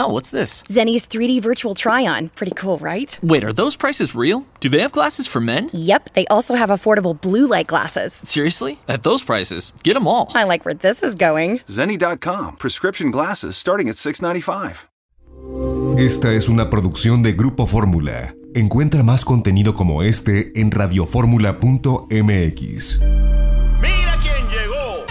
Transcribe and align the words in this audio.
Oh, 0.00 0.06
what's 0.06 0.30
this? 0.30 0.62
Zenny's 0.68 1.08
3D 1.08 1.42
virtual 1.42 1.74
try 1.74 2.06
on. 2.06 2.28
Pretty 2.36 2.52
cool, 2.54 2.78
right? 2.78 3.18
Wait, 3.20 3.42
are 3.42 3.52
those 3.52 3.74
prices 3.74 4.14
real? 4.14 4.46
Do 4.60 4.68
they 4.68 4.80
have 4.80 4.92
glasses 4.92 5.26
for 5.26 5.40
men? 5.40 5.70
Yep, 5.72 6.10
they 6.14 6.24
also 6.28 6.54
have 6.54 6.70
affordable 6.70 7.20
blue 7.20 7.48
light 7.48 7.66
glasses. 7.66 8.12
Seriously? 8.22 8.78
At 8.86 9.02
those 9.02 9.24
prices, 9.24 9.72
get 9.82 9.94
them 9.94 10.06
all. 10.06 10.30
I 10.36 10.44
like 10.44 10.64
where 10.64 10.72
this 10.72 11.02
is 11.02 11.16
going. 11.16 11.58
Zenny.com, 11.66 12.58
prescription 12.58 13.10
glasses 13.10 13.56
starting 13.56 13.88
at 13.88 13.96
695. 13.96 14.86
Esta 15.98 16.32
es 16.32 16.48
una 16.48 16.70
producción 16.70 17.24
de 17.24 17.32
Grupo 17.32 17.66
Fórmula. 17.66 18.36
Encuentra 18.54 19.02
más 19.02 19.24
contenido 19.24 19.74
como 19.74 20.04
este 20.04 20.52
en 20.60 20.70
radioformula.mx. 20.70 23.00
Mira 23.80 24.16
quién 24.22 24.48
llegó. 24.48 25.04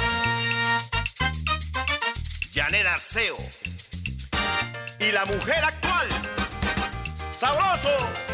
Janet 2.54 2.88
Arceo. 2.88 3.36
Y 5.08 5.12
la 5.14 5.24
mujer 5.24 5.64
actual. 5.64 6.10
Sabroso. 7.32 8.27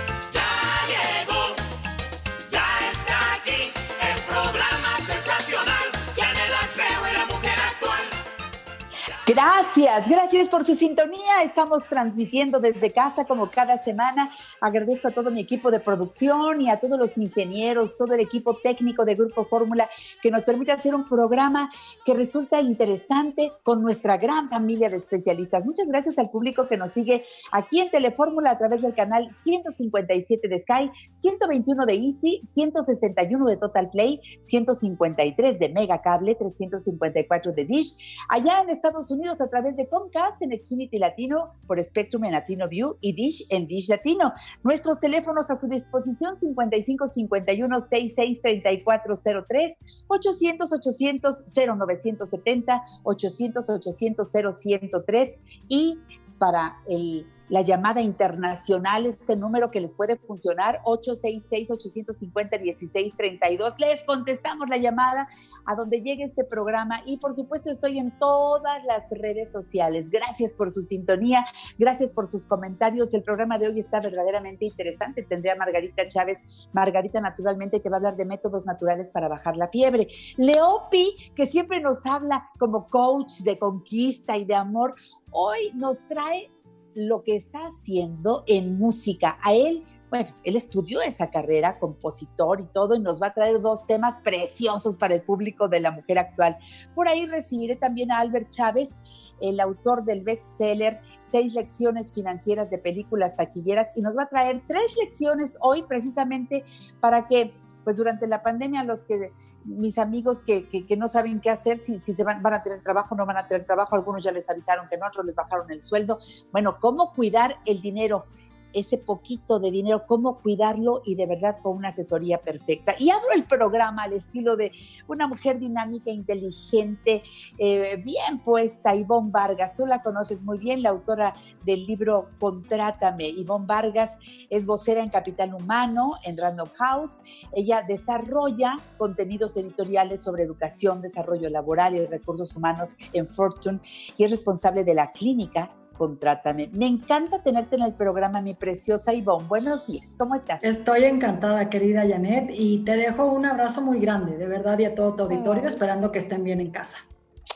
Gracias, 9.26 10.10
gracias 10.10 10.50
por 10.50 10.66
su 10.66 10.76
sintonía. 10.76 11.44
Estamos 11.46 11.86
transmitiendo 11.88 12.60
desde 12.60 12.92
casa 12.92 13.24
como 13.24 13.50
cada 13.50 13.78
semana. 13.78 14.36
Agradezco 14.60 15.08
a 15.08 15.12
todo 15.12 15.32
mi 15.32 15.40
equipo 15.40 15.72
de 15.72 15.80
producción 15.80 16.60
y 16.60 16.70
a 16.70 16.82
todos 16.82 17.00
los 17.00 17.18
ingenieros, 17.18 17.96
todo 17.96 18.16
el 18.16 18.20
equipo 18.20 18.58
técnico 18.58 19.06
de 19.06 19.16
Grupo 19.16 19.46
Fórmula 19.46 19.90
que 20.22 20.30
nos 20.30 20.44
permite 20.44 20.74
hacer 20.74 20.94
un 20.94 21.08
programa 21.08 21.72
que 22.04 22.14
resulta 22.14 22.60
interesante 22.60 23.54
con 23.64 23.82
nuestra 23.82 24.18
gran 24.18 24.50
familia 24.50 24.90
de 24.90 24.98
especialistas. 24.98 25.66
Muchas 25.66 25.88
gracias 25.88 26.20
al 26.20 26.30
público 26.30 26.68
que 26.68 26.76
nos 26.76 26.92
sigue 26.92 27.24
aquí 27.54 27.80
en 27.80 27.90
Telefórmula 27.90 28.52
a 28.52 28.58
través 28.58 28.82
del 28.82 28.94
canal 28.94 29.34
157 29.42 30.50
de 30.50 30.60
Sky, 30.60 30.92
121 31.14 31.86
de 31.86 31.94
Easy, 31.94 32.42
161 32.46 33.46
de 33.46 33.56
Total 33.56 33.90
Play, 33.90 34.20
153 34.42 35.60
de 35.60 35.70
Mega 35.70 36.02
Cable, 36.02 36.36
354 36.36 37.54
de 37.54 37.64
Dish. 37.64 38.26
Allá 38.28 38.60
en 38.60 38.70
Estados 38.70 39.12
Unidos 39.12 39.13
a 39.40 39.48
través 39.48 39.78
de 39.78 39.88
Comcast 39.88 40.42
en 40.42 40.60
Xfinity 40.60 40.98
Latino, 40.98 41.54
por 41.68 41.80
Spectrum 41.82 42.24
en 42.26 42.32
Latino 42.32 42.68
View 42.68 42.98
y 43.00 43.14
Dish 43.14 43.46
en 43.50 43.68
Dish 43.68 43.88
Latino. 43.88 44.34
Nuestros 44.64 45.00
teléfonos 45.00 45.52
a 45.52 45.56
su 45.56 45.68
disposición 45.68 46.38
55 46.38 47.08
51 47.08 47.80
66 47.80 48.42
3403 48.42 49.78
800 50.08 50.74
800 50.74 51.46
0970 51.56 52.84
800 53.04 53.70
800 53.70 54.32
0103 54.32 55.38
y 55.70 56.00
para 56.40 56.82
el, 56.88 57.28
la 57.50 57.62
llamada 57.62 58.02
internacional, 58.02 59.06
este 59.06 59.36
número 59.36 59.70
que 59.72 59.82
les 59.82 59.94
puede 59.94 60.16
funcionar, 60.18 60.82
866-850-1632. 60.86 63.76
Les 63.80 64.06
contestamos 64.06 64.70
la 64.70 64.78
llamada 64.78 65.28
a 65.66 65.76
donde 65.76 66.02
llegue 66.02 66.24
este 66.24 66.44
programa 66.44 67.02
y 67.06 67.18
por 67.18 67.36
supuesto 67.36 67.70
estoy 67.70 68.00
en 68.00 68.18
todas 68.18 68.84
las 68.86 69.04
redes 69.12 69.52
sociales. 69.52 70.10
Gracias 70.10 70.54
por 70.54 70.72
su 70.72 70.82
sintonía, 70.82 71.46
gracias 71.78 72.12
por 72.12 72.28
sus 72.28 72.48
comentarios. 72.48 73.14
El 73.14 73.24
programa 73.24 73.58
de 73.58 73.68
hoy 73.68 73.80
está 73.80 74.00
verdaderamente 74.00 74.66
interesante. 74.66 75.24
Tendré 75.24 75.52
a 75.52 75.56
Margarita 75.56 76.08
Chávez, 76.08 76.40
Margarita 76.74 77.22
naturalmente, 77.22 77.82
que 77.82 77.90
va 77.90 77.98
a 77.98 78.00
hablar 78.00 78.16
de 78.16 78.26
métodos 78.26 78.66
naturales 78.66 79.12
para 79.12 79.28
bajar 79.28 79.58
la 79.58 79.68
fiebre. 79.68 80.08
Leopi, 80.38 81.32
que 81.36 81.46
siempre 81.46 81.80
nos 81.80 82.06
habla 82.06 82.50
como 82.60 82.88
coach 82.88 83.42
de 83.44 83.58
conquista 83.58 84.38
y 84.38 84.46
de 84.46 84.56
amor, 84.56 84.96
hoy 85.32 85.72
nos 85.74 86.08
trae 86.08 86.50
lo 86.96 87.24
que 87.24 87.36
está 87.36 87.68
haciendo 87.68 88.44
en 88.48 88.78
música. 88.78 89.38
A 89.42 89.54
él 89.54 89.84
bueno, 90.14 90.30
él 90.44 90.56
estudió 90.56 91.02
esa 91.02 91.32
carrera, 91.32 91.80
compositor 91.80 92.62
y 92.62 92.68
todo, 92.68 92.94
y 92.94 93.00
nos 93.00 93.20
va 93.20 93.28
a 93.28 93.34
traer 93.34 93.60
dos 93.60 93.88
temas 93.88 94.20
preciosos 94.20 94.96
para 94.96 95.16
el 95.16 95.24
público 95.24 95.70
de 95.70 95.80
la 95.80 95.90
mujer 95.90 96.20
actual. 96.20 96.56
Por 96.94 97.08
ahí 97.08 97.26
recibiré 97.26 97.78
también 97.78 98.12
a 98.12 98.20
Albert 98.20 98.52
Chávez, 98.52 99.00
el 99.42 99.60
autor 99.60 100.04
del 100.04 100.22
bestseller 100.22 101.02
Seis 101.24 101.56
lecciones 101.56 102.14
financieras 102.14 102.70
de 102.70 102.78
películas 102.78 103.36
taquilleras, 103.36 103.98
y 103.98 104.04
nos 104.04 104.16
va 104.16 104.24
a 104.24 104.30
traer 104.30 104.62
tres 104.68 104.96
lecciones 105.02 105.58
hoy 105.62 105.82
precisamente 105.82 106.64
para 107.00 107.26
que 107.26 107.56
pues 107.84 107.98
durante 107.98 108.28
la 108.28 108.44
pandemia 108.44 108.84
los 108.84 109.06
que 109.06 109.32
mis 109.66 109.98
amigos 109.98 110.44
que, 110.44 110.70
que, 110.70 110.96
no 110.96 111.08
saben 111.08 111.42
qué 111.42 111.50
hacer, 111.50 111.80
si, 111.80 112.00
si 112.00 112.16
se 112.16 112.24
van, 112.24 112.44
van, 112.44 112.54
a 112.54 112.64
tener 112.64 112.84
trabajo, 112.84 113.16
no 113.16 113.26
van 113.26 113.38
a 113.38 113.48
tener 113.48 113.66
trabajo, 113.66 113.96
algunos 113.96 114.24
ya 114.24 114.32
les 114.32 114.48
avisaron 114.48 114.88
que 114.90 114.98
no, 114.98 115.08
otros 115.08 115.26
les 115.26 115.36
bajaron 115.36 115.72
el 115.72 115.82
sueldo. 115.82 116.20
Bueno, 116.52 116.78
¿cómo 116.80 117.14
cuidar 117.14 117.58
el 117.66 117.82
dinero? 117.82 118.26
Ese 118.74 118.98
poquito 118.98 119.60
de 119.60 119.72
dinero, 119.72 120.06
cómo 120.08 120.40
cuidarlo 120.40 121.02
y 121.06 121.16
de 121.16 121.26
verdad 121.26 121.58
con 121.62 121.78
una 121.78 121.90
asesoría 121.90 122.40
perfecta. 122.40 122.96
Y 123.00 123.10
abro 123.10 123.28
el 123.36 123.46
programa 123.46 124.04
al 124.04 124.14
estilo 124.14 124.56
de 124.56 124.72
una 125.08 125.28
mujer 125.28 125.60
dinámica, 125.60 126.12
inteligente, 126.12 127.24
eh, 127.58 128.02
bien 128.04 128.40
puesta, 128.40 128.96
Ivonne 128.96 129.32
Vargas. 129.32 129.76
Tú 129.76 129.86
la 129.86 130.02
conoces 130.02 130.44
muy 130.44 130.58
bien, 130.58 130.82
la 130.82 130.90
autora 130.90 131.34
del 131.64 131.86
libro 131.86 132.30
Contrátame. 132.40 133.30
Ivonne 133.30 133.66
Vargas 133.66 134.18
es 134.50 134.66
vocera 134.66 135.02
en 135.02 135.10
Capital 135.10 135.54
Humano, 135.54 136.14
en 136.24 136.38
Random 136.38 136.70
House. 136.78 137.20
Ella 137.52 137.84
desarrolla 137.88 138.78
contenidos 138.98 139.56
editoriales 139.58 140.22
sobre 140.22 140.44
educación, 140.44 141.02
desarrollo 141.02 141.50
laboral 141.50 141.96
y 141.96 142.06
recursos 142.06 142.56
humanos 142.56 142.96
en 143.14 143.28
Fortune 143.28 143.80
y 144.18 144.24
es 144.24 144.32
responsable 144.32 144.84
de 144.84 144.94
la 144.94 145.12
clínica 145.12 145.72
Contrátame. 146.04 146.70
Me 146.74 146.86
encanta 146.86 147.42
tenerte 147.42 147.78
en 147.78 147.84
el 147.84 147.94
programa, 147.94 148.42
mi 148.42 148.56
preciosa 148.56 149.14
Ivonne. 149.14 149.48
Buenos 149.48 149.88
días, 149.88 150.12
¿cómo 150.18 150.36
estás? 150.36 150.62
Estoy 150.62 151.06
encantada, 151.06 151.70
querida 151.70 152.02
Janet, 152.06 152.50
y 152.54 152.80
te 152.80 152.98
dejo 152.98 153.26
un 153.28 153.46
abrazo 153.46 153.82
muy 153.82 154.02
grande, 154.02 154.36
de 154.36 154.46
verdad, 154.46 154.78
y 154.80 154.84
a 154.84 154.96
todo 154.96 155.16
tu 155.16 155.24
auditorio, 155.24 155.64
oh. 155.64 155.68
esperando 155.68 156.12
que 156.12 156.20
estén 156.20 156.44
bien 156.44 156.60
en 156.60 156.72
casa. 156.72 156.98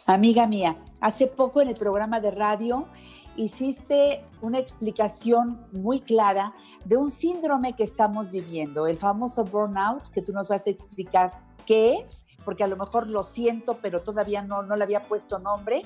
Amiga 0.05 0.47
mía, 0.47 0.77
hace 1.01 1.27
poco 1.27 1.61
en 1.61 1.67
el 1.67 1.75
programa 1.75 2.21
de 2.21 2.31
radio 2.31 2.87
hiciste 3.35 4.23
una 4.41 4.59
explicación 4.59 5.67
muy 5.73 5.99
clara 5.99 6.53
de 6.85 6.95
un 6.95 7.11
síndrome 7.11 7.73
que 7.73 7.83
estamos 7.83 8.31
viviendo, 8.31 8.87
el 8.87 8.97
famoso 8.97 9.43
burnout, 9.43 10.07
que 10.07 10.21
tú 10.21 10.31
nos 10.31 10.47
vas 10.47 10.67
a 10.67 10.69
explicar 10.69 11.46
qué 11.67 11.99
es 11.99 12.27
porque 12.47 12.63
a 12.63 12.67
lo 12.67 12.77
mejor 12.77 13.07
lo 13.07 13.23
siento, 13.23 13.79
pero 13.81 14.03
todavía 14.03 14.41
no, 14.41 14.63
no 14.63 14.77
le 14.77 14.85
había 14.85 15.03
puesto 15.03 15.37
nombre, 15.37 15.81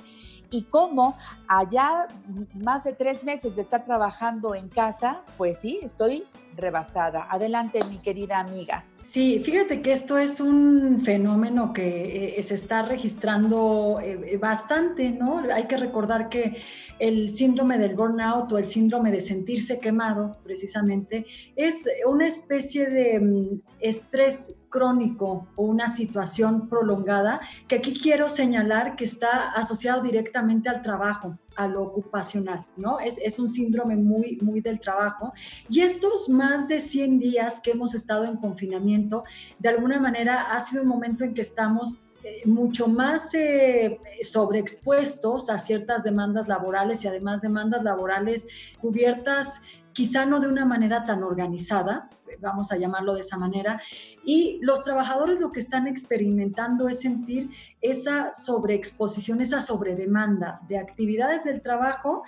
y 0.52 0.66
cómo 0.66 1.18
allá 1.48 2.08
más 2.54 2.84
de 2.84 2.94
tres 2.94 3.24
meses 3.24 3.56
de 3.56 3.64
estar 3.64 3.84
trabajando 3.84 4.54
en 4.54 4.70
casa, 4.70 5.24
pues 5.40 5.58
sí, 5.58 5.80
estoy 5.82 6.24
rebasada. 6.56 7.26
Adelante, 7.32 7.80
mi 7.90 7.98
querida 7.98 8.38
amiga. 8.38 8.86
Sí, 9.04 9.42
fíjate 9.44 9.82
que 9.82 9.92
esto 9.92 10.18
es 10.18 10.40
un 10.40 11.02
fenómeno 11.02 11.74
que 11.74 12.38
eh, 12.38 12.44
se 12.44 12.56
está 12.56 12.84
registrando 12.84 14.00
eh, 14.02 14.38
bastante, 14.38 15.12
¿no? 15.12 15.44
Hay 15.54 15.68
que 15.68 15.78
recordar 15.78 16.30
que 16.30 16.58
el 17.00 17.34
síndrome 17.34 17.80
del 17.80 17.96
burnout 17.96 18.52
o 18.52 18.60
el 18.60 18.68
síndrome 18.68 19.12
de 19.12 19.20
sentirse 19.20 19.80
quemado, 19.80 20.38
precisamente, 20.44 21.26
es 21.56 21.86
una 22.06 22.28
especie 22.28 22.90
de 22.92 23.20
mm, 23.20 23.62
estrés 23.80 24.56
crónico 24.70 25.48
o 25.56 25.66
una 25.66 25.90
situación 25.90 26.70
prolongada 26.70 27.42
que 27.68 27.78
aquí 27.78 28.00
quiero 28.00 28.30
señalar 28.30 28.96
que 28.96 29.04
está 29.06 29.52
asociado 29.52 30.02
directamente 30.02 30.70
al 30.70 30.84
trabajo 30.84 31.38
a 31.56 31.68
lo 31.68 31.84
ocupacional, 31.84 32.66
¿no? 32.78 33.00
Es, 33.00 33.18
es, 33.18 33.40
un 33.40 33.50
síndrome 33.50 33.96
muy, 33.96 34.38
muy 34.42 34.62
del 34.62 34.80
trabajo. 34.80 35.34
Y 35.70 35.82
estos 35.82 36.30
más 36.30 36.68
de 36.68 36.80
100 36.80 37.20
días 37.20 37.60
que 37.60 37.72
hemos 37.72 37.94
estado 37.94 38.26
en 38.26 38.38
confinamiento, 38.38 39.24
de 39.60 39.70
alguna 39.70 40.00
manera 40.00 40.54
ha 40.54 40.60
sido 40.60 40.84
un 40.84 40.88
momento 40.88 41.24
en 41.24 41.34
que 41.34 41.42
estamos 41.42 42.12
eh, 42.24 42.44
mucho 42.46 42.88
más 42.88 43.34
eh, 43.34 44.00
sobreexpuestos 44.22 45.50
a 45.50 45.58
ciertas 45.58 46.04
demandas 46.04 46.48
laborales 46.48 47.04
y 47.04 47.08
además 47.08 47.42
demandas 47.42 47.84
laborales 47.84 48.48
cubiertas 48.80 49.62
quizá 49.94 50.26
no 50.26 50.40
de 50.40 50.48
una 50.48 50.66
manera 50.66 51.06
tan 51.06 51.24
organizada, 51.24 52.10
vamos 52.40 52.72
a 52.72 52.78
llamarlo 52.78 53.14
de 53.14 53.22
esa 53.22 53.38
manera, 53.38 53.82
y 54.26 54.60
los 54.62 54.84
trabajadores 54.84 55.40
lo 55.40 55.52
que 55.52 55.60
están 55.60 55.88
experimentando 55.88 56.88
es 56.88 57.02
sentir 57.02 57.50
esa 57.82 58.34
sobreexposición, 58.34 59.42
esa 59.42 59.62
sobredemanda 59.62 60.62
de 60.68 60.78
actividades 60.78 61.44
del 61.44 61.62
trabajo 61.62 62.24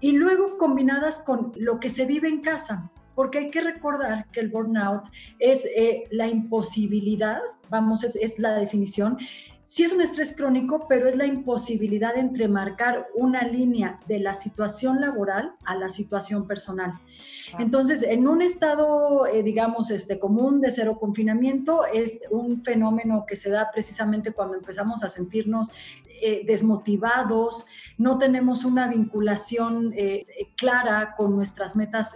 y 0.00 0.12
luego 0.12 0.58
combinadas 0.58 1.22
con 1.24 1.52
lo 1.56 1.78
que 1.78 1.90
se 1.90 2.06
vive 2.06 2.28
en 2.28 2.40
casa, 2.40 2.90
porque 3.14 3.38
hay 3.38 3.50
que 3.50 3.60
recordar 3.60 4.26
que 4.32 4.40
el 4.40 4.48
burnout 4.48 5.04
es 5.38 5.64
eh, 5.76 6.04
la 6.10 6.26
imposibilidad, 6.26 7.40
vamos, 7.68 8.04
es, 8.04 8.16
es 8.16 8.38
la 8.38 8.54
definición, 8.54 9.18
sí 9.62 9.84
es 9.84 9.92
un 9.92 10.00
estrés 10.00 10.36
crónico, 10.36 10.86
pero 10.88 11.08
es 11.08 11.16
la 11.16 11.26
imposibilidad 11.26 12.14
de 12.14 12.20
entremarcar 12.20 13.06
una 13.14 13.42
línea 13.42 14.00
de 14.06 14.18
la 14.18 14.34
situación 14.34 15.00
laboral 15.00 15.54
a 15.64 15.76
la 15.76 15.88
situación 15.88 16.46
personal. 16.46 16.92
Entonces, 17.58 18.02
en 18.02 18.26
un 18.26 18.40
estado, 18.40 19.26
eh, 19.26 19.42
digamos, 19.42 19.90
este, 19.90 20.18
común 20.18 20.60
de 20.60 20.70
cero 20.70 20.98
confinamiento, 20.98 21.84
es 21.84 22.22
un 22.30 22.64
fenómeno 22.64 23.24
que 23.26 23.36
se 23.36 23.50
da 23.50 23.70
precisamente 23.70 24.32
cuando 24.32 24.56
empezamos 24.56 25.02
a 25.02 25.08
sentirnos 25.08 25.70
eh, 26.20 26.42
desmotivados, 26.46 27.66
no 27.98 28.18
tenemos 28.18 28.64
una 28.64 28.88
vinculación 28.88 29.92
eh, 29.94 30.26
clara 30.56 31.14
con 31.16 31.34
nuestras 31.34 31.76
metas 31.76 32.14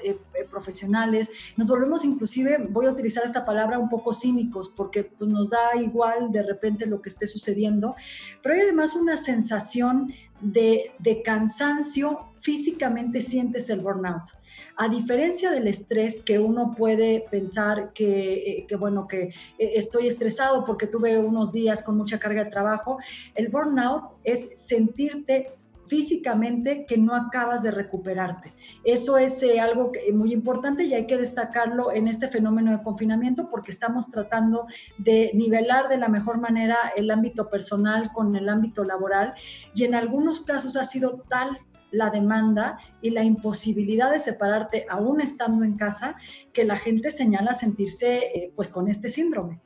profesionales, 0.50 1.30
nos 1.56 1.68
volvemos 1.68 2.04
inclusive, 2.04 2.66
voy 2.70 2.86
a 2.86 2.90
utilizar 2.90 3.24
esta 3.24 3.44
palabra, 3.44 3.78
un 3.78 3.88
poco 3.88 4.12
cínicos, 4.12 4.68
porque 4.68 5.04
pues, 5.04 5.30
nos 5.30 5.50
da 5.50 5.76
igual 5.76 6.32
de 6.32 6.42
repente 6.42 6.86
lo 6.86 7.00
que 7.00 7.08
esté 7.08 7.26
sucediendo, 7.26 7.94
pero 8.42 8.54
hay 8.54 8.62
además 8.62 8.94
una 8.96 9.16
sensación 9.16 10.12
de, 10.40 10.92
de 10.98 11.22
cansancio, 11.22 12.32
físicamente 12.40 13.20
sientes 13.20 13.70
el 13.70 13.80
burnout. 13.80 14.30
A 14.76 14.88
diferencia 14.88 15.50
del 15.50 15.68
estrés 15.68 16.20
que 16.22 16.38
uno 16.38 16.72
puede 16.76 17.24
pensar 17.30 17.92
que, 17.92 18.66
eh, 18.70 18.76
bueno, 18.76 19.08
que 19.08 19.22
eh, 19.22 19.32
estoy 19.58 20.06
estresado 20.06 20.64
porque 20.64 20.86
tuve 20.86 21.18
unos 21.18 21.52
días 21.52 21.82
con 21.82 21.96
mucha 21.96 22.18
carga 22.18 22.44
de 22.44 22.50
trabajo, 22.50 22.98
el 23.34 23.48
burnout 23.48 24.12
es 24.24 24.48
sentirte 24.54 25.54
físicamente 25.88 26.84
que 26.86 26.98
no 26.98 27.14
acabas 27.14 27.62
de 27.62 27.70
recuperarte. 27.70 28.52
Eso 28.84 29.18
es 29.18 29.42
eh, 29.42 29.60
algo 29.60 29.92
muy 30.12 30.32
importante 30.32 30.84
y 30.84 30.94
hay 30.94 31.06
que 31.06 31.16
destacarlo 31.16 31.92
en 31.92 32.08
este 32.08 32.28
fenómeno 32.28 32.72
de 32.72 32.82
confinamiento 32.82 33.48
porque 33.48 33.70
estamos 33.70 34.10
tratando 34.10 34.66
de 34.98 35.30
nivelar 35.34 35.88
de 35.88 35.98
la 35.98 36.08
mejor 36.08 36.38
manera 36.38 36.76
el 36.96 37.10
ámbito 37.10 37.48
personal 37.48 38.12
con 38.12 38.34
el 38.36 38.48
ámbito 38.48 38.84
laboral 38.84 39.34
y 39.74 39.84
en 39.84 39.94
algunos 39.94 40.42
casos 40.42 40.76
ha 40.76 40.84
sido 40.84 41.24
tal 41.28 41.58
la 41.90 42.10
demanda 42.10 42.78
y 43.00 43.10
la 43.10 43.22
imposibilidad 43.22 44.10
de 44.10 44.18
separarte 44.18 44.86
aún 44.88 45.20
estando 45.20 45.64
en 45.64 45.76
casa 45.76 46.16
que 46.52 46.64
la 46.64 46.76
gente 46.76 47.10
señala 47.10 47.54
sentirse 47.54 48.18
eh, 48.18 48.52
pues 48.54 48.70
con 48.70 48.88
este 48.88 49.08
síndrome. 49.08 49.60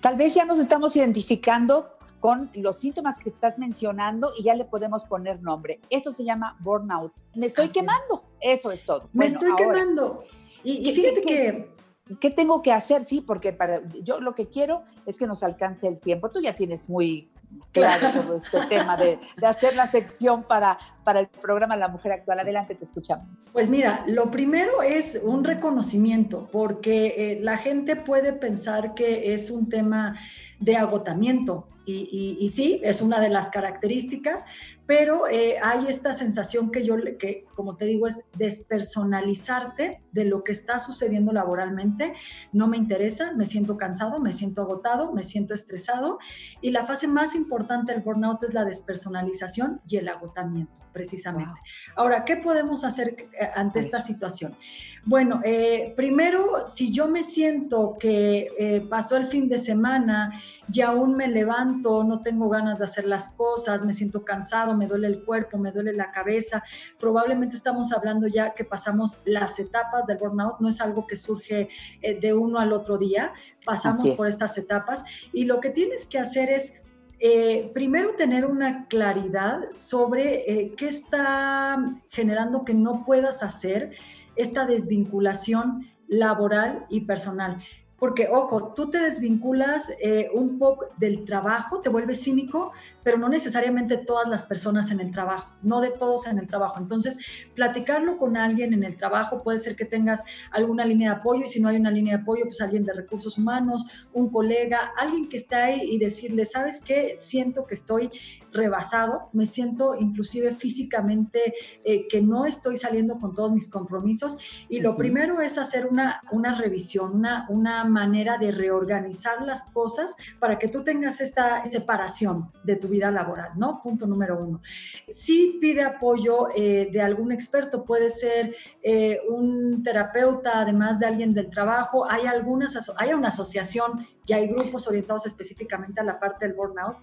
Tal 0.00 0.16
vez 0.16 0.34
ya 0.34 0.44
nos 0.44 0.58
estamos 0.58 0.94
identificando 0.96 1.96
con 2.20 2.50
los 2.54 2.78
síntomas 2.78 3.18
que 3.18 3.28
estás 3.28 3.58
mencionando 3.58 4.32
y 4.38 4.44
ya 4.44 4.54
le 4.54 4.64
podemos 4.64 5.04
poner 5.04 5.42
nombre. 5.42 5.80
Esto 5.90 6.12
se 6.12 6.24
llama 6.24 6.56
burnout. 6.60 7.12
Me 7.34 7.46
estoy 7.46 7.68
quemando. 7.68 8.24
Eso 8.40 8.70
es 8.70 8.84
todo. 8.84 9.08
Me 9.12 9.26
estoy 9.26 9.54
quemando. 9.56 10.22
Y, 10.62 10.88
y 10.88 10.94
fíjate 10.94 11.22
que 11.22 11.72
¿qué 12.20 12.30
tengo 12.30 12.62
que 12.62 12.72
hacer? 12.72 13.06
Sí, 13.06 13.20
porque 13.20 13.52
para, 13.52 13.80
yo 14.02 14.20
lo 14.20 14.34
que 14.34 14.48
quiero 14.48 14.82
es 15.06 15.18
que 15.18 15.26
nos 15.26 15.42
alcance 15.42 15.88
el 15.88 15.98
tiempo. 15.98 16.30
Tú 16.30 16.40
ya 16.40 16.54
tienes 16.54 16.88
muy 16.88 17.31
claro 17.72 18.22
todo 18.22 18.36
este 18.36 18.60
tema 18.68 18.96
de, 18.96 19.18
hacer 19.42 19.74
la 19.74 19.90
sección 19.90 20.42
para, 20.42 20.78
para 21.04 21.20
el 21.20 21.28
programa 21.28 21.76
La 21.76 21.88
Mujer 21.88 22.12
Actual. 22.12 22.40
Adelante, 22.40 22.74
te 22.74 22.84
escuchamos. 22.84 23.42
Pues 23.52 23.68
mira, 23.68 24.04
lo 24.06 24.30
primero 24.30 24.82
es 24.82 25.20
un 25.22 25.44
reconocimiento, 25.44 26.48
porque 26.52 27.14
eh, 27.16 27.38
la 27.40 27.56
gente 27.56 27.96
puede 27.96 28.32
pensar 28.32 28.94
que 28.94 29.32
es 29.32 29.50
un 29.50 29.68
tema 29.68 30.16
de 30.62 30.76
agotamiento. 30.76 31.68
Y, 31.84 32.48
sí, 32.50 32.80
es 32.84 33.02
una 33.02 33.18
de 33.18 33.28
las 33.28 33.50
características, 33.50 34.46
pero 34.86 35.26
eh, 35.26 35.56
hay 35.60 35.86
esta 35.88 36.12
sensación 36.12 36.70
que 36.70 36.84
yo, 36.84 36.94
que 37.18 37.44
como 37.56 37.76
te 37.76 37.86
digo, 37.86 38.06
es 38.06 38.20
despersonalizarte 38.38 40.00
de 40.12 40.24
lo 40.24 40.44
que 40.44 40.52
está 40.52 40.78
sucediendo 40.78 41.32
laboralmente. 41.32 42.12
No 42.52 42.68
me 42.68 42.76
interesa, 42.76 43.32
me 43.32 43.46
siento 43.46 43.76
cansado, 43.76 44.20
me 44.20 44.32
siento 44.32 44.62
agotado, 44.62 45.12
me 45.12 45.24
siento 45.24 45.54
estresado. 45.54 46.20
Y 46.60 46.70
la 46.70 46.86
fase 46.86 47.08
más 47.08 47.34
importante 47.34 47.92
del 47.92 48.02
burnout 48.02 48.44
es 48.44 48.54
la 48.54 48.64
despersonalización 48.64 49.80
y 49.88 49.96
el 49.96 50.08
agotamiento, 50.08 50.80
precisamente. 50.92 51.54
Ahora, 51.96 52.24
¿qué 52.24 52.36
podemos 52.36 52.84
hacer 52.84 53.16
eh, 53.32 53.50
ante 53.56 53.80
esta 53.80 53.98
situación? 53.98 54.56
Bueno, 55.04 55.40
eh, 55.44 55.92
primero, 55.96 56.64
si 56.64 56.92
yo 56.92 57.08
me 57.08 57.22
siento 57.22 57.96
que 57.98 58.86
pasó 58.88 59.16
el 59.16 59.26
fin 59.26 59.48
de 59.48 59.58
semana 59.58 60.32
y 60.72 60.80
aún 60.80 61.16
me 61.16 61.28
levanto, 61.28 62.04
no 62.04 62.22
tengo 62.22 62.48
ganas 62.48 62.78
de 62.78 62.84
hacer 62.84 63.06
las 63.06 63.30
cosas, 63.30 63.84
me 63.84 63.92
siento 63.92 64.24
cansado, 64.24 64.76
me 64.76 64.86
duele 64.86 65.08
el 65.08 65.24
cuerpo, 65.24 65.58
me 65.58 65.72
duele 65.72 65.92
la 65.92 66.10
cabeza, 66.10 66.62
probablemente 66.98 67.56
estamos 67.56 67.92
hablando 67.92 68.26
ya 68.26 68.54
que 68.54 68.64
pasamos 68.64 69.20
las 69.24 69.58
etapas 69.58 70.06
del 70.06 70.18
burnout, 70.18 70.60
no 70.60 70.68
es 70.68 70.80
algo 70.80 71.06
que 71.06 71.16
surge 71.16 71.68
eh, 72.00 72.20
de 72.20 72.32
uno 72.32 72.58
al 72.58 72.72
otro 72.72 72.96
día, 72.96 73.32
pasamos 73.64 74.08
por 74.10 74.28
estas 74.28 74.56
etapas 74.56 75.04
y 75.32 75.44
lo 75.44 75.60
que 75.60 75.70
tienes 75.70 76.06
que 76.06 76.18
hacer 76.18 76.50
es 76.50 76.74
eh, 77.18 77.70
primero 77.72 78.14
tener 78.14 78.44
una 78.44 78.86
claridad 78.88 79.60
sobre 79.74 80.50
eh, 80.50 80.74
qué 80.76 80.88
está 80.88 81.78
generando 82.10 82.64
que 82.64 82.74
no 82.74 83.04
puedas 83.04 83.42
hacer 83.42 83.92
esta 84.36 84.66
desvinculación 84.66 85.86
laboral 86.08 86.86
y 86.88 87.02
personal. 87.02 87.62
Porque, 87.98 88.28
ojo, 88.28 88.74
tú 88.74 88.90
te 88.90 88.98
desvinculas 88.98 89.92
eh, 90.00 90.28
un 90.34 90.58
poco 90.58 90.86
del 90.98 91.24
trabajo, 91.24 91.80
te 91.80 91.88
vuelves 91.88 92.24
cínico, 92.24 92.72
pero 93.02 93.18
no 93.18 93.28
necesariamente 93.28 93.96
todas 93.96 94.28
las 94.28 94.44
personas 94.44 94.90
en 94.90 95.00
el 95.00 95.10
trabajo, 95.10 95.54
no 95.62 95.80
de 95.80 95.90
todos 95.90 96.26
en 96.26 96.38
el 96.38 96.46
trabajo. 96.46 96.78
Entonces, 96.78 97.18
platicarlo 97.54 98.18
con 98.18 98.36
alguien 98.36 98.72
en 98.74 98.84
el 98.84 98.96
trabajo 98.96 99.42
puede 99.42 99.58
ser 99.58 99.76
que 99.76 99.84
tengas 99.84 100.24
alguna 100.50 100.84
línea 100.84 101.14
de 101.14 101.20
apoyo 101.20 101.42
y 101.44 101.48
si 101.48 101.60
no 101.60 101.68
hay 101.68 101.76
una 101.76 101.90
línea 101.90 102.16
de 102.16 102.22
apoyo, 102.22 102.44
pues 102.44 102.60
alguien 102.60 102.84
de 102.84 102.92
recursos 102.92 103.38
humanos, 103.38 103.86
un 104.12 104.30
colega, 104.30 104.92
alguien 104.96 105.28
que 105.28 105.36
está 105.36 105.64
ahí 105.64 105.80
y 105.82 105.98
decirle, 105.98 106.44
¿sabes 106.44 106.80
qué? 106.84 107.14
Siento 107.16 107.66
que 107.66 107.74
estoy 107.74 108.10
rebasado, 108.52 109.30
me 109.32 109.46
siento 109.46 109.94
inclusive 109.98 110.54
físicamente 110.54 111.54
eh, 111.84 112.06
que 112.08 112.20
no 112.20 112.44
estoy 112.44 112.76
saliendo 112.76 113.18
con 113.18 113.34
todos 113.34 113.50
mis 113.52 113.68
compromisos 113.68 114.38
y 114.68 114.80
lo 114.80 114.96
primero 114.96 115.40
es 115.40 115.58
hacer 115.58 115.86
una, 115.86 116.20
una 116.30 116.54
revisión, 116.54 117.16
una, 117.16 117.46
una 117.48 117.84
manera 117.84 118.38
de 118.38 118.52
reorganizar 118.52 119.42
las 119.42 119.70
cosas 119.72 120.16
para 120.38 120.58
que 120.58 120.68
tú 120.68 120.84
tengas 120.84 121.20
esta 121.20 121.64
separación 121.64 122.50
de 122.64 122.76
tu 122.76 122.88
vida 122.92 123.10
laboral, 123.10 123.50
¿no? 123.56 123.80
Punto 123.82 124.06
número 124.06 124.38
uno. 124.38 124.60
Si 125.08 125.58
pide 125.60 125.82
apoyo 125.82 126.48
eh, 126.54 126.88
de 126.92 127.02
algún 127.02 127.32
experto, 127.32 127.84
puede 127.84 128.10
ser 128.10 128.54
eh, 128.82 129.18
un 129.28 129.82
terapeuta, 129.82 130.60
además 130.60 131.00
de 131.00 131.06
alguien 131.06 131.34
del 131.34 131.50
trabajo, 131.50 132.08
hay 132.08 132.26
algunas, 132.26 132.92
hay 132.98 133.12
una 133.14 133.28
asociación 133.28 134.06
y 134.26 134.32
hay 134.34 134.46
grupos 134.46 134.86
orientados 134.86 135.26
específicamente 135.26 136.00
a 136.00 136.04
la 136.04 136.20
parte 136.20 136.46
del 136.46 136.54
burnout 136.54 136.98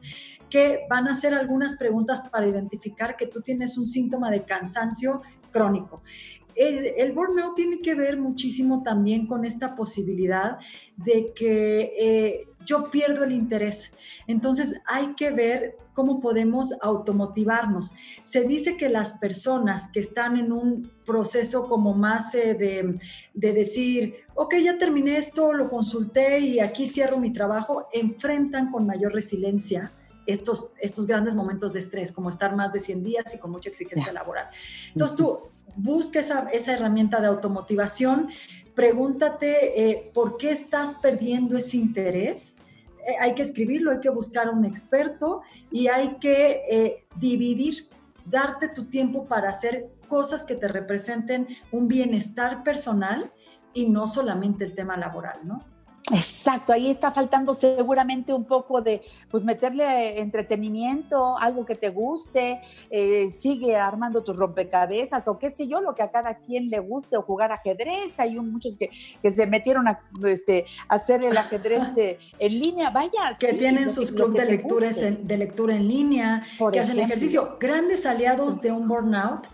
que 0.50 0.86
van 0.90 1.08
a 1.08 1.12
hacer 1.12 1.34
algunas 1.34 1.76
preguntas 1.76 2.22
para 2.30 2.48
identificar 2.48 3.18
que 3.18 3.28
tú 3.28 3.42
tienes 3.42 3.78
un 3.78 3.86
síntoma 3.86 4.32
de 4.32 4.44
cansancio 4.44 5.22
crónico. 5.52 6.02
El, 6.56 7.12
burnout 7.14 7.56
tiene 7.56 7.82
que 7.82 7.96
ver 7.96 8.18
muchísimo 8.18 8.84
también 8.84 9.28
con 9.28 9.46
esta 9.46 9.76
posibilidad 9.76 10.58
de 10.98 11.32
que 11.34 11.94
eh, 11.98 12.48
yo 12.66 12.90
pierdo 12.92 13.24
el 13.24 13.32
interés. 13.32 13.94
Entonces 14.28 14.82
hay 14.86 15.16
que 15.16 15.32
ver 15.32 15.78
cómo 15.94 16.20
podemos 16.22 16.74
automotivarnos. 16.82 17.94
Se 18.22 18.48
dice 18.48 18.78
que 18.78 18.90
las 18.90 19.18
personas 19.20 19.92
que 19.92 20.00
están 20.00 20.38
en 20.38 20.52
un 20.52 20.92
proceso 21.06 21.68
como 21.68 21.94
más 21.94 22.34
eh, 22.36 22.54
de, 22.54 23.00
de, 23.34 23.54
decir, 23.54 24.16
ok, 24.36 24.56
ya 24.64 24.78
terminé 24.78 25.18
esto, 25.18 25.52
lo 25.54 25.70
consulté 25.70 26.40
y 26.40 26.60
aquí 26.60 26.86
cierro 26.86 27.20
mi 27.20 27.34
trabajo, 27.34 27.88
enfrentan 27.92 28.72
con 28.72 28.86
mayor 28.86 29.14
resiliencia 29.14 29.92
estos, 30.26 30.74
estos 30.80 31.08
grandes 31.08 31.34
momentos 31.36 31.74
de 31.74 31.80
estrés, 31.80 32.12
como 32.12 32.30
estar 32.30 32.56
más 32.56 32.72
de 32.72 32.80
100 32.80 33.04
días 33.04 33.34
y 33.34 33.40
con 33.40 33.52
mucha 33.52 33.70
exigencia 33.70 34.14
laboral. 34.14 34.48
Entonces 34.94 35.18
tú 35.18 35.40
busca 35.76 36.20
esa, 36.20 36.48
esa 36.52 36.74
herramienta 36.74 37.20
de 37.22 37.28
automotivación, 37.28 38.30
pregúntate 38.76 39.90
eh, 39.90 40.12
por 40.14 40.38
qué 40.38 40.52
estás 40.52 40.96
perdiendo 40.96 41.58
ese 41.58 41.78
interés. 41.78 42.56
Eh, 43.08 43.16
hay 43.20 43.36
que 43.36 43.42
escribirlo, 43.42 43.92
hay 43.92 44.00
que 44.00 44.10
buscar 44.10 44.50
un 44.50 44.66
experto 44.66 45.42
y 45.72 45.88
hay 45.88 46.16
que 46.22 46.62
eh, 46.70 47.06
dividir, 47.18 47.90
darte 48.26 48.70
tu 48.70 48.90
tiempo 48.90 49.26
para 49.26 49.50
hacer 49.50 49.90
cosas 50.08 50.44
que 50.44 50.56
te 50.56 50.68
representen 50.68 51.48
un 51.72 51.88
bienestar 51.88 52.64
personal 52.64 53.32
y 53.74 53.90
no 53.90 54.08
solamente 54.08 54.66
el 54.66 54.74
tema 54.76 54.98
laboral, 54.98 55.40
¿no? 55.44 55.66
Exacto, 56.12 56.74
ahí 56.74 56.90
está 56.90 57.12
faltando 57.12 57.54
seguramente 57.54 58.34
un 58.34 58.46
poco 58.46 58.82
de, 58.82 59.02
pues 59.30 59.44
meterle 59.44 60.20
entretenimiento, 60.20 61.38
algo 61.38 61.66
que 61.66 61.76
te 61.76 61.90
guste, 61.90 62.62
eh, 62.90 63.30
sigue 63.30 63.76
armando 63.76 64.24
tus 64.24 64.38
rompecabezas 64.38 65.28
o 65.28 65.38
qué 65.38 65.50
sé 65.50 65.68
yo, 65.68 65.82
lo 65.82 65.96
que 65.96 66.04
a 66.04 66.12
cada 66.12 66.36
quien 66.36 66.70
le 66.70 66.80
guste 66.80 67.18
o 67.18 67.22
jugar 67.22 67.52
ajedrez. 67.52 68.20
Hay 68.20 68.40
muchos 68.40 68.78
que, 68.78 68.90
que 69.22 69.32
se 69.32 69.46
metieron 69.46 69.88
a 69.88 70.02
este, 70.24 70.66
hacer 70.88 71.24
el 71.24 71.38
ajedrez 71.38 71.98
eh, 71.98 72.18
en 72.40 72.60
línea, 72.60 72.90
vaya. 72.90 73.36
Que 73.40 73.54
tienen 73.54 73.90
sus 73.90 74.12
clubes 74.12 74.36
de, 74.36 74.46
lectura 74.46 74.90
en, 74.90 75.28
de 75.28 75.38
lectura 75.38 75.76
en 75.76 75.88
línea, 75.88 76.44
que 76.72 76.80
hacen 76.80 77.00
ejercicio. 77.00 77.58
Grandes 77.60 78.06
aliados 78.06 78.62
de 78.62 78.72
un 78.72 78.88
burnout, 78.88 79.48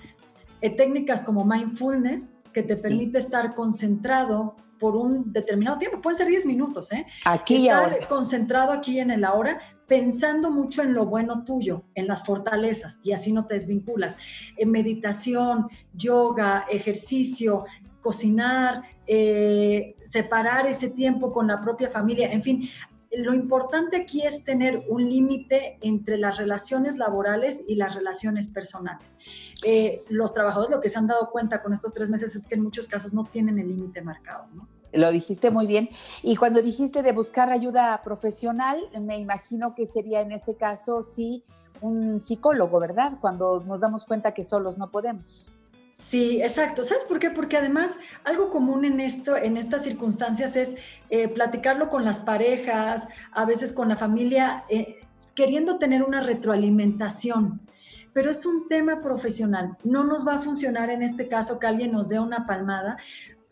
eh, 0.62 0.70
técnicas 0.70 1.24
como 1.24 1.44
mindfulness, 1.44 2.34
que 2.54 2.64
te 2.64 2.78
permite 2.78 3.18
estar 3.18 3.54
concentrado 3.54 4.56
por 4.79 4.96
un 4.96 5.32
determinado 5.32 5.77
tiempo, 5.77 6.01
pueden 6.01 6.17
ser 6.17 6.27
10 6.27 6.46
minutos, 6.46 6.91
¿eh? 6.91 7.05
Aquí 7.25 7.55
y 7.58 7.70
ahora. 7.70 7.98
concentrado 8.08 8.72
aquí 8.72 9.00
en 9.00 9.12
el 9.12 9.24
ahora, 9.24 9.60
pensando 9.88 10.51
mucho 10.51 10.82
en 10.82 10.94
lo 10.94 11.05
bueno 11.05 11.44
tuyo, 11.44 11.84
en 11.96 12.08
las 12.08 12.25
fortalezas, 12.25 13.00
y 13.03 13.12
así 13.12 13.32
no 13.32 13.46
te 13.46 13.55
desvinculas. 13.55 14.17
En 14.58 14.72
meditación, 14.72 15.67
yoga, 15.94 16.65
ejercicio, 16.70 17.65
cocinar, 18.01 18.84
eh, 19.08 19.96
separar 20.03 20.67
ese 20.67 20.89
tiempo 20.91 21.32
con 21.32 21.48
la 21.48 21.60
propia 21.62 21.89
familia, 21.89 22.32
en 22.32 22.41
fin, 22.41 22.70
lo 23.17 23.34
importante 23.34 23.98
aquí 23.98 24.22
es 24.25 24.43
tener 24.43 24.86
un 24.89 25.07
límite 25.10 25.77
entre 25.81 26.17
las 26.17 26.38
relaciones 26.38 26.98
laborales 26.98 27.63
y 27.67 27.75
las 27.75 27.95
relaciones 27.95 28.48
personales. 28.48 29.15
Eh, 29.63 30.03
los 30.10 30.34
trabajadores 30.34 30.72
lo 30.72 30.81
que 30.81 30.89
se 30.89 30.98
han 30.98 31.07
dado 31.07 31.29
cuenta 31.31 31.62
con 31.62 31.74
estos 31.74 31.93
tres 31.93 32.10
meses 32.10 32.36
es 32.36 32.45
que 32.48 32.55
en 32.55 32.63
muchos 32.63 32.88
casos 32.88 33.13
no 33.13 33.24
tienen 33.25 33.60
el 33.60 33.69
límite 33.69 34.01
marcado. 34.01 34.45
Lo 34.93 35.12
dijiste 35.12 35.51
muy 35.51 35.67
bien. 35.67 35.89
Y 36.24 36.36
cuando 36.36 36.62
dijiste 36.62 37.03
de 37.03 37.12
buscar 37.12 37.50
ayuda 37.50 38.01
profesional, 38.03 38.79
me 39.01 39.19
imagino 39.19 39.75
que 39.75 39.88
sería 39.88 40.22
en 40.22 40.31
ese 40.31 40.55
caso, 40.55 41.03
sí, 41.03 41.43
un 41.81 42.19
psicólogo, 42.19 42.79
¿verdad? 42.79 43.13
Cuando 43.19 43.62
nos 43.62 43.81
damos 43.81 44.05
cuenta 44.05 44.34
que 44.34 44.43
solos 44.43 44.77
no 44.77 44.91
podemos. 44.91 45.53
Sí, 45.98 46.42
exacto. 46.42 46.84
¿Sabes 46.84 47.06
por 47.06 47.20
qué? 47.20 47.30
Porque 47.30 47.58
además 47.58 47.98
algo 48.25 48.50
común 48.50 48.84
en 48.84 49.00
esto, 49.00 49.38
en 49.38 49.56
estas 49.56 49.84
circunstancias, 49.84 50.56
es 50.56 50.75
eh, 51.10 51.30
platicarlo 51.30 51.90
con 51.90 52.04
las 52.04 52.20
parejas, 52.20 53.08
a 53.32 53.46
veces 53.46 53.72
con 53.72 53.88
la 53.88 53.96
familia, 53.96 54.66
eh, 54.70 54.98
queriendo 55.36 55.78
tener 55.78 56.04
una 56.04 56.22
retroalimentación. 56.22 57.62
Pero 58.14 58.30
es 58.30 58.46
un 58.46 58.68
tema 58.68 59.02
profesional. 59.02 59.78
No 59.84 60.04
nos 60.04 60.28
va 60.28 60.36
a 60.36 60.40
funcionar 60.40 60.90
en 60.90 61.02
este 61.02 61.28
caso 61.28 61.60
que 61.60 61.68
alguien 61.68 61.92
nos 61.92 62.10
dé 62.10 62.20
una 62.20 62.46
palmada 62.46 62.98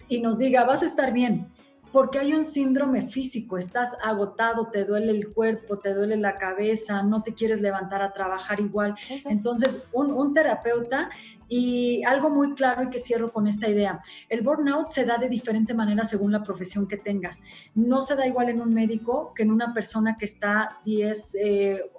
y 0.09 0.21
nos 0.21 0.37
diga, 0.37 0.65
vas 0.65 0.83
a 0.83 0.85
estar 0.85 1.13
bien 1.13 1.49
porque 1.93 2.17
hay 2.17 2.33
un 2.33 2.43
síndrome 2.43 3.03
físico, 3.03 3.55
estás 3.55 3.95
agotado, 4.03 4.67
te 4.71 4.83
duele 4.83 5.11
el 5.11 5.31
cuerpo, 5.31 5.77
te 5.77 5.93
duele 5.93 6.17
la 6.17 6.37
cabeza, 6.37 7.03
no 7.03 7.21
te 7.21 7.35
quieres 7.35 7.61
levantar 7.61 8.01
a 8.01 8.11
trabajar 8.11 8.59
igual. 8.59 8.95
Entonces, 9.25 9.83
un, 9.93 10.33
terapeuta 10.33 11.11
y 11.47 12.03
algo 12.03 12.31
muy 12.31 12.55
claro 12.55 12.81
y 12.81 12.89
que 12.89 12.97
cierro 12.97 13.31
con 13.31 13.45
esta 13.45 13.69
idea, 13.69 14.01
el 14.27 14.41
burnout 14.41 14.87
se 14.87 15.05
da 15.05 15.19
de 15.19 15.29
diferente 15.29 15.75
manera 15.75 16.03
según 16.03 16.31
la 16.31 16.41
profesión 16.41 16.87
que 16.87 16.97
tengas. 16.97 17.43
No 17.75 18.01
se 18.01 18.15
da 18.15 18.25
igual 18.25 18.49
en 18.49 18.59
un 18.59 18.73
médico 18.73 19.31
que 19.35 19.43
en 19.43 19.51
una 19.51 19.71
persona 19.71 20.17
que 20.17 20.25
está 20.25 20.79
10, 20.85 21.37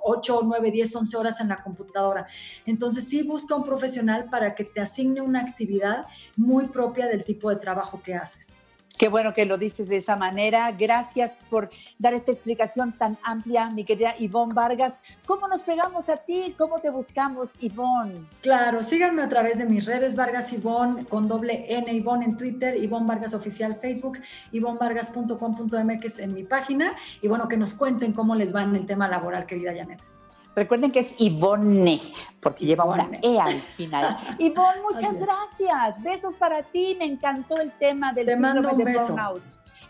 8, 0.03 0.41
9, 0.45 0.71
10, 0.73 0.97
11 0.97 1.17
horas 1.17 1.41
en 1.41 1.51
la 1.51 1.63
computadora. 1.63 2.27
Entonces 2.67 3.05
sí 3.07 3.23
busca 3.23 3.55
un 3.55 3.63
profesional 3.63 4.29
para 4.29 4.57
que 4.57 4.65
te 4.65 4.81
asigne 4.81 5.21
una 5.21 5.43
actividad 5.43 6.07
muy 6.37 6.67
propia 6.67 7.07
del 7.07 7.25
tipo 7.25 7.49
de 7.49 7.57
trabajo 7.57 8.03
que 8.03 8.17
haces. 8.17 8.57
Qué 8.97 9.09
bueno 9.09 9.35
que 9.35 9.45
lo 9.45 9.59
dices 9.59 9.89
de 9.89 9.97
esa 9.97 10.15
manera. 10.15 10.71
Gracias 10.71 11.37
por 11.51 11.69
dar 11.99 12.15
esta 12.15 12.31
explicación 12.31 12.93
tan 12.93 13.19
amplia, 13.25 13.69
mi 13.71 13.85
querida 13.85 14.15
Ivonne 14.21 14.55
Vargas. 14.55 15.01
¿Cómo 15.27 15.49
nos 15.49 15.65
pegamos 15.65 16.09
a 16.09 16.17
ti? 16.19 16.55
¿Cómo 16.57 16.79
te 16.79 16.91
buscamos, 16.91 17.55
Ivonne? 17.61 18.25
Claro, 18.41 18.85
síganme 18.85 19.23
a 19.23 19.29
través 19.29 19.59
de 19.59 19.67
mis 19.67 19.85
redes 19.85 20.15
Vargas 20.15 20.53
Ivonne 20.53 21.05
con 21.07 21.27
doble 21.27 21.65
N 21.69 21.93
Ivonne 21.93 22.25
en 22.25 22.37
Twitter, 22.37 22.77
Ivonne 22.77 23.07
Vargas 23.07 23.35
Oficial 23.35 23.75
Facebook, 23.75 24.19
ivonvargas.com.mx 24.53 26.19
en 26.21 26.35
mi 26.35 26.45
página. 26.45 26.95
Y 27.21 27.27
bueno, 27.27 27.49
que 27.49 27.57
nos 27.57 27.75
cuenten 27.75 28.13
cómo 28.13 28.37
les 28.37 28.55
va 28.55 28.63
en 28.63 28.77
el 28.77 28.87
tema 28.87 29.09
laboral, 29.09 29.45
querida 29.47 29.75
Janet. 29.75 30.14
Recuerden 30.55 30.93
que 30.93 31.01
es 31.01 31.17
Ivonne, 31.21 32.01
porque 32.41 32.65
lleva 32.65 32.85
una 32.85 33.09
E 33.23 33.39
al 33.41 33.61
final. 33.61 34.17
Ivonne, 34.39 34.81
muchas 34.91 35.15
gracias. 35.19 36.03
Besos 36.03 36.37
para 36.37 36.63
ti. 36.63 36.97
Me 36.99 37.07
encantó 37.07 37.61
el 37.61 37.73
tema 37.73 38.13
del 38.13 38.27
Te 38.27 38.37
síndrome 38.37 38.77
de 38.77 38.85
beso. 38.85 39.09
burnout. 39.09 39.43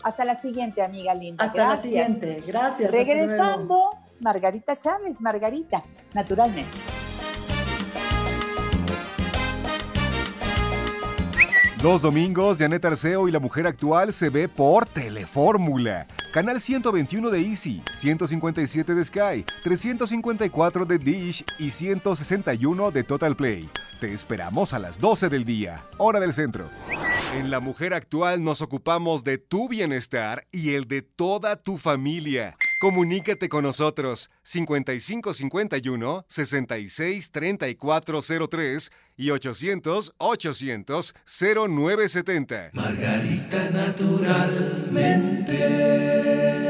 Hasta 0.03 0.25
la 0.25 0.35
siguiente, 0.35 0.81
amiga 0.81 1.13
linda. 1.13 1.43
Hasta 1.43 1.67
la 1.67 1.77
siguiente. 1.77 2.43
Gracias. 2.45 2.91
Regresando, 2.91 3.89
Margarita 4.19 4.77
Chávez, 4.77 5.21
Margarita, 5.21 5.81
naturalmente. 6.13 7.04
Los 11.85 12.01
domingos, 12.01 12.57
Janet 12.57 12.83
Arceo 12.83 13.27
y 13.27 13.31
la 13.31 13.39
mujer 13.39 13.67
actual 13.67 14.11
se 14.11 14.31
ve 14.31 14.49
por 14.49 14.87
Telefórmula. 14.87 16.07
Canal 16.33 16.59
121 16.59 17.29
de 17.29 17.39
Easy, 17.39 17.83
157 17.99 18.95
de 18.95 19.03
Sky, 19.03 19.45
354 19.63 20.85
de 20.87 20.97
Dish 20.97 21.45
y 21.59 21.69
161 21.69 22.89
de 22.89 23.03
Total 23.03 23.35
Play. 23.35 23.69
Te 24.01 24.11
esperamos 24.11 24.73
a 24.73 24.79
las 24.79 24.99
12 24.99 25.29
del 25.29 25.45
día, 25.45 25.85
hora 25.99 26.19
del 26.19 26.33
centro. 26.33 26.71
En 27.35 27.51
La 27.51 27.59
Mujer 27.59 27.93
Actual 27.93 28.41
nos 28.41 28.63
ocupamos 28.63 29.23
de 29.23 29.37
tu 29.37 29.69
bienestar 29.69 30.47
y 30.51 30.73
el 30.73 30.87
de 30.87 31.03
toda 31.03 31.55
tu 31.55 31.77
familia. 31.77 32.57
Comunícate 32.85 33.49
con 33.49 33.63
nosotros 33.63 34.29
5551 34.43 36.25
66 36.27 37.31
3403 37.31 38.91
y 39.17 39.31
800 39.31 40.13
800 40.19 41.15
0970. 41.25 42.69
Margarita 42.73 43.71
naturalmente. 43.71 46.64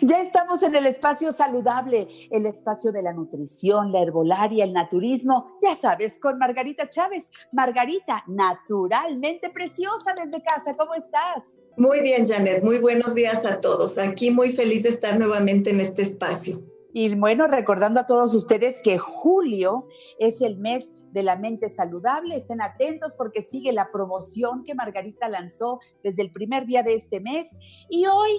Ya 0.00 0.22
estamos 0.22 0.62
en 0.62 0.74
el 0.76 0.86
espacio 0.86 1.32
saludable, 1.32 2.06
el 2.30 2.46
espacio 2.46 2.92
de 2.92 3.02
la 3.02 3.12
nutrición, 3.12 3.90
la 3.90 4.00
herbolaria, 4.00 4.64
el 4.64 4.72
naturismo, 4.72 5.56
ya 5.60 5.74
sabes, 5.74 6.20
con 6.20 6.38
Margarita 6.38 6.88
Chávez. 6.88 7.32
Margarita, 7.52 8.22
naturalmente 8.28 9.50
preciosa 9.50 10.14
desde 10.14 10.42
casa, 10.42 10.74
¿cómo 10.74 10.94
estás? 10.94 11.44
Muy 11.76 12.00
bien, 12.00 12.26
Janet, 12.26 12.62
muy 12.62 12.78
buenos 12.78 13.14
días 13.14 13.44
a 13.44 13.60
todos. 13.60 13.98
Aquí 13.98 14.30
muy 14.30 14.52
feliz 14.52 14.84
de 14.84 14.90
estar 14.90 15.18
nuevamente 15.18 15.70
en 15.70 15.80
este 15.80 16.02
espacio. 16.02 16.62
Y 16.92 17.14
bueno, 17.14 17.46
recordando 17.46 18.00
a 18.00 18.06
todos 18.06 18.34
ustedes 18.34 18.80
que 18.82 18.98
julio 18.98 19.88
es 20.18 20.40
el 20.40 20.58
mes 20.58 20.92
de 21.12 21.22
la 21.22 21.36
mente 21.36 21.68
saludable. 21.68 22.36
Estén 22.36 22.62
atentos 22.62 23.14
porque 23.16 23.42
sigue 23.42 23.72
la 23.72 23.90
promoción 23.90 24.64
que 24.64 24.74
Margarita 24.74 25.28
lanzó 25.28 25.80
desde 26.02 26.22
el 26.22 26.32
primer 26.32 26.66
día 26.66 26.82
de 26.82 26.94
este 26.94 27.20
mes. 27.20 27.54
Y 27.90 28.06
hoy 28.06 28.30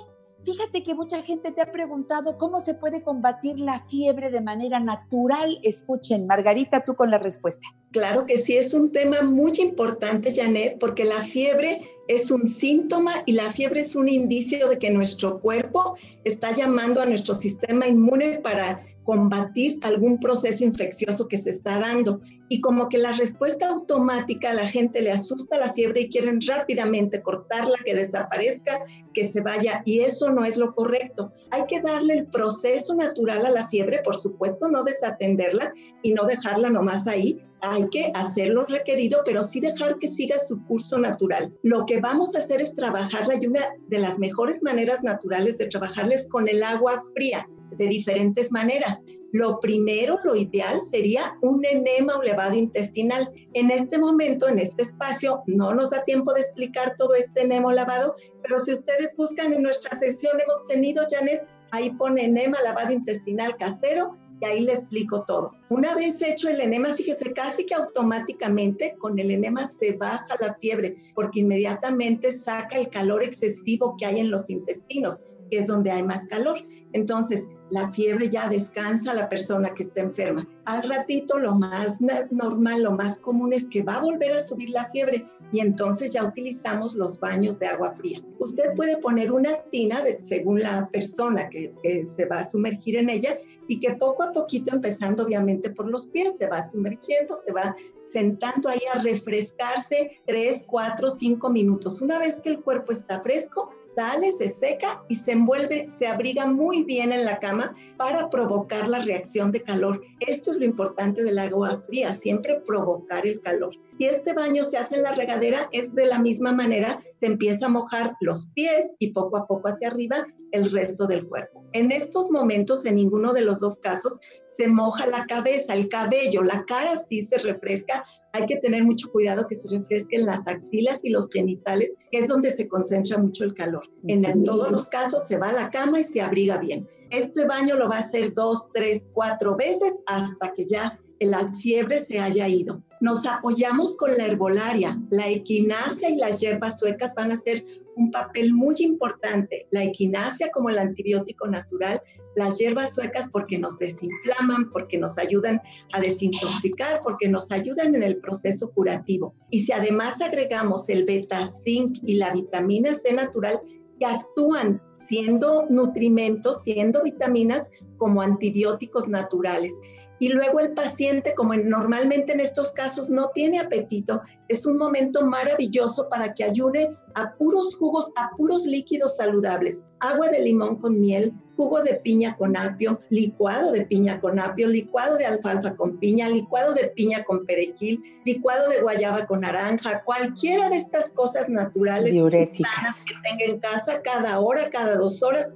Fíjate 0.45 0.83
que 0.83 0.95
mucha 0.95 1.21
gente 1.21 1.51
te 1.51 1.61
ha 1.61 1.71
preguntado 1.71 2.37
cómo 2.37 2.59
se 2.61 2.73
puede 2.73 3.03
combatir 3.03 3.59
la 3.59 3.79
fiebre 3.85 4.29
de 4.29 4.41
manera 4.41 4.79
natural. 4.79 5.59
Escuchen, 5.63 6.27
Margarita, 6.27 6.83
tú 6.83 6.95
con 6.95 7.11
la 7.11 7.17
respuesta. 7.17 7.67
Claro 7.91 8.25
que 8.25 8.37
sí, 8.37 8.55
es 8.55 8.73
un 8.73 8.91
tema 8.91 9.21
muy 9.21 9.53
importante, 9.59 10.33
Janet, 10.33 10.79
porque 10.79 11.03
la 11.03 11.21
fiebre 11.21 11.81
es 12.09 12.31
un 12.31 12.47
síntoma 12.47 13.13
y 13.27 13.33
la 13.33 13.51
fiebre 13.51 13.81
es 13.81 13.95
un 13.95 14.09
indicio 14.09 14.67
de 14.67 14.79
que 14.79 14.89
nuestro 14.89 15.39
cuerpo 15.39 15.95
está 16.23 16.51
llamando 16.55 17.01
a 17.01 17.05
nuestro 17.05 17.35
sistema 17.35 17.85
inmune 17.85 18.39
para 18.39 18.81
combatir 19.03 19.77
algún 19.83 20.19
proceso 20.19 20.63
infeccioso 20.63 21.27
que 21.27 21.37
se 21.37 21.51
está 21.51 21.77
dando. 21.77 22.19
Y 22.49 22.61
como 22.61 22.89
que 22.89 22.97
la 22.97 23.11
respuesta 23.11 23.69
automática 23.69 24.49
a 24.49 24.55
la 24.55 24.67
gente 24.67 25.03
le 25.03 25.11
asusta 25.11 25.59
la 25.59 25.71
fiebre 25.71 26.01
y 26.01 26.09
quieren 26.09 26.39
rápidamente 26.41 27.21
cortarla, 27.21 27.77
que 27.85 27.93
desaparezca, 27.93 28.83
que 29.13 29.27
se 29.27 29.41
vaya. 29.41 29.83
Y 29.85 29.99
eso 29.99 30.31
no 30.31 30.45
es 30.45 30.57
lo 30.57 30.73
correcto. 30.73 31.31
Hay 31.51 31.65
que 31.67 31.79
darle 31.79 32.15
el 32.15 32.25
proceso 32.25 32.95
natural 32.95 33.45
a 33.45 33.51
la 33.51 33.69
fiebre, 33.69 34.01
por 34.03 34.15
supuesto, 34.15 34.67
no 34.67 34.83
desatenderla 34.83 35.73
y 36.01 36.13
no 36.13 36.25
dejarla 36.25 36.71
nomás 36.71 37.05
ahí, 37.07 37.39
hay 37.61 37.87
que 37.89 38.11
hacer 38.15 38.49
lo 38.49 38.65
requerido, 38.65 39.21
pero 39.25 39.43
sí 39.43 39.59
dejar 39.59 39.97
que 39.99 40.07
siga 40.07 40.37
su 40.37 40.63
curso 40.65 40.97
natural. 40.97 41.53
Lo 41.63 41.85
que 41.85 41.99
vamos 41.99 42.35
a 42.35 42.39
hacer 42.39 42.61
es 42.61 42.73
trabajarla 42.73 43.35
y 43.39 43.47
una 43.47 43.65
de 43.87 43.99
las 43.99 44.19
mejores 44.19 44.63
maneras 44.63 45.03
naturales 45.03 45.57
de 45.57 45.67
trabajarles 45.67 46.27
con 46.29 46.47
el 46.47 46.63
agua 46.63 47.03
fría 47.13 47.47
de 47.77 47.87
diferentes 47.87 48.51
maneras. 48.51 49.05
Lo 49.31 49.59
primero, 49.59 50.17
lo 50.23 50.35
ideal 50.35 50.81
sería 50.81 51.37
un 51.41 51.63
enema 51.63 52.15
o 52.17 52.23
levado 52.23 52.55
intestinal. 52.55 53.31
En 53.53 53.69
este 53.69 53.99
momento, 53.99 54.47
en 54.47 54.57
este 54.57 54.83
espacio, 54.83 55.43
no 55.45 55.73
nos 55.73 55.91
da 55.91 56.03
tiempo 56.03 56.33
de 56.33 56.41
explicar 56.41 56.95
todo 56.97 57.13
este 57.13 57.41
enema 57.41 57.67
o 57.67 57.71
lavado, 57.71 58.15
pero 58.41 58.59
si 58.59 58.73
ustedes 58.73 59.13
buscan 59.15 59.53
en 59.53 59.61
nuestra 59.61 59.97
sesión, 59.97 60.33
hemos 60.41 60.65
tenido, 60.67 61.03
Janet, 61.07 61.45
ahí 61.71 61.91
pone 61.91 62.25
enema, 62.25 62.57
lavado 62.63 62.91
intestinal 62.91 63.55
casero, 63.57 64.15
y 64.39 64.45
ahí 64.45 64.61
le 64.61 64.73
explico 64.73 65.23
todo. 65.25 65.53
Una 65.69 65.95
vez 65.95 66.21
hecho 66.21 66.49
el 66.49 66.59
enema, 66.59 66.93
fíjese, 66.93 67.33
casi 67.33 67.65
que 67.65 67.75
automáticamente 67.75 68.95
con 68.97 69.19
el 69.19 69.31
enema 69.31 69.67
se 69.67 69.93
baja 69.93 70.35
la 70.39 70.55
fiebre, 70.55 70.95
porque 71.13 71.41
inmediatamente 71.41 72.31
saca 72.31 72.77
el 72.77 72.89
calor 72.89 73.23
excesivo 73.23 73.95
que 73.97 74.05
hay 74.05 74.19
en 74.19 74.31
los 74.31 74.49
intestinos, 74.49 75.21
que 75.49 75.59
es 75.59 75.67
donde 75.67 75.91
hay 75.91 76.03
más 76.03 76.25
calor. 76.27 76.57
Entonces, 76.93 77.47
la 77.71 77.91
fiebre 77.91 78.29
ya 78.29 78.49
descansa 78.49 79.11
a 79.11 79.15
la 79.15 79.29
persona 79.29 79.73
que 79.73 79.83
está 79.83 80.01
enferma. 80.01 80.47
Al 80.65 80.87
ratito 80.89 81.37
lo 81.37 81.55
más 81.55 81.99
normal, 82.31 82.83
lo 82.83 82.91
más 82.93 83.19
común 83.19 83.53
es 83.53 83.67
que 83.67 83.83
va 83.83 83.95
a 83.95 84.01
volver 84.01 84.31
a 84.31 84.43
subir 84.43 84.69
la 84.69 84.89
fiebre 84.89 85.25
y 85.51 85.59
entonces 85.59 86.13
ya 86.13 86.23
utilizamos 86.23 86.95
los 86.95 87.19
baños 87.19 87.59
de 87.59 87.67
agua 87.67 87.91
fría. 87.91 88.19
Usted 88.39 88.73
puede 88.75 88.97
poner 88.97 89.31
una 89.31 89.51
tina 89.71 90.01
según 90.21 90.61
la 90.61 90.89
persona 90.91 91.49
que 91.49 91.73
se 92.05 92.25
va 92.25 92.39
a 92.39 92.49
sumergir 92.49 92.97
en 92.97 93.09
ella 93.09 93.37
y 93.69 93.79
que 93.79 93.93
poco 93.93 94.23
a 94.23 94.31
poquito, 94.31 94.73
empezando 94.73 95.23
obviamente 95.23 95.69
por 95.69 95.87
los 95.87 96.07
pies, 96.07 96.37
se 96.37 96.47
va 96.47 96.61
sumergiendo, 96.61 97.35
se 97.37 97.53
va 97.53 97.75
sentando 98.01 98.67
ahí 98.67 98.81
a 98.91 99.01
refrescarse 99.01 100.19
3, 100.25 100.63
4, 100.65 101.11
5 101.11 101.49
minutos. 101.51 102.01
Una 102.01 102.17
vez 102.17 102.41
que 102.41 102.49
el 102.49 102.61
cuerpo 102.61 102.91
está 102.91 103.21
fresco, 103.21 103.69
sale, 103.85 104.31
se 104.31 104.49
seca 104.49 105.03
y 105.07 105.15
se 105.17 105.33
envuelve, 105.33 105.87
se 105.87 106.07
abriga 106.07 106.47
muy 106.47 106.83
bien 106.83 107.11
en 107.11 107.25
la 107.25 107.37
cama 107.37 107.75
para 107.95 108.29
provocar 108.31 108.89
la 108.89 109.03
reacción 109.03 109.51
de 109.51 109.61
calor. 109.61 110.01
Esto 110.19 110.51
es 110.51 110.57
lo 110.57 110.65
importante 110.65 111.23
del 111.23 111.37
agua 111.37 111.79
fría, 111.81 112.13
siempre 112.13 112.61
provocar 112.65 113.27
el 113.27 113.39
calor. 113.39 113.75
Si 113.99 114.05
este 114.05 114.33
baño 114.33 114.63
se 114.63 114.77
hace 114.77 114.95
en 114.95 115.03
la 115.03 115.11
regadera, 115.11 115.69
es 115.71 115.93
de 115.93 116.05
la 116.05 116.19
misma 116.19 116.53
manera, 116.53 117.03
se 117.19 117.25
empieza 117.25 117.65
a 117.65 117.69
mojar 117.69 118.15
los 118.21 118.47
pies 118.47 118.93
y 118.97 119.11
poco 119.11 119.37
a 119.37 119.45
poco 119.45 119.67
hacia 119.67 119.89
arriba 119.89 120.25
el 120.51 120.71
resto 120.71 121.05
del 121.05 121.27
cuerpo. 121.27 121.65
En 121.73 121.91
estos 121.91 122.31
momentos, 122.31 122.85
en 122.85 122.95
ninguno 122.95 123.33
de 123.33 123.41
los 123.41 123.58
dos 123.59 123.77
casos, 123.77 124.19
se 124.47 124.67
moja 124.67 125.07
la 125.07 125.25
cabeza, 125.25 125.73
el 125.73 125.87
cabello, 125.87 126.43
la 126.43 126.65
cara 126.65 126.97
sí 126.97 127.21
se 127.21 127.37
refresca. 127.37 128.03
Hay 128.33 128.45
que 128.45 128.57
tener 128.57 128.83
mucho 128.83 129.09
cuidado 129.11 129.47
que 129.47 129.55
se 129.55 129.69
refresquen 129.69 130.25
las 130.25 130.47
axilas 130.47 130.99
y 131.03 131.09
los 131.09 131.29
genitales, 131.29 131.93
que 132.11 132.19
es 132.19 132.27
donde 132.27 132.51
se 132.51 132.67
concentra 132.67 133.17
mucho 133.17 133.43
el 133.43 133.53
calor. 133.53 133.83
En 134.07 134.43
todos 134.43 134.71
los 134.71 134.87
casos 134.87 135.23
se 135.27 135.37
va 135.37 135.49
a 135.49 135.53
la 135.53 135.69
cama 135.71 136.01
y 136.01 136.03
se 136.03 136.21
abriga 136.21 136.57
bien. 136.57 136.87
Este 137.09 137.45
baño 137.45 137.75
lo 137.75 137.87
va 137.87 137.97
a 137.97 137.99
hacer 137.99 138.33
dos, 138.33 138.67
tres, 138.73 139.07
cuatro 139.13 139.55
veces 139.55 139.97
hasta 140.05 140.51
que 140.53 140.67
ya 140.67 140.99
la 141.19 141.51
fiebre 141.53 141.99
se 141.99 142.19
haya 142.19 142.47
ido. 142.47 142.83
Nos 143.01 143.25
apoyamos 143.25 143.95
con 143.95 144.15
la 144.15 144.25
herbolaria. 144.25 145.01
La 145.09 145.27
equinacia 145.27 146.09
y 146.09 146.17
las 146.17 146.41
hierbas 146.41 146.79
suecas 146.79 147.13
van 147.15 147.31
a 147.31 147.37
ser 147.37 147.63
un 147.95 148.11
papel 148.11 148.53
muy 148.53 148.75
importante. 148.79 149.67
La 149.71 149.83
equinacia 149.83 150.49
como 150.51 150.69
el 150.69 150.79
antibiótico 150.79 151.47
natural, 151.47 152.01
las 152.35 152.57
hierbas 152.57 152.95
suecas 152.95 153.29
porque 153.31 153.57
nos 153.57 153.77
desinflaman, 153.77 154.69
porque 154.69 154.97
nos 154.97 155.17
ayudan 155.17 155.61
a 155.93 156.01
desintoxicar, 156.01 157.01
porque 157.03 157.27
nos 157.27 157.51
ayudan 157.51 157.95
en 157.95 158.03
el 158.03 158.17
proceso 158.17 158.71
curativo. 158.71 159.33
Y 159.49 159.61
si 159.61 159.71
además 159.71 160.21
agregamos 160.21 160.89
el 160.89 161.05
beta 161.05 161.47
zinc 161.47 161.97
y 162.03 162.15
la 162.15 162.33
vitamina 162.33 162.93
C 162.93 163.13
natural, 163.13 163.59
que 163.99 164.05
actúan 164.05 164.81
siendo 164.97 165.65
nutrimentos, 165.69 166.63
siendo 166.63 167.03
vitaminas 167.03 167.69
como 167.97 168.21
antibióticos 168.21 169.07
naturales 169.07 169.73
y 170.19 170.29
luego 170.29 170.59
el 170.59 170.73
paciente, 170.73 171.33
como 171.35 171.55
normalmente 171.55 172.33
en 172.33 172.41
estos 172.41 172.71
casos 172.73 173.09
no 173.09 173.31
tiene 173.33 173.59
apetito, 173.59 174.21
es 174.47 174.65
un 174.65 174.77
momento 174.77 175.25
maravilloso 175.25 176.07
para 176.09 176.33
que 176.33 176.43
ayune 176.43 176.89
a 177.15 177.33
puros 177.33 177.75
jugos, 177.75 178.11
a 178.15 178.29
puros 178.35 178.65
líquidos 178.65 179.15
saludables. 179.15 179.83
Agua 179.99 180.29
de 180.29 180.41
limón 180.41 180.77
con 180.77 180.99
miel, 180.99 181.33
jugo 181.59 181.83
de 181.83 181.95
piña 181.95 182.37
con 182.37 182.55
apio, 182.55 183.01
licuado 183.09 183.73
de 183.73 183.85
piña 183.85 184.21
con 184.21 184.39
apio, 184.39 184.69
licuado 184.69 185.17
de 185.17 185.25
alfalfa 185.25 185.75
con 185.75 185.97
piña, 185.97 186.29
licuado 186.29 186.73
de 186.73 186.87
piña 186.95 187.25
con 187.25 187.45
perejil, 187.45 188.01
licuado 188.23 188.69
de 188.69 188.79
guayaba 188.81 189.27
con 189.27 189.41
naranja, 189.41 190.01
cualquiera 190.05 190.69
de 190.69 190.77
estas 190.77 191.11
cosas 191.11 191.49
naturales 191.49 192.15
sanas 192.15 193.03
que 193.05 193.13
tenga 193.29 193.53
en 193.53 193.59
casa 193.59 194.01
cada 194.01 194.39
hora, 194.39 194.69
cada 194.69 194.95
dos 194.95 195.21
horas, 195.21 195.53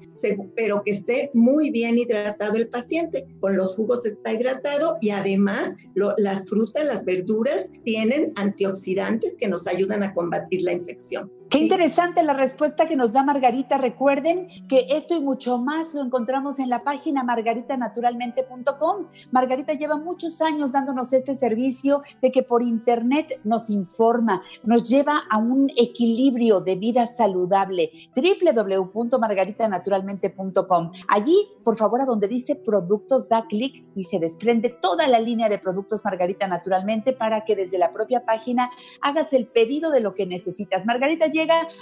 pero 0.57 0.83
que 0.83 0.91
esté 0.91 1.31
muy 1.33 1.69
bien 1.69 1.97
hidratado 1.97 2.57
el 2.57 2.67
paciente. 2.67 3.25
Con 3.39 3.55
los 3.55 3.77
jugos 3.77 4.05
está 4.05 4.33
hidratado 4.33 4.97
y 4.99 5.11
además 5.11 5.73
las 6.17 6.45
frutas, 6.49 6.85
las 6.85 7.05
verduras 7.05 7.71
tienen 7.85 8.33
antioxidantes 8.35 9.37
que 9.37 9.47
nos 9.47 9.67
ayudan 9.67 10.03
a 10.03 10.13
combatir 10.13 10.63
la 10.63 10.73
infección. 10.73 11.31
Qué 11.49 11.57
interesante 11.59 12.23
la 12.23 12.33
respuesta 12.33 12.87
que 12.87 12.95
nos 12.95 13.11
da 13.13 13.23
Margarita. 13.23 13.77
Recuerden 13.77 14.47
que 14.67 14.87
esto 14.89 15.15
y 15.15 15.21
mucho 15.21 15.59
más 15.59 15.93
lo 15.93 16.01
encontramos 16.01 16.57
en 16.59 16.69
la 16.69 16.83
página 16.83 17.23
margaritanaturalmente.com. 17.23 19.05
Margarita 19.31 19.73
lleva 19.73 19.97
muchos 19.97 20.41
años 20.41 20.71
dándonos 20.71 21.13
este 21.13 21.35
servicio 21.35 22.01
de 22.21 22.31
que 22.31 22.41
por 22.41 22.63
internet 22.63 23.39
nos 23.43 23.69
informa, 23.69 24.41
nos 24.63 24.89
lleva 24.89 25.25
a 25.29 25.37
un 25.37 25.71
equilibrio 25.77 26.59
de 26.59 26.75
vida 26.75 27.05
saludable. 27.05 27.91
www.margaritanaturalmente.com. 28.15 30.91
Allí, 31.07 31.49
por 31.63 31.75
favor, 31.75 32.01
a 32.01 32.05
donde 32.05 32.27
dice 32.27 32.55
productos, 32.55 33.29
da 33.29 33.45
clic 33.47 33.85
y 33.95 34.05
se 34.05 34.17
desprende 34.19 34.69
toda 34.69 35.07
la 35.07 35.19
línea 35.19 35.49
de 35.49 35.59
productos 35.59 36.03
Margarita 36.03 36.47
Naturalmente 36.47 37.13
para 37.13 37.45
que 37.45 37.55
desde 37.55 37.77
la 37.77 37.93
propia 37.93 38.25
página 38.25 38.71
hagas 39.01 39.33
el 39.33 39.45
pedido 39.47 39.91
de 39.91 40.01
lo 40.01 40.15
que 40.15 40.25
necesitas. 40.25 40.85
Margarita 40.85 41.27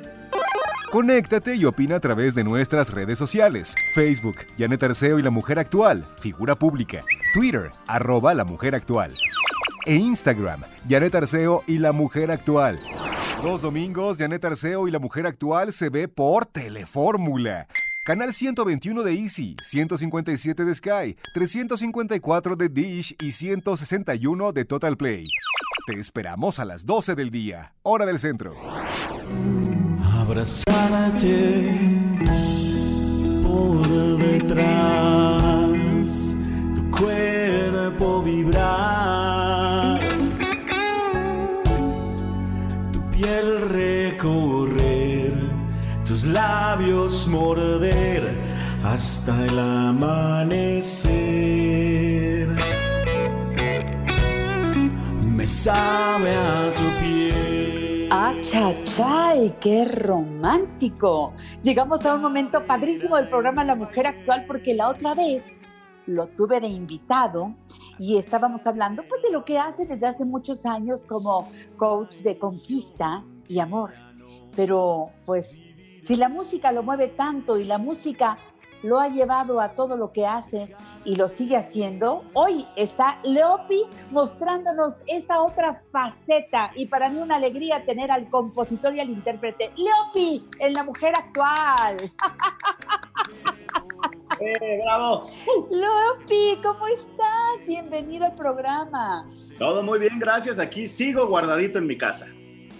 Conéctate 0.91 1.55
y 1.55 1.65
opina 1.65 1.97
a 1.97 1.99
través 1.99 2.35
de 2.35 2.45
nuestras 2.45 2.91
redes 2.91 3.17
sociales. 3.17 3.75
Facebook, 3.93 4.37
Janet 4.57 4.83
Arceo 4.83 5.19
y 5.19 5.21
La 5.21 5.29
Mujer 5.29 5.59
Actual, 5.59 6.07
figura 6.21 6.55
pública. 6.55 7.03
Twitter, 7.33 7.71
arroba 7.87 8.33
La 8.33 8.45
Mujer 8.45 8.75
Actual. 8.75 9.13
E 9.85 9.95
Instagram, 9.95 10.61
Janet 10.87 11.13
Arceo 11.13 11.63
y 11.67 11.79
La 11.79 11.91
Mujer 11.91 12.31
Actual. 12.31 12.79
Dos 13.43 13.61
domingos, 13.61 14.17
Janet 14.17 14.45
Arceo 14.45 14.87
y 14.87 14.91
La 14.91 14.99
Mujer 14.99 15.27
Actual 15.27 15.73
se 15.73 15.89
ve 15.89 16.07
por 16.07 16.45
Telefórmula. 16.45 17.67
Canal 18.05 18.33
121 18.35 19.01
de 19.01 19.13
Easy, 19.19 19.57
157 19.63 20.63
de 20.63 20.75
Sky, 20.75 21.17
354 21.33 22.55
de 22.55 22.69
Dish 22.69 23.15
y 23.19 23.31
161 23.31 24.53
de 24.53 24.63
Total 24.63 24.95
Play. 24.95 25.25
Te 25.87 25.99
esperamos 25.99 26.59
a 26.59 26.65
las 26.65 26.85
12 26.85 27.15
del 27.15 27.31
día, 27.31 27.73
hora 27.81 28.05
del 28.05 28.19
centro. 28.19 28.53
Abrazarte 30.19 31.73
por 33.41 34.17
detrás, 34.19 36.05
tu 36.75 36.91
cuerpo 36.91 38.21
vibrar, 38.21 39.99
tu 42.93 43.01
piel 43.09 43.54
labios 46.25 47.27
morder 47.27 48.35
hasta 48.83 49.45
el 49.45 49.59
amanecer. 49.59 51.05
Me 55.27 55.47
sabe 55.47 56.35
a 56.35 56.73
tu 56.75 56.83
piel. 56.99 58.09
Ah, 58.11 58.33
¡Qué 59.59 59.85
romántico! 59.85 61.33
Llegamos 61.61 62.05
a 62.05 62.15
un 62.15 62.21
momento 62.21 62.65
padrísimo 62.65 63.17
del 63.17 63.29
programa 63.29 63.63
La 63.63 63.75
Mujer 63.75 64.07
Actual 64.07 64.45
porque 64.47 64.73
la 64.73 64.89
otra 64.89 65.13
vez 65.13 65.43
lo 66.07 66.27
tuve 66.27 66.61
de 66.61 66.67
invitado 66.67 67.55
y 67.97 68.17
estábamos 68.17 68.67
hablando 68.67 69.03
pues 69.07 69.23
de 69.23 69.31
lo 69.31 69.43
que 69.43 69.57
hace 69.57 69.85
desde 69.85 70.05
hace 70.05 70.25
muchos 70.25 70.65
años 70.65 71.05
como 71.05 71.49
coach 71.77 72.17
de 72.17 72.37
conquista 72.37 73.23
y 73.47 73.59
amor. 73.59 73.91
Pero 74.55 75.09
pues 75.25 75.64
si 76.05 76.15
la 76.15 76.29
música 76.29 76.71
lo 76.71 76.83
mueve 76.83 77.07
tanto 77.07 77.57
y 77.57 77.63
la 77.63 77.79
música 77.79 78.37
lo 78.83 78.99
ha 78.99 79.07
llevado 79.07 79.59
a 79.59 79.69
todo 79.69 79.97
lo 79.97 80.11
que 80.11 80.27
hace 80.27 80.75
y 81.03 81.15
lo 81.15 81.27
sigue 81.27 81.57
haciendo, 81.57 82.23
hoy 82.33 82.63
está 82.75 83.19
Leopi 83.23 83.81
mostrándonos 84.11 85.01
esa 85.07 85.41
otra 85.41 85.81
faceta 85.91 86.71
y 86.75 86.85
para 86.85 87.09
mí 87.09 87.19
una 87.19 87.37
alegría 87.37 87.83
tener 87.85 88.11
al 88.11 88.29
compositor 88.29 88.93
y 88.93 88.99
al 88.99 89.09
intérprete. 89.09 89.71
Leopi 89.75 90.47
en 90.59 90.73
la 90.73 90.83
mujer 90.83 91.15
actual. 91.17 91.97
¡Eh, 94.39 94.79
bravo! 94.83 95.31
Leopi, 95.71 96.59
¿cómo 96.61 96.85
estás? 96.87 97.65
Bienvenido 97.65 98.25
al 98.25 98.35
programa. 98.35 99.27
Todo 99.57 99.81
muy 99.81 99.97
bien, 99.97 100.19
gracias. 100.19 100.59
Aquí 100.59 100.87
sigo 100.87 101.25
guardadito 101.25 101.79
en 101.79 101.87
mi 101.87 101.97
casa. 101.97 102.27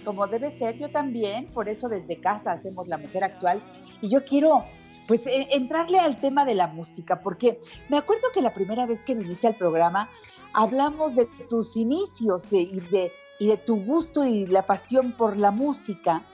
Como 0.06 0.28
debe 0.28 0.52
ser, 0.52 0.76
yo 0.76 0.88
también, 0.88 1.52
por 1.52 1.68
eso 1.68 1.88
desde 1.88 2.20
casa 2.20 2.52
hacemos 2.52 2.86
La 2.86 2.96
Mujer 2.96 3.24
Actual. 3.24 3.60
Y 4.00 4.08
yo 4.08 4.24
quiero, 4.24 4.64
pues, 5.08 5.26
eh, 5.26 5.48
entrarle 5.50 5.98
al 5.98 6.20
tema 6.20 6.44
de 6.44 6.54
la 6.54 6.68
música, 6.68 7.22
porque 7.22 7.58
me 7.88 7.98
acuerdo 7.98 8.28
que 8.32 8.40
la 8.40 8.54
primera 8.54 8.86
vez 8.86 9.02
que 9.02 9.16
viniste 9.16 9.48
al 9.48 9.56
programa 9.56 10.08
hablamos 10.52 11.16
de 11.16 11.26
tus 11.50 11.76
inicios 11.76 12.52
eh, 12.52 12.58
y 12.58 12.78
de, 12.82 13.12
y 13.40 13.48
de 13.48 13.56
tu 13.56 13.84
gusto 13.84 14.24
y 14.24 14.46
la 14.46 14.62
pasión 14.62 15.10
por 15.10 15.36
la 15.36 15.50
música. 15.50 16.24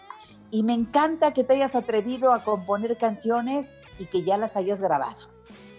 Y 0.50 0.64
me 0.64 0.74
encanta 0.74 1.32
que 1.32 1.42
te 1.42 1.54
hayas 1.54 1.74
atrevido 1.74 2.34
a 2.34 2.44
componer 2.44 2.98
canciones 2.98 3.80
y 3.98 4.04
que 4.04 4.22
ya 4.22 4.36
las 4.36 4.54
hayas 4.54 4.82
grabado. 4.82 5.16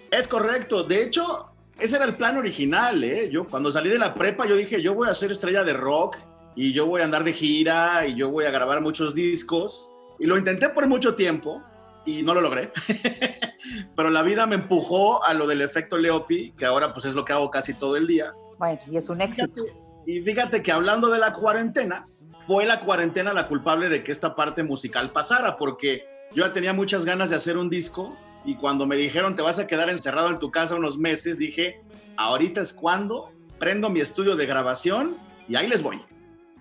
Es 0.10 0.28
correcto. 0.28 0.84
De 0.84 1.04
hecho, 1.04 1.52
ese 1.80 1.98
era 1.98 2.06
el 2.06 2.18
plan 2.18 2.38
original, 2.38 3.04
¿eh? 3.04 3.30
Yo 3.32 3.48
cuando 3.48 3.72
salí 3.72 3.92
de 3.92 4.00
la 4.00 4.16
prepa, 4.16 4.48
yo 4.48 4.56
dije, 4.56 4.82
yo 4.82 4.96
voy 4.96 5.10
a 5.10 5.14
ser 5.14 5.32
estrella 5.32 5.64
de 5.64 5.74
rock 5.74 6.18
y 6.56 6.74
yo 6.74 6.86
voy 6.86 7.02
a 7.02 7.06
andar 7.06 7.24
de 7.24 7.34
gira 7.34 8.06
y 8.08 8.16
yo 8.16 8.30
voy 8.30 8.46
a 8.46 8.52
grabar 8.52 8.82
muchos 8.82 9.16
discos. 9.16 9.92
Y 10.20 10.26
lo 10.26 10.38
intenté 10.38 10.70
por 10.70 10.88
mucho 10.88 11.16
tiempo 11.16 11.62
y 12.06 12.24
no 12.24 12.34
lo 12.34 12.42
logré. 12.42 12.72
Pero 13.96 14.10
la 14.10 14.22
vida 14.22 14.46
me 14.46 14.56
empujó 14.56 15.24
a 15.24 15.34
lo 15.34 15.48
del 15.48 15.62
efecto 15.62 15.98
Leopi, 15.98 16.52
que 16.52 16.66
ahora 16.66 16.94
pues 16.94 17.06
es 17.06 17.16
lo 17.16 17.26
que 17.26 17.34
hago 17.34 17.50
casi 17.50 17.74
todo 17.74 17.96
el 17.96 18.08
día. 18.08 18.34
Bueno, 18.58 18.80
y 18.90 18.98
es 18.98 19.10
un 19.10 19.22
éxito. 19.22 19.64
Y 20.06 20.22
fíjate 20.22 20.62
que 20.62 20.72
hablando 20.72 21.10
de 21.10 21.20
la 21.20 21.34
cuarentena, 21.34 22.04
fue 22.46 22.66
la 22.66 22.80
cuarentena 22.80 23.34
la 23.34 23.48
culpable 23.48 23.90
de 23.90 24.04
que 24.04 24.12
esta 24.12 24.36
parte 24.36 24.64
musical 24.64 25.12
pasara, 25.12 25.56
porque 25.56 26.06
yo 26.34 26.46
ya 26.46 26.54
tenía 26.54 26.74
muchas 26.74 27.06
ganas 27.06 27.30
de 27.30 27.38
hacer 27.38 27.58
un 27.58 27.70
disco 27.70 28.18
y 28.46 28.56
cuando 28.56 28.86
me 28.86 28.98
dijeron 28.98 29.36
te 29.36 29.42
vas 29.42 29.60
a 29.60 29.68
quedar 29.68 29.90
encerrado 29.90 30.30
en 30.30 30.40
tu 30.40 30.52
casa 30.52 30.76
unos 30.76 30.98
meses, 30.98 31.38
dije, 31.38 31.82
ahorita 32.18 32.60
es 32.60 32.74
cuando 32.74 33.32
prendo 33.60 33.90
mi 33.90 34.02
estudio 34.02 34.36
de 34.36 34.46
grabación 34.46 35.18
y 35.48 35.56
ahí 35.56 35.68
les 35.68 35.82
voy. 35.82 36.02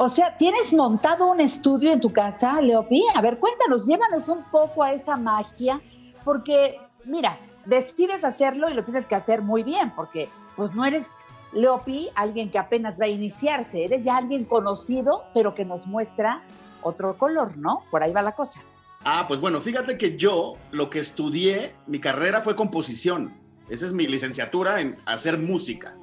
O 0.04 0.08
sea, 0.08 0.36
¿tienes 0.36 0.72
montado 0.72 1.30
un 1.30 1.40
estudio 1.40 1.92
en 1.92 2.00
tu 2.00 2.12
casa, 2.12 2.60
Leopi? 2.60 3.04
A 3.14 3.20
ver, 3.20 3.38
cuéntanos, 3.38 3.86
llévanos 3.86 4.28
un 4.28 4.42
poco 4.50 4.82
a 4.82 4.92
esa 4.92 5.14
magia, 5.14 5.80
porque, 6.24 6.80
mira, 7.04 7.38
decides 7.66 8.24
hacerlo 8.24 8.68
y 8.68 8.74
lo 8.74 8.82
tienes 8.82 9.06
que 9.06 9.14
hacer 9.14 9.42
muy 9.42 9.62
bien, 9.62 9.92
porque 9.94 10.28
pues 10.56 10.74
no 10.74 10.84
eres 10.84 11.14
Leopi, 11.52 12.08
alguien 12.16 12.50
que 12.50 12.58
apenas 12.58 13.00
va 13.00 13.04
a 13.04 13.10
iniciarse, 13.10 13.84
eres 13.84 14.02
ya 14.02 14.16
alguien 14.16 14.44
conocido, 14.44 15.22
pero 15.34 15.54
que 15.54 15.64
nos 15.64 15.86
muestra 15.86 16.42
otro 16.82 17.16
color, 17.16 17.56
¿no? 17.56 17.84
Por 17.92 18.02
ahí 18.02 18.10
va 18.10 18.22
la 18.22 18.32
cosa. 18.32 18.60
Ah, 19.04 19.26
pues 19.28 19.38
bueno, 19.38 19.60
fíjate 19.60 19.96
que 19.96 20.16
yo 20.16 20.56
lo 20.72 20.90
que 20.90 20.98
estudié, 20.98 21.76
mi 21.86 22.00
carrera 22.00 22.42
fue 22.42 22.56
composición. 22.56 23.40
Esa 23.68 23.86
es 23.86 23.92
mi 23.92 24.08
licenciatura 24.08 24.80
en 24.80 24.96
hacer 25.06 25.38
música. 25.38 25.96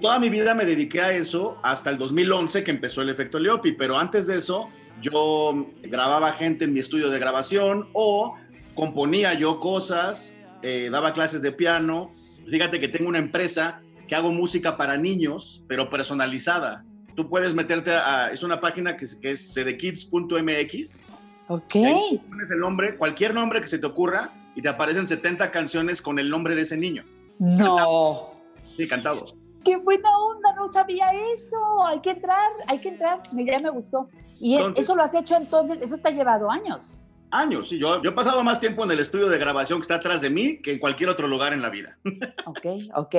Toda 0.00 0.18
mi 0.18 0.30
vida 0.30 0.54
me 0.54 0.64
dediqué 0.64 1.00
a 1.02 1.12
eso 1.12 1.58
hasta 1.62 1.90
el 1.90 1.98
2011 1.98 2.64
que 2.64 2.70
empezó 2.70 3.02
el 3.02 3.10
efecto 3.10 3.38
Leopi, 3.38 3.72
pero 3.72 3.98
antes 3.98 4.26
de 4.26 4.36
eso 4.36 4.68
yo 5.02 5.66
grababa 5.82 6.32
gente 6.32 6.64
en 6.64 6.72
mi 6.72 6.80
estudio 6.80 7.10
de 7.10 7.18
grabación 7.18 7.88
o 7.92 8.36
componía 8.74 9.34
yo 9.34 9.60
cosas, 9.60 10.34
eh, 10.62 10.88
daba 10.90 11.12
clases 11.12 11.42
de 11.42 11.52
piano. 11.52 12.12
Fíjate 12.46 12.78
que 12.78 12.88
tengo 12.88 13.08
una 13.08 13.18
empresa 13.18 13.82
que 14.08 14.14
hago 14.14 14.30
música 14.32 14.76
para 14.76 14.96
niños, 14.96 15.64
pero 15.68 15.90
personalizada. 15.90 16.84
Tú 17.14 17.28
puedes 17.28 17.54
meterte 17.54 17.92
a, 17.92 18.30
es 18.32 18.42
una 18.42 18.60
página 18.60 18.96
que, 18.96 19.04
es- 19.04 19.16
que 19.16 19.32
es 19.32 19.52
cdkids.mx. 19.54 21.08
Ok. 21.48 21.74
Ahí 21.76 22.22
pones 22.28 22.50
el 22.50 22.58
nombre, 22.60 22.96
cualquier 22.96 23.34
nombre 23.34 23.60
que 23.60 23.66
se 23.66 23.78
te 23.78 23.86
ocurra, 23.86 24.30
y 24.56 24.62
te 24.62 24.68
aparecen 24.68 25.06
70 25.06 25.50
canciones 25.50 26.00
con 26.02 26.18
el 26.18 26.28
nombre 26.30 26.54
de 26.54 26.62
ese 26.62 26.76
niño. 26.76 27.04
No. 27.38 28.30
Sí, 28.76 28.86
cantado. 28.88 29.24
¡Qué 29.64 29.76
buena 29.76 30.08
onda! 30.18 30.54
No 30.54 30.72
sabía 30.72 31.06
eso. 31.34 31.56
Hay 31.86 32.00
que 32.00 32.10
entrar, 32.10 32.48
hay 32.66 32.80
que 32.80 32.88
entrar. 32.88 33.20
Me- 33.32 33.44
Ya 33.44 33.58
me 33.58 33.70
gustó. 33.70 34.08
Y 34.40 34.54
Entonces- 34.56 34.84
eso 34.84 34.96
lo 34.96 35.02
has 35.02 35.14
hecho 35.14 35.36
entonces, 35.36 35.78
eso 35.82 35.98
te 35.98 36.08
ha 36.08 36.12
llevado 36.12 36.50
años. 36.50 37.06
Años, 37.32 37.68
sí. 37.68 37.78
Yo, 37.78 38.02
yo 38.02 38.10
he 38.10 38.14
pasado 38.14 38.42
más 38.42 38.58
tiempo 38.58 38.82
en 38.84 38.90
el 38.90 38.98
estudio 39.00 39.28
de 39.28 39.38
grabación 39.38 39.78
que 39.78 39.82
está 39.82 39.96
atrás 39.96 40.20
de 40.20 40.30
mí 40.30 40.60
que 40.62 40.72
en 40.72 40.78
cualquier 40.80 41.10
otro 41.10 41.28
lugar 41.28 41.52
en 41.52 41.62
la 41.62 41.70
vida. 41.70 41.98
Ok, 42.46 42.66
ok. 42.96 43.14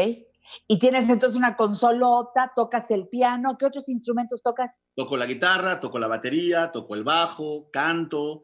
Y 0.67 0.79
tienes 0.79 1.07
entonces 1.07 1.37
una 1.37 1.55
consolota, 1.55 2.51
tocas 2.55 2.89
el 2.91 3.07
piano, 3.07 3.57
¿qué 3.57 3.65
otros 3.67 3.87
instrumentos 3.87 4.41
tocas? 4.41 4.79
Toco 4.95 5.15
la 5.15 5.27
guitarra, 5.27 5.79
toco 5.79 5.99
la 5.99 6.07
batería, 6.07 6.71
toco 6.71 6.95
el 6.95 7.03
bajo, 7.03 7.69
canto. 7.71 8.43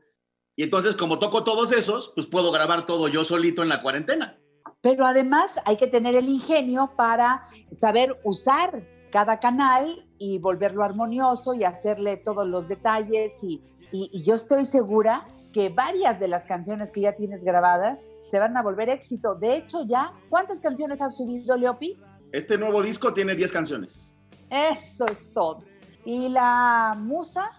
Y 0.55 0.63
entonces, 0.63 0.95
como 0.95 1.19
toco 1.19 1.43
todos 1.43 1.71
esos, 1.71 2.12
pues 2.15 2.27
puedo 2.27 2.51
grabar 2.51 2.86
todo 2.86 3.07
yo 3.07 3.23
solito 3.23 3.62
en 3.63 3.69
la 3.69 3.81
cuarentena. 3.81 4.39
Pero 4.81 5.05
además 5.05 5.59
hay 5.65 5.77
que 5.77 5.87
tener 5.87 6.15
el 6.15 6.29
ingenio 6.29 6.91
para 6.95 7.43
saber 7.71 8.19
usar 8.23 8.83
cada 9.11 9.39
canal 9.39 10.05
y 10.17 10.37
volverlo 10.39 10.83
armonioso 10.83 11.53
y 11.53 11.63
hacerle 11.63 12.17
todos 12.17 12.47
los 12.47 12.67
detalles. 12.67 13.43
Y, 13.43 13.61
y- 13.91 14.09
y 14.13 14.23
yo 14.23 14.35
estoy 14.35 14.65
segura 14.65 15.27
que 15.53 15.69
varias 15.69 16.19
de 16.19 16.27
las 16.27 16.45
canciones 16.45 16.91
que 16.91 17.01
ya 17.01 17.15
tienes 17.15 17.43
grabadas 17.43 18.01
se 18.29 18.37
van 18.39 18.55
a 18.57 18.61
volver 18.61 18.89
éxito. 18.89 19.35
De 19.35 19.55
hecho, 19.55 19.83
ya, 19.87 20.11
¿cuántas 20.29 20.59
canciones 20.61 21.01
has 21.01 21.15
subido, 21.17 21.55
Leopi? 21.57 21.97
Este 22.31 22.57
nuevo 22.57 22.83
disco 22.83 23.13
tiene 23.13 23.33
10 23.35 23.51
canciones. 23.51 24.13
Eso 24.49 25.05
es 25.05 25.33
todo. 25.33 25.63
¿Y 26.05 26.29
la 26.29 26.93
musa? 26.97 27.49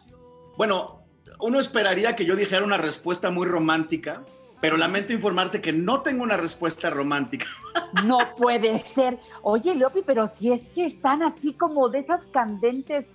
Bueno, 0.57 1.02
uno 1.40 1.59
esperaría 1.59 2.14
que 2.14 2.24
yo 2.24 2.37
dijera 2.37 2.64
una 2.64 2.76
respuesta 2.76 3.31
muy 3.31 3.46
romántica, 3.46 4.24
pero 4.61 4.77
lamento 4.77 5.12
informarte 5.12 5.61
que 5.61 5.73
no 5.73 6.03
tengo 6.03 6.23
una 6.25 6.37
respuesta 6.37 6.90
romántica. 6.90 7.47
No 8.05 8.18
puede 8.37 8.79
ser. 8.79 9.18
Oye, 9.42 9.75
Leopi, 9.75 10.03
pero 10.05 10.27
si 10.27 10.53
es 10.53 10.68
que 10.71 10.85
están 10.85 11.23
así 11.23 11.55
como 11.55 11.88
de 11.88 12.01
esas 12.01 12.29
candentes 12.29 13.14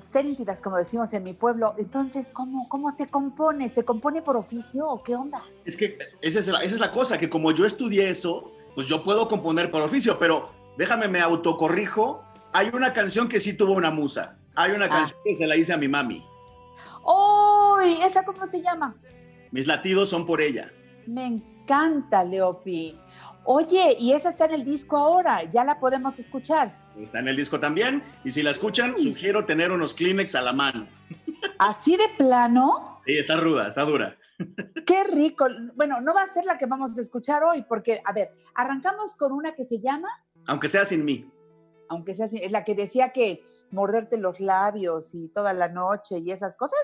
céntidas, 0.00 0.62
como 0.62 0.78
decimos 0.78 1.12
en 1.12 1.22
mi 1.24 1.34
pueblo, 1.34 1.74
entonces, 1.76 2.30
¿cómo, 2.32 2.66
¿cómo 2.70 2.90
se 2.90 3.08
compone? 3.08 3.68
¿Se 3.68 3.84
compone 3.84 4.22
por 4.22 4.36
oficio 4.36 4.86
o 4.88 5.02
qué 5.02 5.14
onda? 5.14 5.42
Es 5.66 5.76
que 5.76 5.96
esa 6.22 6.38
es, 6.38 6.48
la, 6.48 6.60
esa 6.60 6.74
es 6.76 6.80
la 6.80 6.90
cosa, 6.90 7.18
que 7.18 7.28
como 7.28 7.52
yo 7.52 7.66
estudié 7.66 8.08
eso, 8.08 8.50
pues 8.74 8.86
yo 8.86 9.04
puedo 9.04 9.28
componer 9.28 9.70
por 9.70 9.82
oficio, 9.82 10.18
pero 10.18 10.50
déjame, 10.78 11.06
me 11.08 11.20
autocorrijo. 11.20 12.22
Hay 12.54 12.70
una 12.72 12.92
canción 12.94 13.28
que 13.28 13.38
sí 13.40 13.52
tuvo 13.54 13.72
una 13.74 13.90
musa. 13.90 14.38
Hay 14.54 14.72
una 14.72 14.86
Ah. 14.86 14.90
canción 14.90 15.20
que 15.24 15.34
se 15.34 15.46
la 15.46 15.56
hice 15.56 15.74
a 15.74 15.76
mi 15.76 15.88
mami. 15.88 16.24
¡Uy! 17.04 17.98
¿Esa 18.02 18.24
cómo 18.24 18.46
se 18.46 18.62
llama? 18.62 18.94
Mis 19.52 19.66
latidos 19.66 20.08
son 20.08 20.26
por 20.26 20.40
ella. 20.40 20.72
Me 21.06 21.24
encanta, 21.26 22.24
Leopi. 22.24 22.98
Oye, 23.44 23.96
y 23.98 24.12
esa 24.12 24.30
está 24.30 24.44
en 24.46 24.54
el 24.54 24.64
disco 24.64 24.96
ahora, 24.96 25.44
ya 25.50 25.64
la 25.64 25.78
podemos 25.80 26.18
escuchar. 26.18 26.76
Está 26.98 27.18
en 27.20 27.28
el 27.28 27.36
disco 27.36 27.58
también. 27.58 28.02
Y 28.24 28.30
si 28.30 28.42
la 28.42 28.50
escuchan, 28.50 28.98
sugiero 28.98 29.44
tener 29.44 29.72
unos 29.72 29.94
Kleenex 29.94 30.34
a 30.34 30.42
la 30.42 30.52
mano. 30.52 30.86
¿Así 31.58 31.96
de 31.96 32.04
plano? 32.16 33.00
Sí, 33.06 33.18
está 33.18 33.36
ruda, 33.36 33.68
está 33.68 33.82
dura. 33.84 34.16
¡Qué 34.86 35.04
rico! 35.04 35.46
Bueno, 35.74 36.00
no 36.00 36.14
va 36.14 36.22
a 36.22 36.26
ser 36.26 36.44
la 36.44 36.56
que 36.56 36.66
vamos 36.66 36.96
a 36.96 37.00
escuchar 37.00 37.42
hoy, 37.44 37.62
porque, 37.68 38.00
a 38.04 38.12
ver, 38.12 38.30
arrancamos 38.54 39.16
con 39.16 39.32
una 39.32 39.54
que 39.54 39.64
se 39.64 39.80
llama 39.80 40.08
Aunque 40.46 40.68
sea 40.68 40.84
sin 40.84 41.04
mí. 41.04 41.24
aunque 41.88 42.14
sea 42.14 42.26
así, 42.26 42.38
es 42.42 42.52
la 42.52 42.64
que 42.64 42.74
decía 42.74 43.10
que 43.12 43.42
morderte 43.70 44.18
los 44.18 44.40
labios 44.40 45.14
y 45.14 45.28
toda 45.28 45.52
la 45.52 45.68
noche 45.68 46.18
y 46.18 46.30
esas 46.30 46.56
cosas, 46.56 46.78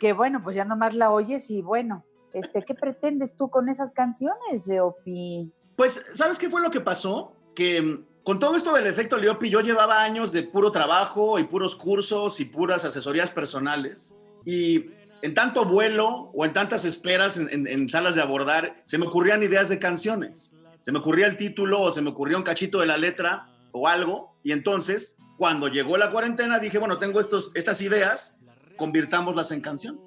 que 0.00 0.12
bueno, 0.12 0.42
pues 0.42 0.56
ya 0.56 0.64
nomás 0.64 0.94
la 0.94 1.10
oyes 1.10 1.50
y 1.50 1.62
bueno, 1.62 2.02
este, 2.32 2.62
¿qué 2.64 2.74
pretendes 2.74 3.36
tú 3.36 3.48
con 3.50 3.68
esas 3.68 3.92
canciones, 3.92 4.66
Leopi? 4.66 5.50
Pues, 5.76 6.00
¿sabes 6.14 6.38
qué 6.38 6.48
fue 6.50 6.60
lo 6.62 6.70
que 6.70 6.80
pasó? 6.80 7.32
Que 7.54 7.80
mm, 7.82 8.04
con 8.22 8.38
todo 8.38 8.56
esto 8.56 8.74
del 8.74 8.86
efecto 8.86 9.16
Leopi, 9.18 9.48
yo 9.50 9.60
llevaba 9.60 10.02
años 10.02 10.32
de 10.32 10.42
puro 10.42 10.70
trabajo 10.70 11.38
y 11.38 11.44
puros 11.44 11.76
cursos 11.76 12.40
y 12.40 12.44
puras 12.46 12.84
asesorías 12.84 13.30
personales. 13.30 14.14
Y 14.44 14.90
en 15.22 15.34
tanto 15.34 15.64
vuelo 15.64 16.30
o 16.34 16.44
en 16.44 16.52
tantas 16.52 16.84
esperas 16.84 17.36
en, 17.38 17.48
en- 17.50 17.66
en 17.66 17.88
salas 17.88 18.14
de 18.14 18.22
abordar, 18.22 18.76
se 18.84 18.98
me 18.98 19.06
ocurrían 19.06 19.42
ideas 19.42 19.68
de 19.68 19.78
canciones. 19.78 20.52
Se 20.80 20.92
me 20.92 20.98
ocurría 20.98 21.26
el 21.26 21.36
título 21.36 21.80
o 21.82 21.90
se 21.90 22.02
me 22.02 22.10
ocurría 22.10 22.36
un 22.36 22.42
cachito 22.44 22.80
de 22.80 22.86
la 22.86 22.96
letra 22.98 23.48
o 23.72 23.88
algo. 23.88 24.36
Y 24.42 24.52
entonces, 24.52 25.18
cuando 25.36 25.68
llegó 25.68 25.96
la 25.96 26.10
cuarentena, 26.10 26.58
dije, 26.58 26.78
bueno, 26.78 26.98
tengo 26.98 27.18
estos, 27.18 27.54
estas 27.56 27.80
ideas, 27.82 28.38
convirtámoslas 28.76 29.52
en 29.52 29.60
canción. 29.60 30.00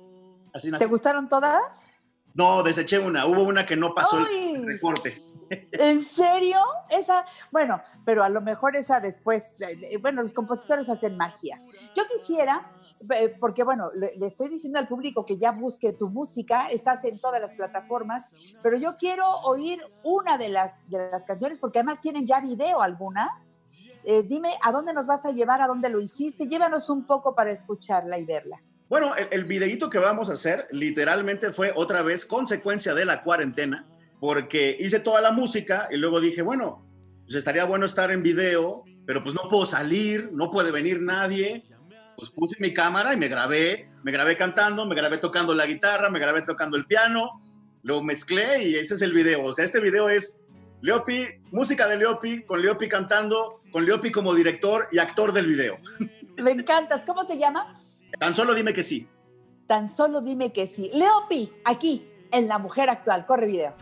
Así 0.53 0.71
¿Te 0.71 0.85
gustaron 0.85 1.29
todas? 1.29 1.87
No, 2.33 2.63
deseché 2.63 2.99
una. 2.99 3.25
Hubo 3.25 3.43
una 3.43 3.65
que 3.65 3.75
no 3.75 3.93
pasó 3.93 4.17
Ay. 4.17 4.53
el 4.55 4.65
recorte. 4.65 5.21
¿En 5.49 6.01
serio? 6.03 6.59
Esa, 6.89 7.25
bueno, 7.51 7.81
pero 8.05 8.23
a 8.23 8.29
lo 8.29 8.41
mejor 8.41 8.75
esa 8.75 8.99
después, 8.99 9.55
bueno, 10.01 10.21
los 10.21 10.33
compositores 10.33 10.89
hacen 10.89 11.17
magia. 11.17 11.59
Yo 11.95 12.03
quisiera, 12.07 12.71
eh, 13.15 13.35
porque 13.39 13.63
bueno, 13.63 13.91
le, 13.95 14.15
le 14.15 14.27
estoy 14.27 14.49
diciendo 14.49 14.79
al 14.79 14.87
público 14.87 15.25
que 15.25 15.37
ya 15.37 15.51
busque 15.51 15.93
tu 15.93 16.09
música, 16.09 16.69
estás 16.69 17.03
en 17.05 17.19
todas 17.19 17.41
las 17.41 17.53
plataformas, 17.53 18.31
pero 18.61 18.77
yo 18.77 18.97
quiero 18.97 19.27
oír 19.43 19.79
una 20.03 20.37
de 20.37 20.49
las, 20.49 20.87
de 20.89 21.09
las 21.09 21.25
canciones, 21.25 21.57
porque 21.57 21.79
además 21.79 22.01
tienen 22.01 22.27
ya 22.27 22.39
video 22.39 22.81
algunas. 22.81 23.58
Eh, 24.03 24.23
dime, 24.23 24.53
¿a 24.63 24.71
dónde 24.71 24.93
nos 24.93 25.07
vas 25.07 25.25
a 25.25 25.31
llevar? 25.31 25.61
¿A 25.61 25.67
dónde 25.67 25.89
lo 25.89 25.99
hiciste? 25.99 26.47
Llévanos 26.47 26.89
un 26.89 27.05
poco 27.05 27.35
para 27.35 27.51
escucharla 27.51 28.17
y 28.17 28.25
verla. 28.25 28.61
Bueno, 28.87 29.15
el, 29.15 29.45
el 29.47 29.89
que 29.89 29.99
vamos 29.99 30.29
a 30.29 30.33
hacer 30.33 30.67
literalmente 30.71 31.53
fue 31.53 31.71
otra 31.75 32.01
vez 32.01 32.25
consecuencia 32.25 32.95
de 32.95 33.05
la 33.05 33.21
cuarentena, 33.21 33.85
porque 34.19 34.75
hice 34.79 34.99
toda 34.99 35.21
la 35.21 35.31
música 35.31 35.87
y 35.91 35.97
luego 35.97 36.19
dije, 36.19 36.41
bueno, 36.41 36.85
pues 37.23 37.35
estaría 37.35 37.65
bueno 37.65 37.85
estar 37.85 38.09
en 38.09 38.23
video, 38.23 38.83
pero 39.05 39.21
pues 39.21 39.35
no 39.35 39.47
puedo 39.47 39.65
salir, 39.65 40.31
no 40.33 40.49
puede 40.49 40.71
venir 40.71 41.01
nadie. 41.01 41.65
Pues 42.17 42.31
puse 42.31 42.57
mi 42.59 42.73
cámara 42.73 43.13
y 43.13 43.17
me 43.17 43.27
grabé, 43.27 43.89
me 44.03 44.11
grabé 44.11 44.35
cantando, 44.35 44.85
me 44.85 44.95
grabé 44.95 45.19
tocando 45.19 45.53
la 45.53 45.67
guitarra, 45.67 46.09
me 46.09 46.19
grabé 46.19 46.41
tocando 46.41 46.75
el 46.75 46.85
piano, 46.85 47.39
lo 47.83 48.01
mezclé 48.01 48.63
y 48.63 48.75
ese 48.75 48.95
es 48.95 49.01
el 49.03 49.13
video. 49.13 49.43
O 49.45 49.53
sea, 49.53 49.63
este 49.63 49.79
video 49.79 50.09
es 50.09 50.41
Leopi, 50.81 51.27
música 51.51 51.87
de 51.87 51.97
Leopi, 51.97 52.43
con 52.43 52.61
Leopi 52.61 52.87
cantando, 52.87 53.51
con 53.71 53.85
Leopi 53.85 54.11
como 54.11 54.33
director 54.33 54.87
y 54.91 54.99
actor 54.99 55.33
del 55.33 55.47
video. 55.47 55.77
Me 56.37 56.51
encantas. 56.51 57.03
¿Cómo 57.05 57.23
se 57.25 57.37
llama? 57.37 57.73
Tan 58.17 58.33
solo 58.33 58.53
dime 58.53 58.71
que 58.71 58.83
sí. 58.83 59.07
Tan 59.67 59.89
solo 59.89 60.21
dime 60.21 60.53
que 60.53 60.67
sí. 60.67 60.89
Leopi, 60.93 61.51
aquí, 61.65 62.07
en 62.31 62.47
La 62.47 62.57
Mujer 62.57 62.89
Actual. 62.89 63.25
Corre 63.25 63.47
video. 63.47 63.75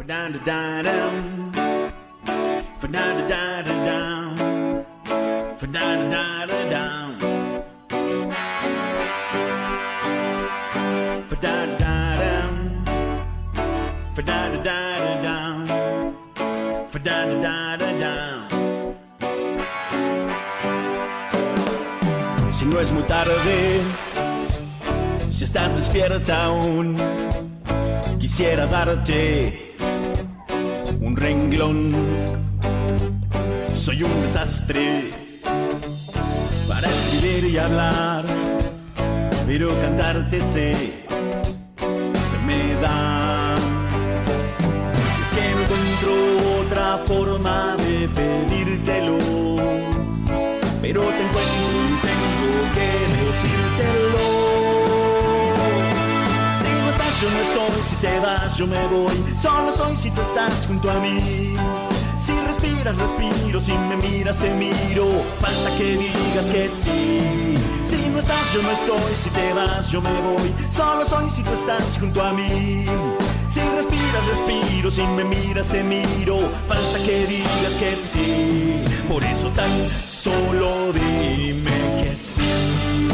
Fa-da-da-da-da-dum. 16.90 18.68
Si 22.50 22.66
no 22.66 22.80
es 22.80 22.92
muy 22.92 23.04
tarde, 23.04 23.82
si 25.30 25.44
estás 25.44 25.76
despierta 25.76 26.46
aún, 26.46 26.96
quisiera 28.20 28.66
darte 28.66 29.76
un 31.02 31.16
renglón. 31.16 31.94
Soy 33.76 34.04
un 34.04 34.22
desastre 34.22 35.10
para 36.68 36.88
escribir 36.88 37.52
y 37.52 37.58
hablar, 37.58 38.26
pero 39.46 39.80
cantarte 39.82 40.40
sé, 40.42 40.74
se 42.30 42.38
me 42.46 42.74
da. 42.82 43.56
Es 45.22 45.34
que 45.34 45.42
no 45.54 45.62
encuentro 45.62 46.27
forma 46.96 47.76
de 47.78 48.08
pedírtelo, 48.08 49.18
pero 50.82 51.02
te 51.02 51.22
encuentro 51.22 51.68
y 51.84 51.98
tengo 52.08 52.52
que 52.76 52.90
decírtelo. 53.18 54.26
Si 56.58 56.70
no 56.70 56.90
estás, 56.90 57.22
yo 57.22 57.30
no 57.30 57.40
estoy, 57.40 57.84
si 57.84 57.96
te 57.98 58.20
vas, 58.20 58.58
yo 58.58 58.68
me 58.68 58.88
voy. 58.88 59.38
Solo 59.38 59.72
soy 59.74 59.98
si 59.98 60.12
tú 60.12 60.22
estás 60.22 60.66
junto 60.66 60.90
a 60.90 61.00
mí. 61.00 61.56
Si 62.18 62.34
respiras, 62.48 62.96
respiro, 62.96 63.60
si 63.60 63.74
me 63.74 63.98
miras, 63.98 64.38
te 64.38 64.50
miro. 64.52 65.08
Falta 65.42 65.70
que 65.78 65.98
digas 65.98 66.46
que 66.46 66.70
sí. 66.70 67.58
Si 67.84 68.10
no 68.10 68.20
estás, 68.20 68.54
yo 68.54 68.62
no 68.62 68.72
estoy, 68.72 69.16
si 69.16 69.30
te 69.32 69.54
vas, 69.54 69.92
yo 69.92 70.02
me 70.02 70.12
voy. 70.22 70.54
Solo 70.70 71.04
soy 71.04 71.30
si 71.30 71.44
tú 71.44 71.54
estás 71.54 71.98
junto 72.00 72.24
a 72.24 72.32
mí. 72.32 72.86
Si 73.48 73.62
respiras, 73.62 74.28
respiro, 74.28 74.92
si 74.92 75.08
me 75.08 75.24
miras, 75.24 75.68
te 75.70 75.84
miro. 75.84 76.40
Falta 76.68 77.00
que 77.06 77.26
digas 77.26 77.78
que 77.80 77.96
sí. 77.96 78.84
Por 79.08 79.24
eso 79.24 79.50
tan 79.50 79.72
solo 80.06 80.92
dime 80.94 82.04
que 82.04 82.16
sí. 82.16 83.08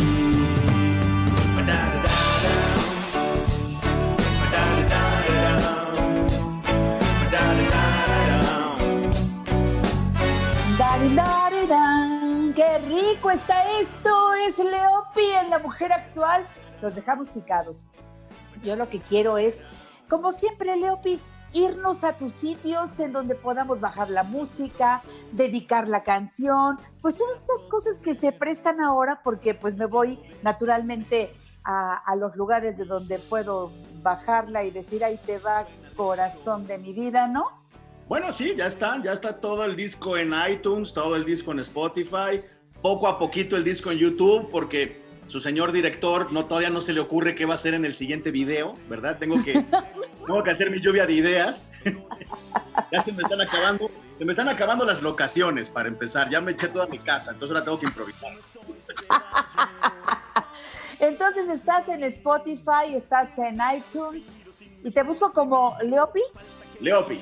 ¡Qué 12.55 12.77
rico 12.87 13.31
está 13.31 13.63
esto! 13.79 14.33
Es 14.47 14.59
Leopi 14.59 15.31
en 15.41 15.49
La 15.49 15.57
Mujer 15.57 15.91
Actual. 15.91 16.47
Los 16.81 16.93
dejamos 16.93 17.29
picados. 17.31 17.87
Yo 18.63 18.75
lo 18.75 18.87
que 18.89 18.99
quiero 18.99 19.39
es, 19.39 19.61
como 20.13 20.31
siempre, 20.31 20.77
Leopi, 20.77 21.19
irnos 21.53 22.03
a 22.03 22.15
tus 22.15 22.33
sitios 22.33 22.99
en 22.99 23.13
donde 23.13 23.33
podamos 23.33 23.79
bajar 23.79 24.11
la 24.11 24.21
música, 24.21 25.01
dedicar 25.31 25.87
la 25.87 26.03
canción, 26.03 26.77
pues 27.01 27.17
todas 27.17 27.43
esas 27.43 27.65
cosas 27.65 27.97
que 27.97 28.13
se 28.13 28.31
prestan 28.31 28.79
ahora, 28.79 29.21
porque 29.23 29.55
pues 29.55 29.75
me 29.75 29.87
voy 29.87 30.19
naturalmente 30.43 31.33
a, 31.63 31.95
a 31.95 32.15
los 32.15 32.35
lugares 32.35 32.77
de 32.77 32.85
donde 32.85 33.17
puedo 33.17 33.71
bajarla 34.03 34.63
y 34.63 34.69
decir, 34.69 35.03
ahí 35.03 35.17
te 35.25 35.39
va, 35.39 35.65
corazón 35.95 36.67
de 36.67 36.77
mi 36.77 36.93
vida, 36.93 37.27
¿no? 37.27 37.47
Bueno, 38.07 38.31
sí, 38.33 38.53
ya 38.55 38.67
está, 38.67 39.01
ya 39.01 39.13
está 39.13 39.39
todo 39.39 39.65
el 39.65 39.75
disco 39.75 40.15
en 40.15 40.31
iTunes, 40.47 40.93
todo 40.93 41.15
el 41.15 41.25
disco 41.25 41.53
en 41.53 41.57
Spotify, 41.57 42.39
poco 42.83 43.07
a 43.07 43.17
poquito 43.17 43.55
el 43.55 43.63
disco 43.63 43.89
en 43.89 43.97
YouTube, 43.97 44.47
porque 44.51 45.01
su 45.33 45.41
señor 45.41 45.71
director 45.71 46.31
no 46.31 46.45
todavía 46.45 46.69
no 46.69 46.79
se 46.79 46.93
le 46.93 46.99
ocurre 46.99 47.33
qué 47.33 47.47
va 47.47 47.53
a 47.53 47.55
hacer 47.55 47.73
en 47.73 47.85
el 47.85 47.95
siguiente 47.95 48.29
video, 48.29 48.75
¿verdad? 48.87 49.17
Tengo 49.17 49.43
que, 49.43 49.53
tengo 50.27 50.43
que 50.43 50.51
hacer 50.51 50.69
mi 50.69 50.79
lluvia 50.79 51.07
de 51.07 51.13
ideas. 51.13 51.71
ya 52.91 53.01
se 53.01 53.11
me 53.11 53.23
están 53.23 53.41
acabando, 53.41 53.89
se 54.13 54.25
me 54.25 54.33
están 54.33 54.47
acabando 54.47 54.85
las 54.85 55.01
locaciones 55.01 55.71
para 55.71 55.89
empezar. 55.89 56.29
Ya 56.29 56.39
me 56.39 56.51
eché 56.51 56.67
toda 56.67 56.85
mi 56.85 56.99
casa, 56.99 57.31
entonces 57.31 57.55
ahora 57.55 57.65
tengo 57.65 57.79
que 57.79 57.87
improvisar. 57.87 58.29
Entonces 60.99 61.49
estás 61.49 61.89
en 61.89 62.03
Spotify, 62.03 62.93
estás 62.95 63.35
en 63.39 63.57
iTunes 63.75 64.33
y 64.83 64.91
te 64.91 65.01
busco 65.01 65.33
como 65.33 65.75
Leopi. 65.81 66.21
Leopi. 66.79 67.19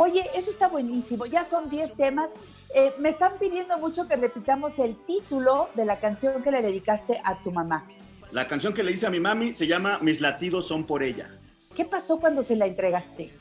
Oye, 0.00 0.24
eso 0.36 0.52
está 0.52 0.68
buenísimo. 0.68 1.26
Ya 1.26 1.44
son 1.44 1.68
10 1.68 1.94
temas. 1.94 2.30
Eh, 2.72 2.92
me 3.00 3.08
están 3.08 3.32
pidiendo 3.36 3.76
mucho 3.78 4.06
que 4.06 4.14
repitamos 4.14 4.78
el 4.78 4.94
título 4.94 5.70
de 5.74 5.84
la 5.84 5.98
canción 5.98 6.40
que 6.40 6.52
le 6.52 6.62
dedicaste 6.62 7.20
a 7.24 7.42
tu 7.42 7.50
mamá. 7.50 7.84
La 8.30 8.46
canción 8.46 8.72
que 8.72 8.84
le 8.84 8.92
hice 8.92 9.08
a 9.08 9.10
mi 9.10 9.18
mami 9.18 9.52
se 9.52 9.66
llama 9.66 9.98
Mis 10.00 10.20
latidos 10.20 10.68
son 10.68 10.84
por 10.84 11.02
ella. 11.02 11.28
¿Qué 11.74 11.84
pasó 11.84 12.20
cuando 12.20 12.44
se 12.44 12.54
la 12.54 12.66
entregaste? 12.66 13.32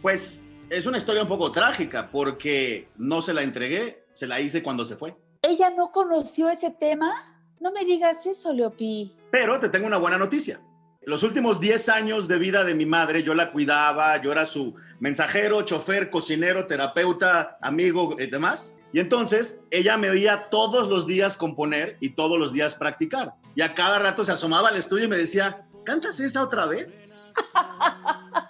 Pues 0.00 0.42
es 0.70 0.86
una 0.86 0.96
historia 0.96 1.22
un 1.22 1.28
poco 1.28 1.52
trágica 1.52 2.10
porque 2.10 2.88
no 2.96 3.20
se 3.20 3.34
la 3.34 3.42
entregué, 3.42 4.06
se 4.12 4.26
la 4.26 4.40
hice 4.40 4.62
cuando 4.62 4.86
se 4.86 4.96
fue. 4.96 5.14
¿Ella 5.42 5.68
no 5.76 5.92
conoció 5.92 6.48
ese 6.48 6.70
tema? 6.70 7.12
No 7.60 7.70
me 7.70 7.84
digas 7.84 8.24
eso, 8.24 8.54
Leopi. 8.54 9.14
Pero 9.30 9.60
te 9.60 9.68
tengo 9.68 9.86
una 9.88 9.98
buena 9.98 10.16
noticia. 10.16 10.58
Los 11.04 11.24
últimos 11.24 11.58
10 11.58 11.88
años 11.88 12.28
de 12.28 12.38
vida 12.38 12.62
de 12.62 12.76
mi 12.76 12.86
madre, 12.86 13.24
yo 13.24 13.34
la 13.34 13.48
cuidaba, 13.48 14.20
yo 14.20 14.30
era 14.30 14.44
su 14.44 14.76
mensajero, 15.00 15.62
chofer, 15.62 16.10
cocinero, 16.10 16.64
terapeuta, 16.64 17.58
amigo 17.60 18.14
y 18.20 18.28
demás. 18.28 18.76
Y 18.92 19.00
entonces 19.00 19.58
ella 19.72 19.96
me 19.96 20.10
oía 20.10 20.44
todos 20.48 20.88
los 20.88 21.04
días 21.04 21.36
componer 21.36 21.96
y 21.98 22.10
todos 22.10 22.38
los 22.38 22.52
días 22.52 22.76
practicar. 22.76 23.34
Y 23.56 23.62
a 23.62 23.74
cada 23.74 23.98
rato 23.98 24.22
se 24.22 24.30
asomaba 24.30 24.68
al 24.68 24.76
estudio 24.76 25.06
y 25.06 25.08
me 25.08 25.16
decía, 25.16 25.66
¿cantas 25.84 26.20
esa 26.20 26.40
otra 26.40 26.66
vez? 26.66 27.12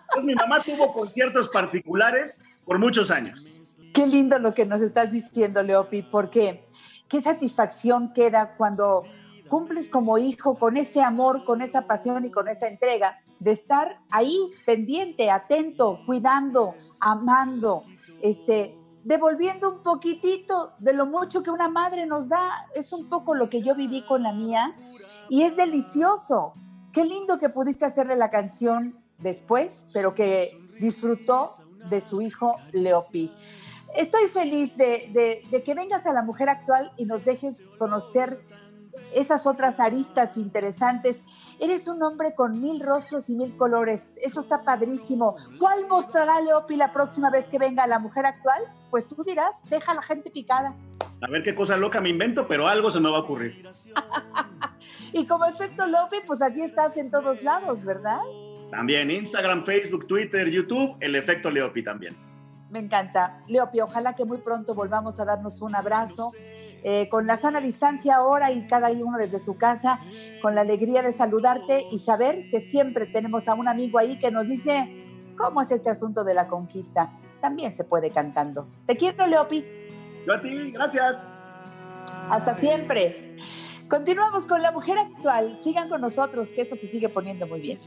Entonces 0.03 0.25
mi 0.25 0.35
mamá 0.35 0.61
tuvo 0.63 0.93
conciertos 0.93 1.49
particulares 1.49 2.45
por 2.67 2.79
muchos 2.79 3.11
años. 3.11 3.63
Qué 3.95 4.07
lindo 4.07 4.39
lo 4.39 4.53
que 4.53 4.67
nos 4.67 4.83
estás 4.83 5.11
diciendo, 5.11 5.63
Leopi, 5.63 6.03
porque 6.03 6.67
qué 7.09 7.23
satisfacción 7.23 8.13
queda 8.13 8.57
cuando 8.59 9.05
cumples 9.53 9.91
como 9.91 10.17
hijo 10.17 10.59
con 10.59 10.79
ese 10.79 11.03
amor, 11.03 11.45
con 11.45 11.61
esa 11.61 11.87
pasión 11.87 12.25
y 12.25 12.31
con 12.31 12.49
esa 12.49 12.69
entrega 12.69 13.21
de 13.39 13.51
estar 13.51 13.99
ahí 14.11 14.51
pendiente, 14.65 15.31
atento, 15.31 16.01
cuidando, 16.07 16.75
amando, 17.03 17.85
este, 18.23 18.75
devolviendo 19.05 19.71
un 19.71 19.83
poquitito 19.83 20.73
de 20.79 20.95
lo 20.95 21.05
mucho 21.05 21.43
que 21.43 21.51
una 21.51 21.69
madre 21.69 22.07
nos 22.07 22.31
da. 22.31 22.67
Es 22.75 22.95
un 22.95 23.11
poco 23.11 23.35
lo 23.35 23.51
que 23.51 23.61
yo 23.61 23.75
viví 23.75 24.01
con 24.07 24.23
la 24.23 24.33
mía 24.33 24.75
y 25.29 25.43
es 25.43 25.55
delicioso. 25.55 26.55
Qué 26.95 27.05
lindo 27.05 27.39
que 27.39 27.51
pudiste 27.51 27.85
hacerle 27.85 28.17
la 28.17 28.31
canción 28.31 29.05
después, 29.19 29.85
pero 29.93 30.15
que 30.15 30.59
disfrutó 30.81 31.51
de 31.91 32.01
su 32.01 32.23
hijo 32.23 32.55
Leopi. 32.73 33.31
Estoy 33.95 34.29
feliz 34.29 34.79
de, 34.79 35.43
de 35.51 35.63
que 35.63 35.75
vengas 35.75 36.07
a 36.07 36.15
la 36.15 36.23
mujer 36.23 36.49
actual 36.49 36.91
y 36.97 37.05
nos 37.05 37.27
dejes 37.27 37.69
conocer 37.79 38.43
esas 39.15 39.47
otras 39.47 39.81
aristas 39.81 40.37
interesantes. 40.37 41.25
Eres 41.59 41.89
un 41.89 42.03
hombre 42.03 42.35
con 42.35 42.61
mil 42.61 42.81
rostros 42.81 43.29
y 43.31 43.35
mil 43.35 43.57
colores. 43.57 44.15
Eso 44.23 44.41
está 44.41 44.63
padrísimo. 44.63 45.37
¿Cuál 45.59 45.87
mostrará 45.87 46.41
Leopi 46.41 46.77
la 46.77 46.93
próxima 46.93 47.31
vez 47.31 47.49
que 47.49 47.59
venga 47.59 47.87
la 47.87 47.99
mujer 47.99 48.27
actual? 48.27 48.63
Pues 48.91 49.07
tú 49.07 49.23
dirás, 49.25 49.65
deja 49.69 49.93
a 49.93 49.95
la 49.97 50.03
gente 50.03 50.31
picada. 50.31 50.77
A 51.21 51.31
ver 51.31 51.43
qué 51.43 51.55
cosa 51.55 51.77
loca 51.77 52.01
me 52.01 52.09
invento, 52.09 52.47
pero 52.49 52.67
algo 52.67 52.91
se 52.91 53.01
me 53.01 53.11
va 53.11 53.19
a 53.19 53.21
ocurrir. 53.21 53.65
y 55.13 55.27
como 55.27 55.45
efecto 55.45 55.87
Leopi, 55.87 56.17
pues 56.27 56.43
así 56.43 56.63
estás 56.63 56.97
en 56.97 57.11
todos 57.11 57.43
lados, 57.43 57.85
¿verdad? 57.85 58.21
También 58.71 59.11
Instagram, 59.11 59.63
Facebook, 59.63 60.07
Twitter, 60.07 60.49
YouTube, 60.49 60.97
el 61.01 61.15
efecto 61.15 61.51
Leopi 61.51 61.85
también. 61.85 62.32
Me 62.73 62.79
encanta. 62.79 63.43
Leopi, 63.49 63.83
ojalá 63.83 64.15
que 64.15 64.25
muy 64.25 64.39
pronto 64.39 64.75
volvamos 64.75 65.21
a 65.21 65.27
darnos 65.27 65.61
un 65.61 65.75
abrazo 65.75 66.33
eh, 66.83 67.07
con 67.11 67.27
la 67.27 67.37
sana 67.37 67.61
distancia 67.61 68.17
ahora 68.17 68.51
y 68.51 68.67
cada 68.67 68.91
uno 68.91 69.19
desde 69.19 69.41
su 69.41 69.59
casa, 69.59 70.01
con 70.41 70.55
la 70.55 70.63
alegría 70.63 71.03
de 71.03 71.13
saludarte 71.13 71.85
y 71.93 71.99
saber 71.99 72.49
que 72.51 72.63
siempre 72.63 73.05
tenemos 73.05 73.47
a 73.47 73.55
un 73.55 73.69
amigo 73.69 73.99
ahí 73.99 74.19
que 74.19 74.31
nos 74.31 74.49
dice, 74.49 75.05
¿cómo 75.37 75.61
es 75.61 75.71
este 75.71 75.91
asunto 75.91 76.25
de 76.25 76.33
la 76.33 76.49
conquista? 76.49 77.13
También 77.43 77.75
se 77.75 77.85
puede 77.85 78.11
cantando. 78.11 78.67
Te 78.87 78.97
quiero, 78.97 79.27
Leopi. 79.27 79.63
Yo 80.27 80.33
a 80.33 80.41
ti, 80.41 80.71
gracias. 80.73 81.29
Hasta 82.31 82.55
siempre. 82.55 83.37
Continuamos 83.87 84.47
con 84.47 84.63
la 84.63 84.71
mujer 84.71 84.97
actual. 84.97 85.59
Sigan 85.63 85.91
con 85.91 86.01
nosotros, 86.01 86.49
que 86.55 86.63
esto 86.63 86.75
se 86.77 86.89
sigue 86.89 87.11
poniendo 87.11 87.47
muy 87.47 87.61
bien. 87.61 87.79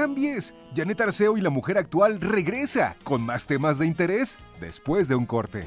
Cambies. 0.00 0.54
Janet 0.74 0.98
Arceo 1.02 1.36
y 1.36 1.42
la 1.42 1.50
mujer 1.50 1.76
actual 1.76 2.22
regresa 2.22 2.96
con 3.04 3.20
más 3.20 3.46
temas 3.46 3.78
de 3.78 3.86
interés 3.86 4.38
después 4.58 5.08
de 5.08 5.14
un 5.14 5.26
corte. 5.26 5.66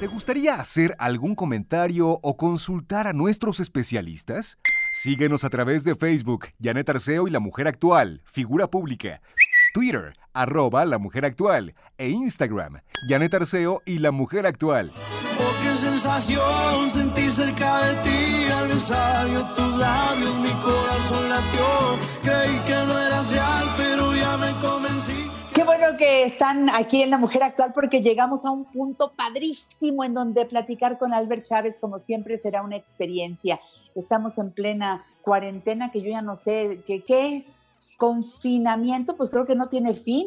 ¿Te 0.00 0.06
gustaría 0.06 0.56
hacer 0.56 0.94
algún 0.98 1.34
comentario 1.34 2.18
o 2.22 2.36
consultar 2.36 3.06
a 3.06 3.14
nuestros 3.14 3.60
especialistas? 3.60 4.58
Síguenos 5.00 5.44
a 5.44 5.50
través 5.50 5.82
de 5.82 5.94
Facebook, 5.94 6.48
Janet 6.62 6.90
Arceo 6.90 7.26
y 7.26 7.30
la 7.30 7.40
mujer 7.40 7.66
actual, 7.66 8.20
figura 8.26 8.66
pública. 8.66 9.22
Twitter, 9.72 10.14
arroba 10.34 10.84
la 10.84 10.98
mujer 10.98 11.24
actual. 11.24 11.74
E 11.96 12.10
Instagram, 12.10 12.80
Janet 13.08 13.32
Arceo 13.32 13.80
y 13.86 13.98
la 13.98 14.10
mujer 14.10 14.44
actual. 14.44 14.92
Oh, 14.94 15.54
qué 15.62 15.74
sensación 15.74 16.90
sentí 16.90 17.30
cerca 17.30 17.86
de 17.86 17.94
ti 18.02 18.33
Qué 25.54 25.64
bueno 25.64 25.96
que 25.98 26.24
están 26.24 26.68
aquí 26.70 27.02
en 27.02 27.10
La 27.10 27.18
Mujer 27.18 27.42
Actual 27.42 27.72
porque 27.74 28.00
llegamos 28.00 28.44
a 28.44 28.50
un 28.50 28.64
punto 28.64 29.12
padrísimo 29.14 30.02
en 30.04 30.14
donde 30.14 30.44
platicar 30.46 30.98
con 30.98 31.12
Albert 31.12 31.44
Chávez, 31.44 31.78
como 31.78 31.98
siempre, 31.98 32.38
será 32.38 32.62
una 32.62 32.76
experiencia. 32.76 33.60
Estamos 33.94 34.38
en 34.38 34.50
plena 34.50 35.04
cuarentena 35.22 35.90
que 35.90 36.02
yo 36.02 36.10
ya 36.10 36.22
no 36.22 36.34
sé 36.34 36.80
qué 36.86 37.36
es. 37.36 37.52
Confinamiento, 37.98 39.16
pues 39.16 39.30
creo 39.30 39.46
que 39.46 39.54
no 39.54 39.68
tiene 39.68 39.94
fin 39.94 40.26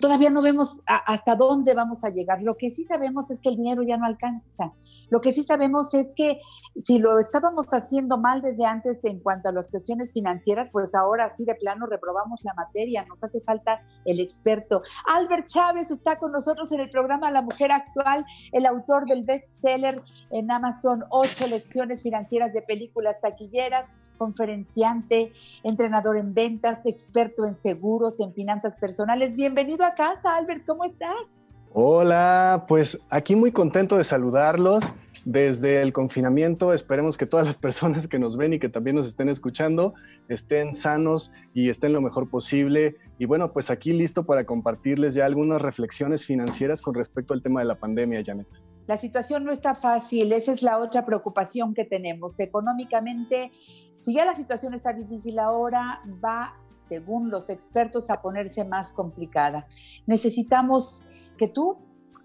Todavía 0.00 0.30
no 0.30 0.42
vemos 0.42 0.80
hasta 0.86 1.34
dónde 1.34 1.74
vamos 1.74 2.04
a 2.04 2.10
llegar. 2.10 2.42
Lo 2.42 2.56
que 2.56 2.70
sí 2.70 2.84
sabemos 2.84 3.30
es 3.30 3.40
que 3.40 3.48
el 3.48 3.56
dinero 3.56 3.82
ya 3.82 3.96
no 3.96 4.04
alcanza. 4.04 4.72
Lo 5.10 5.20
que 5.20 5.32
sí 5.32 5.42
sabemos 5.42 5.94
es 5.94 6.12
que 6.14 6.38
si 6.78 6.98
lo 6.98 7.18
estábamos 7.18 7.72
haciendo 7.72 8.18
mal 8.18 8.42
desde 8.42 8.66
antes 8.66 9.04
en 9.04 9.20
cuanto 9.20 9.48
a 9.48 9.52
las 9.52 9.70
cuestiones 9.70 10.12
financieras, 10.12 10.68
pues 10.70 10.94
ahora 10.94 11.30
sí 11.30 11.44
de 11.44 11.54
plano 11.54 11.86
reprobamos 11.86 12.44
la 12.44 12.52
materia. 12.54 13.06
Nos 13.06 13.24
hace 13.24 13.40
falta 13.40 13.80
el 14.04 14.20
experto. 14.20 14.82
Albert 15.06 15.46
Chávez 15.46 15.90
está 15.90 16.18
con 16.18 16.32
nosotros 16.32 16.70
en 16.72 16.80
el 16.80 16.90
programa 16.90 17.30
La 17.30 17.42
Mujer 17.42 17.72
Actual, 17.72 18.26
el 18.52 18.66
autor 18.66 19.06
del 19.06 19.24
bestseller 19.24 20.02
en 20.30 20.50
Amazon, 20.50 21.04
Ocho 21.10 21.46
lecciones 21.46 22.02
financieras 22.02 22.52
de 22.52 22.62
películas 22.62 23.16
taquilleras 23.22 23.88
conferenciante, 24.16 25.32
entrenador 25.62 26.16
en 26.16 26.34
ventas, 26.34 26.86
experto 26.86 27.46
en 27.46 27.54
seguros, 27.54 28.20
en 28.20 28.32
finanzas 28.32 28.76
personales. 28.76 29.36
Bienvenido 29.36 29.84
a 29.84 29.94
casa, 29.94 30.36
Albert, 30.36 30.66
¿cómo 30.66 30.84
estás? 30.84 31.40
Hola, 31.72 32.64
pues 32.68 33.00
aquí 33.10 33.36
muy 33.36 33.52
contento 33.52 33.96
de 33.96 34.04
saludarlos 34.04 34.82
desde 35.26 35.82
el 35.82 35.92
confinamiento. 35.92 36.72
Esperemos 36.72 37.18
que 37.18 37.26
todas 37.26 37.46
las 37.46 37.58
personas 37.58 38.08
que 38.08 38.18
nos 38.18 38.36
ven 38.36 38.54
y 38.54 38.58
que 38.58 38.68
también 38.68 38.96
nos 38.96 39.08
estén 39.08 39.28
escuchando 39.28 39.92
estén 40.28 40.72
sanos 40.72 41.32
y 41.52 41.68
estén 41.68 41.92
lo 41.92 42.00
mejor 42.00 42.30
posible. 42.30 42.96
Y 43.18 43.26
bueno, 43.26 43.52
pues 43.52 43.68
aquí 43.68 43.92
listo 43.92 44.24
para 44.24 44.46
compartirles 44.46 45.14
ya 45.14 45.26
algunas 45.26 45.60
reflexiones 45.60 46.24
financieras 46.24 46.80
con 46.80 46.94
respecto 46.94 47.34
al 47.34 47.42
tema 47.42 47.60
de 47.60 47.66
la 47.66 47.78
pandemia, 47.78 48.22
Janet. 48.24 48.48
La 48.86 48.98
situación 48.98 49.44
no 49.44 49.52
está 49.52 49.74
fácil, 49.74 50.32
esa 50.32 50.52
es 50.52 50.62
la 50.62 50.78
otra 50.78 51.04
preocupación 51.04 51.74
que 51.74 51.84
tenemos. 51.84 52.38
Económicamente, 52.38 53.50
si 53.96 54.14
ya 54.14 54.24
la 54.24 54.34
situación 54.34 54.74
está 54.74 54.92
difícil 54.92 55.38
ahora, 55.38 56.00
va, 56.24 56.54
según 56.86 57.30
los 57.30 57.50
expertos, 57.50 58.10
a 58.10 58.22
ponerse 58.22 58.64
más 58.64 58.92
complicada. 58.92 59.66
Necesitamos 60.06 61.06
que 61.36 61.48
tú, 61.48 61.78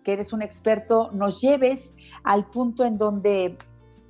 que 0.03 0.13
eres 0.13 0.33
un 0.33 0.43
experto, 0.43 1.09
nos 1.11 1.41
lleves 1.41 1.95
al 2.23 2.45
punto 2.45 2.85
en 2.85 2.97
donde 2.97 3.57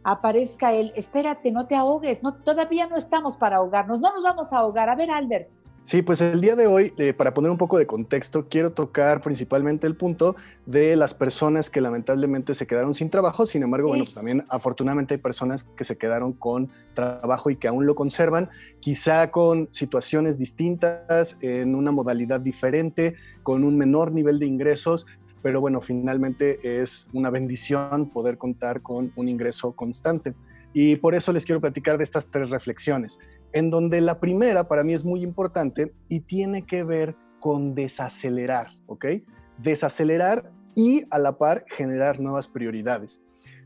aparezca 0.04 0.74
el, 0.74 0.92
espérate, 0.96 1.52
no 1.52 1.68
te 1.68 1.76
ahogues, 1.76 2.22
no, 2.24 2.34
todavía 2.34 2.88
no 2.88 2.98
estamos 2.98 3.38
para 3.38 3.58
ahogarnos, 3.58 4.00
no 4.00 4.12
nos 4.14 4.24
vamos 4.24 4.52
a 4.52 4.58
ahogar. 4.58 4.90
A 4.90 4.96
ver, 4.96 5.12
Albert, 5.12 5.50
Sí, 5.84 6.04
pues 6.04 6.22
el 6.22 6.42
día 6.42 6.56
de 6.56 6.68
hoy, 6.68 6.94
eh, 6.98 7.12
para 7.12 7.34
poner 7.34 7.50
un 7.50 7.58
poco 7.58 7.80
de 7.80 7.88
contexto, 7.88 8.48
quiero 8.48 8.72
tocar 8.72 9.20
principalmente 9.20 9.88
el 9.88 9.96
punto 9.96 10.36
de 10.68 10.96
las 10.96 11.16
personas 11.16 11.72
que 11.72 11.82
lamentablemente 11.82 12.54
se 12.54 12.68
quedaron 12.68 12.94
sin 12.94 13.10
trabajo. 13.10 13.48
Sin 13.48 13.64
embargo, 13.64 13.88
bueno, 13.88 14.04
también 14.14 14.44
afortunadamente 14.50 15.16
hay 15.16 15.20
personas 15.20 15.64
que 15.64 15.84
se 15.84 15.98
quedaron 15.98 16.34
con 16.34 16.70
trabajo 16.94 17.50
y 17.50 17.56
que 17.56 17.68
aún 17.68 17.88
lo 17.88 17.96
conservan, 17.96 18.52
quizá 18.80 19.32
con 19.32 19.70
situaciones 19.72 20.38
distintas, 20.38 21.40
en 21.42 21.74
una 21.74 21.92
modalidad 21.92 22.40
diferente, 22.40 23.16
con 23.42 23.64
un 23.64 23.76
menor 23.76 24.12
nivel 24.12 24.38
de 24.38 24.46
ingresos, 24.46 25.08
pero 25.42 25.62
bueno, 25.62 25.82
finalmente 25.82 26.60
es 26.84 27.10
una 27.12 27.32
bendición 27.32 28.08
poder 28.12 28.38
contar 28.38 28.84
con 28.84 29.12
un 29.16 29.28
ingreso 29.28 29.72
constante. 29.72 30.36
Y 30.74 30.98
por 30.98 31.16
eso 31.16 31.34
les 31.34 31.44
quiero 31.44 31.60
platicar 31.60 31.98
de 31.98 32.04
estas 32.04 32.28
tres 32.28 32.52
reflexiones 32.52 33.18
en 33.54 33.70
donde 33.70 34.02
la 34.02 34.20
primera 34.20 34.68
para 34.68 34.84
mí 34.84 34.94
es 34.94 35.04
muy 35.04 35.24
importante 35.24 35.94
y 36.10 36.22
tiene 36.22 36.66
que 36.66 36.84
ver 36.84 37.16
con 37.40 37.76
desacelerar, 37.76 38.68
¿ok? 38.88 39.06
Desacelerar 39.58 40.52
y 40.76 41.04
a 41.10 41.20
la 41.20 41.38
par 41.38 41.66
generar 41.68 42.20
nuevas 42.20 42.48
prioridades. 42.48 43.22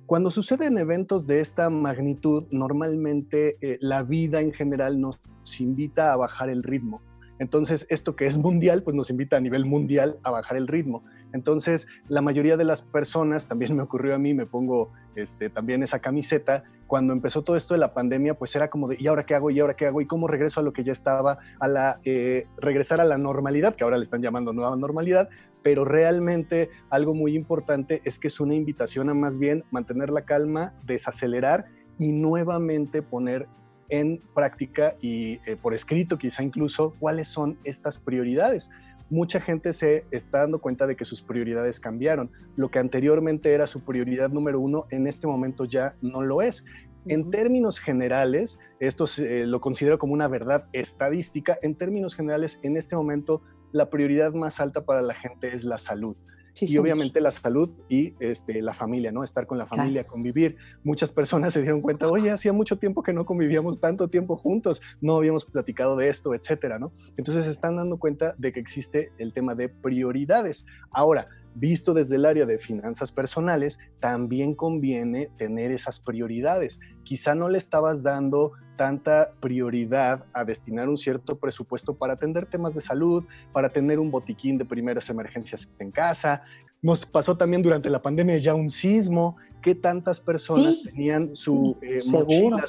Cuando 0.05 0.29
suceden 0.29 0.77
eventos 0.77 1.25
de 1.25 1.41
esta 1.41 1.69
magnitud, 1.69 2.45
normalmente 2.51 3.57
eh, 3.61 3.77
la 3.81 4.03
vida 4.03 4.39
en 4.39 4.53
general 4.53 4.99
nos 4.99 5.19
invita 5.59 6.13
a 6.13 6.15
bajar 6.15 6.49
el 6.49 6.61
ritmo. 6.61 7.01
Entonces, 7.39 7.85
esto 7.89 8.15
que 8.15 8.25
es 8.27 8.37
mundial, 8.37 8.83
pues 8.83 8.95
nos 8.95 9.09
invita 9.09 9.37
a 9.37 9.41
nivel 9.41 9.65
mundial 9.65 10.19
a 10.23 10.31
bajar 10.31 10.57
el 10.57 10.67
ritmo. 10.67 11.03
Entonces, 11.35 11.89
la 12.07 12.21
mayoría 12.21 12.55
de 12.55 12.63
las 12.63 12.81
personas, 12.81 13.49
también 13.49 13.75
me 13.75 13.81
ocurrió 13.81 14.15
a 14.15 14.17
mí, 14.17 14.33
me 14.33 14.45
pongo 14.45 14.93
este, 15.15 15.49
también 15.49 15.83
esa 15.83 15.99
camiseta, 15.99 16.63
cuando 16.87 17.11
empezó 17.11 17.43
todo 17.43 17.57
esto 17.57 17.73
de 17.73 17.81
la 17.81 17.93
pandemia, 17.93 18.35
pues 18.35 18.55
era 18.55 18.69
como 18.69 18.87
de, 18.87 18.95
¿y 18.97 19.07
ahora 19.07 19.25
qué 19.25 19.35
hago? 19.35 19.51
¿Y 19.51 19.59
ahora 19.59 19.75
qué 19.75 19.85
hago? 19.85 19.99
¿Y 19.99 20.05
cómo 20.05 20.29
regreso 20.29 20.61
a 20.61 20.63
lo 20.63 20.71
que 20.71 20.85
ya 20.85 20.93
estaba? 20.93 21.39
A 21.59 21.67
la, 21.67 21.99
eh, 22.05 22.47
regresar 22.55 23.01
a 23.01 23.03
la 23.03 23.17
normalidad, 23.17 23.75
que 23.75 23.83
ahora 23.83 23.97
le 23.97 24.05
están 24.05 24.21
llamando 24.21 24.53
nueva 24.53 24.77
normalidad, 24.77 25.27
pero 25.61 25.83
realmente 25.83 26.69
algo 26.89 27.13
muy 27.13 27.35
importante 27.35 27.99
es 28.05 28.17
que 28.17 28.29
es 28.29 28.39
una 28.39 28.55
invitación 28.55 29.09
a 29.09 29.13
más 29.13 29.37
bien 29.37 29.65
mantener 29.71 30.11
la 30.11 30.21
calma, 30.21 30.73
desacelerar 30.85 31.65
y 31.97 32.13
nuevamente 32.13 33.01
poner 33.01 33.49
en 33.89 34.21
práctica 34.33 34.95
y 35.01 35.39
eh, 35.45 35.57
por 35.61 35.73
escrito 35.73 36.17
quizá 36.17 36.43
incluso 36.43 36.93
cuáles 36.97 37.27
son 37.27 37.59
estas 37.65 37.99
prioridades 37.99 38.71
mucha 39.09 39.39
gente 39.39 39.73
se 39.73 40.05
está 40.11 40.39
dando 40.39 40.59
cuenta 40.59 40.87
de 40.87 40.95
que 40.95 41.05
sus 41.05 41.21
prioridades 41.21 41.79
cambiaron. 41.79 42.31
Lo 42.55 42.69
que 42.69 42.79
anteriormente 42.79 43.53
era 43.53 43.67
su 43.67 43.83
prioridad 43.83 44.29
número 44.29 44.59
uno, 44.59 44.85
en 44.89 45.07
este 45.07 45.27
momento 45.27 45.65
ya 45.65 45.95
no 46.01 46.21
lo 46.21 46.41
es. 46.41 46.65
En 47.07 47.29
términos 47.29 47.79
generales, 47.79 48.59
esto 48.79 49.05
lo 49.19 49.61
considero 49.61 49.99
como 49.99 50.13
una 50.13 50.27
verdad 50.27 50.67
estadística, 50.73 51.57
en 51.61 51.75
términos 51.75 52.15
generales, 52.15 52.59
en 52.63 52.77
este 52.77 52.95
momento 52.95 53.43
la 53.71 53.89
prioridad 53.89 54.33
más 54.33 54.59
alta 54.59 54.85
para 54.85 55.01
la 55.01 55.13
gente 55.13 55.55
es 55.55 55.65
la 55.65 55.77
salud 55.77 56.15
y 56.61 56.77
obviamente 56.77 57.19
la 57.21 57.31
salud 57.31 57.73
y 57.89 58.13
este, 58.19 58.61
la 58.61 58.73
familia, 58.73 59.11
¿no? 59.11 59.23
Estar 59.23 59.45
con 59.45 59.57
la 59.57 59.65
familia, 59.65 60.05
convivir. 60.05 60.55
Muchas 60.83 61.11
personas 61.11 61.53
se 61.53 61.61
dieron 61.61 61.81
cuenta, 61.81 62.07
oye, 62.07 62.31
hacía 62.31 62.53
mucho 62.53 62.77
tiempo 62.77 63.03
que 63.03 63.13
no 63.13 63.25
convivíamos 63.25 63.79
tanto 63.79 64.07
tiempo 64.07 64.37
juntos, 64.37 64.81
no 65.01 65.17
habíamos 65.17 65.45
platicado 65.45 65.95
de 65.95 66.09
esto, 66.09 66.33
etcétera, 66.33 66.79
¿no? 66.79 66.93
Entonces 67.17 67.45
se 67.45 67.51
están 67.51 67.75
dando 67.77 67.97
cuenta 67.97 68.35
de 68.37 68.53
que 68.53 68.59
existe 68.59 69.11
el 69.17 69.33
tema 69.33 69.55
de 69.55 69.69
prioridades. 69.69 70.65
Ahora, 70.91 71.27
visto 71.55 71.93
desde 71.93 72.17
el 72.17 72.25
área 72.25 72.45
de 72.45 72.59
finanzas 72.59 73.11
personales, 73.11 73.79
también 73.99 74.53
conviene 74.53 75.29
tener 75.37 75.71
esas 75.71 75.99
prioridades. 75.99 76.79
Quizá 77.03 77.33
no 77.33 77.49
le 77.49 77.57
estabas 77.57 78.03
dando 78.03 78.51
tanta 78.77 79.31
prioridad 79.39 80.25
a 80.33 80.43
destinar 80.43 80.89
un 80.89 80.97
cierto 80.97 81.39
presupuesto 81.39 81.95
para 81.95 82.13
atender 82.13 82.45
temas 82.45 82.75
de 82.75 82.81
salud, 82.81 83.23
para 83.53 83.69
tener 83.69 83.99
un 83.99 84.11
botiquín 84.11 84.57
de 84.57 84.65
primeras 84.65 85.09
emergencias 85.09 85.69
en 85.79 85.91
casa. 85.91 86.43
Nos 86.81 87.05
pasó 87.05 87.37
también 87.37 87.63
durante 87.63 87.89
la 87.89 88.01
pandemia 88.01 88.37
ya 88.37 88.53
un 88.53 88.69
sismo, 88.69 89.37
que 89.61 89.73
tantas 89.73 90.19
personas 90.19 90.83
tenían 90.83 91.35
su 91.35 91.77
eh, 91.81 91.97
mochila, 92.11 92.63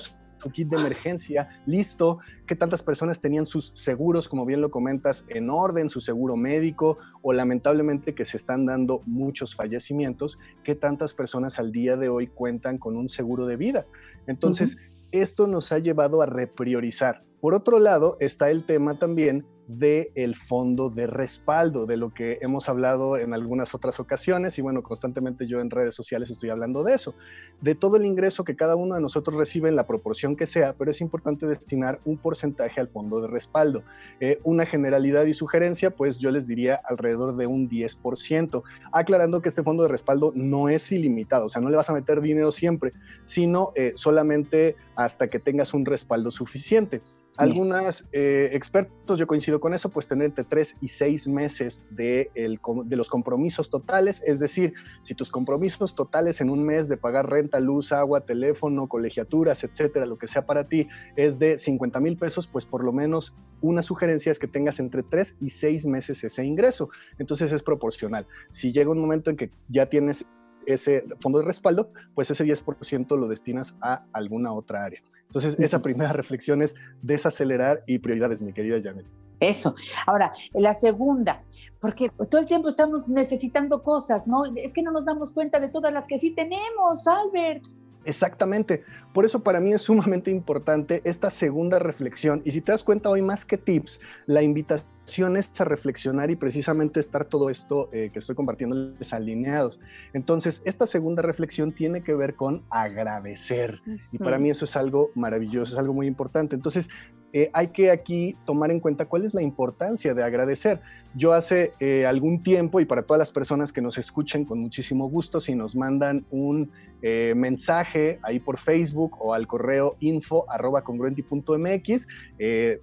su 0.46 0.52
kit 0.52 0.68
de 0.68 0.76
emergencia 0.76 1.60
listo, 1.66 2.18
que 2.46 2.54
tantas 2.54 2.82
personas 2.82 3.20
tenían 3.20 3.46
sus 3.46 3.72
seguros, 3.74 4.28
como 4.28 4.46
bien 4.46 4.60
lo 4.60 4.70
comentas, 4.70 5.24
en 5.28 5.50
orden, 5.50 5.88
su 5.88 6.00
seguro 6.00 6.36
médico, 6.36 6.98
o 7.22 7.32
lamentablemente 7.32 8.14
que 8.14 8.24
se 8.24 8.36
están 8.36 8.64
dando 8.64 9.00
muchos 9.06 9.56
fallecimientos, 9.56 10.38
que 10.62 10.76
tantas 10.76 11.14
personas 11.14 11.58
al 11.58 11.72
día 11.72 11.96
de 11.96 12.08
hoy 12.08 12.28
cuentan 12.28 12.78
con 12.78 12.96
un 12.96 13.08
seguro 13.08 13.46
de 13.46 13.56
vida. 13.56 13.86
Entonces, 14.28 14.78
esto 15.10 15.48
nos 15.48 15.72
ha 15.72 15.80
llevado 15.80 16.22
a 16.22 16.26
repriorizar. 16.26 17.24
Por 17.40 17.54
otro 17.54 17.80
lado, 17.80 18.16
está 18.20 18.50
el 18.50 18.64
tema 18.64 18.98
también 18.98 19.44
del 19.66 20.10
el 20.14 20.34
fondo 20.36 20.90
de 20.90 21.06
respaldo, 21.06 21.86
de 21.86 21.96
lo 21.96 22.12
que 22.14 22.38
hemos 22.40 22.68
hablado 22.68 23.16
en 23.16 23.34
algunas 23.34 23.74
otras 23.74 23.98
ocasiones 24.00 24.58
y 24.58 24.62
bueno, 24.62 24.82
constantemente 24.82 25.46
yo 25.46 25.60
en 25.60 25.70
redes 25.70 25.94
sociales 25.94 26.30
estoy 26.30 26.50
hablando 26.50 26.84
de 26.84 26.94
eso, 26.94 27.14
de 27.60 27.74
todo 27.74 27.96
el 27.96 28.04
ingreso 28.04 28.44
que 28.44 28.56
cada 28.56 28.76
uno 28.76 28.94
de 28.94 29.00
nosotros 29.00 29.36
recibe 29.36 29.68
en 29.68 29.76
la 29.76 29.86
proporción 29.86 30.36
que 30.36 30.46
sea, 30.46 30.74
pero 30.74 30.90
es 30.90 31.00
importante 31.00 31.46
destinar 31.46 32.00
un 32.04 32.16
porcentaje 32.16 32.80
al 32.80 32.88
fondo 32.88 33.20
de 33.20 33.28
respaldo. 33.28 33.82
Eh, 34.20 34.38
una 34.44 34.66
generalidad 34.66 35.24
y 35.26 35.34
sugerencia, 35.34 35.90
pues 35.90 36.18
yo 36.18 36.30
les 36.30 36.46
diría 36.46 36.80
alrededor 36.84 37.36
de 37.36 37.46
un 37.46 37.68
10%, 37.68 38.62
aclarando 38.92 39.42
que 39.42 39.48
este 39.48 39.62
fondo 39.62 39.82
de 39.82 39.88
respaldo 39.88 40.32
no 40.34 40.68
es 40.68 40.92
ilimitado, 40.92 41.46
o 41.46 41.48
sea, 41.48 41.60
no 41.60 41.70
le 41.70 41.76
vas 41.76 41.90
a 41.90 41.94
meter 41.94 42.20
dinero 42.20 42.52
siempre, 42.52 42.92
sino 43.24 43.72
eh, 43.74 43.92
solamente 43.96 44.76
hasta 44.94 45.28
que 45.28 45.38
tengas 45.38 45.74
un 45.74 45.84
respaldo 45.84 46.30
suficiente. 46.30 47.00
Algunos 47.36 48.08
eh, 48.12 48.50
expertos, 48.52 49.18
yo 49.18 49.26
coincido 49.26 49.60
con 49.60 49.74
eso, 49.74 49.90
pues 49.90 50.08
tener 50.08 50.26
entre 50.26 50.44
tres 50.44 50.76
y 50.80 50.88
seis 50.88 51.28
meses 51.28 51.82
de, 51.90 52.30
de, 52.34 52.96
los 52.96 53.10
compromisos 53.10 53.68
totales, 53.68 54.22
es 54.26 54.38
decir, 54.38 54.72
si 55.02 55.14
tus 55.14 55.30
compromisos 55.30 55.94
totales 55.94 56.40
en 56.40 56.48
un 56.48 56.64
mes 56.64 56.88
de 56.88 56.96
pagar 56.96 57.28
renta, 57.28 57.60
luz, 57.60 57.92
agua, 57.92 58.22
teléfono, 58.22 58.88
colegiaturas, 58.88 59.64
etcétera, 59.64 60.06
lo 60.06 60.16
que 60.16 60.28
sea 60.28 60.46
para 60.46 60.68
ti, 60.68 60.88
es 61.16 61.38
de 61.38 61.58
50 61.58 62.00
mil 62.00 62.16
pesos, 62.16 62.46
pues 62.46 62.64
por 62.64 62.82
lo 62.82 62.92
menos 62.92 63.34
una 63.60 63.82
sugerencia 63.82 64.32
es 64.32 64.38
que 64.38 64.48
tengas 64.48 64.78
entre 64.78 65.02
tres 65.02 65.36
y 65.40 65.50
seis 65.50 65.86
meses 65.86 66.22
ese 66.24 66.44
ingreso. 66.44 66.90
Entonces 67.18 67.52
es 67.52 67.62
proporcional. 67.62 68.26
Si 68.50 68.72
llega 68.72 68.90
un 68.90 68.98
momento 68.98 69.30
en 69.30 69.36
que 69.36 69.50
ya 69.68 69.86
tienes 69.86 70.26
ese 70.66 71.04
fondo 71.18 71.38
de 71.38 71.44
respaldo, 71.44 71.90
pues 72.14 72.30
ese 72.30 72.44
10% 72.44 73.16
lo 73.18 73.28
destinas 73.28 73.76
a 73.80 74.04
alguna 74.12 74.52
otra 74.52 74.84
área. 74.84 75.02
Entonces, 75.26 75.58
esa 75.58 75.82
primera 75.82 76.12
reflexión 76.12 76.62
es 76.62 76.74
desacelerar 77.02 77.82
y 77.86 77.98
prioridades, 77.98 78.42
mi 78.42 78.52
querida 78.52 78.80
Janet. 78.82 79.06
Eso. 79.40 79.74
Ahora, 80.06 80.32
la 80.54 80.74
segunda, 80.74 81.42
porque 81.80 82.10
todo 82.30 82.40
el 82.40 82.46
tiempo 82.46 82.68
estamos 82.68 83.08
necesitando 83.08 83.82
cosas, 83.82 84.26
¿no? 84.26 84.44
Es 84.56 84.72
que 84.72 84.82
no 84.82 84.92
nos 84.92 85.04
damos 85.04 85.32
cuenta 85.32 85.60
de 85.60 85.68
todas 85.68 85.92
las 85.92 86.06
que 86.06 86.18
sí 86.18 86.30
tenemos, 86.30 87.06
Albert. 87.06 87.64
Exactamente. 88.06 88.84
Por 89.12 89.24
eso 89.24 89.42
para 89.42 89.60
mí 89.60 89.72
es 89.72 89.82
sumamente 89.82 90.30
importante 90.30 91.02
esta 91.04 91.30
segunda 91.30 91.78
reflexión. 91.78 92.40
Y 92.44 92.52
si 92.52 92.60
te 92.60 92.72
das 92.72 92.84
cuenta 92.84 93.10
hoy 93.10 93.20
más 93.20 93.44
que 93.44 93.58
tips, 93.58 94.00
la 94.26 94.42
invitación 94.42 95.36
es 95.36 95.60
a 95.60 95.64
reflexionar 95.64 96.30
y 96.30 96.36
precisamente 96.36 96.98
estar 97.00 97.24
todo 97.24 97.48
esto 97.48 97.88
eh, 97.92 98.10
que 98.12 98.18
estoy 98.18 98.34
compartiendo 98.34 98.94
alineados. 99.12 99.78
Entonces, 100.12 100.62
esta 100.64 100.86
segunda 100.86 101.22
reflexión 101.22 101.72
tiene 101.72 102.02
que 102.02 102.14
ver 102.14 102.34
con 102.34 102.64
agradecer. 102.70 103.80
Y 104.12 104.18
para 104.18 104.38
mí 104.38 104.50
eso 104.50 104.64
es 104.64 104.76
algo 104.76 105.10
maravilloso, 105.14 105.74
es 105.74 105.78
algo 105.78 105.94
muy 105.94 106.06
importante. 106.06 106.56
Entonces, 106.56 106.90
eh, 107.32 107.50
hay 107.52 107.68
que 107.68 107.90
aquí 107.90 108.36
tomar 108.44 108.70
en 108.70 108.80
cuenta 108.80 109.06
cuál 109.06 109.24
es 109.24 109.34
la 109.34 109.42
importancia 109.42 110.14
de 110.14 110.22
agradecer. 110.22 110.80
Yo 111.14 111.32
hace 111.32 111.72
eh, 111.80 112.06
algún 112.06 112.42
tiempo, 112.42 112.80
y 112.80 112.84
para 112.84 113.02
todas 113.02 113.18
las 113.18 113.30
personas 113.30 113.72
que 113.72 113.80
nos 113.80 113.98
escuchen 113.98 114.44
con 114.44 114.58
muchísimo 114.58 115.08
gusto, 115.08 115.40
si 115.40 115.54
nos 115.54 115.74
mandan 115.76 116.26
un 116.30 116.70
eh, 117.02 117.34
mensaje 117.36 118.18
ahí 118.22 118.38
por 118.38 118.58
Facebook 118.58 119.16
o 119.18 119.34
al 119.34 119.46
correo 119.46 119.96
info 120.00 120.50
arroba 120.50 120.82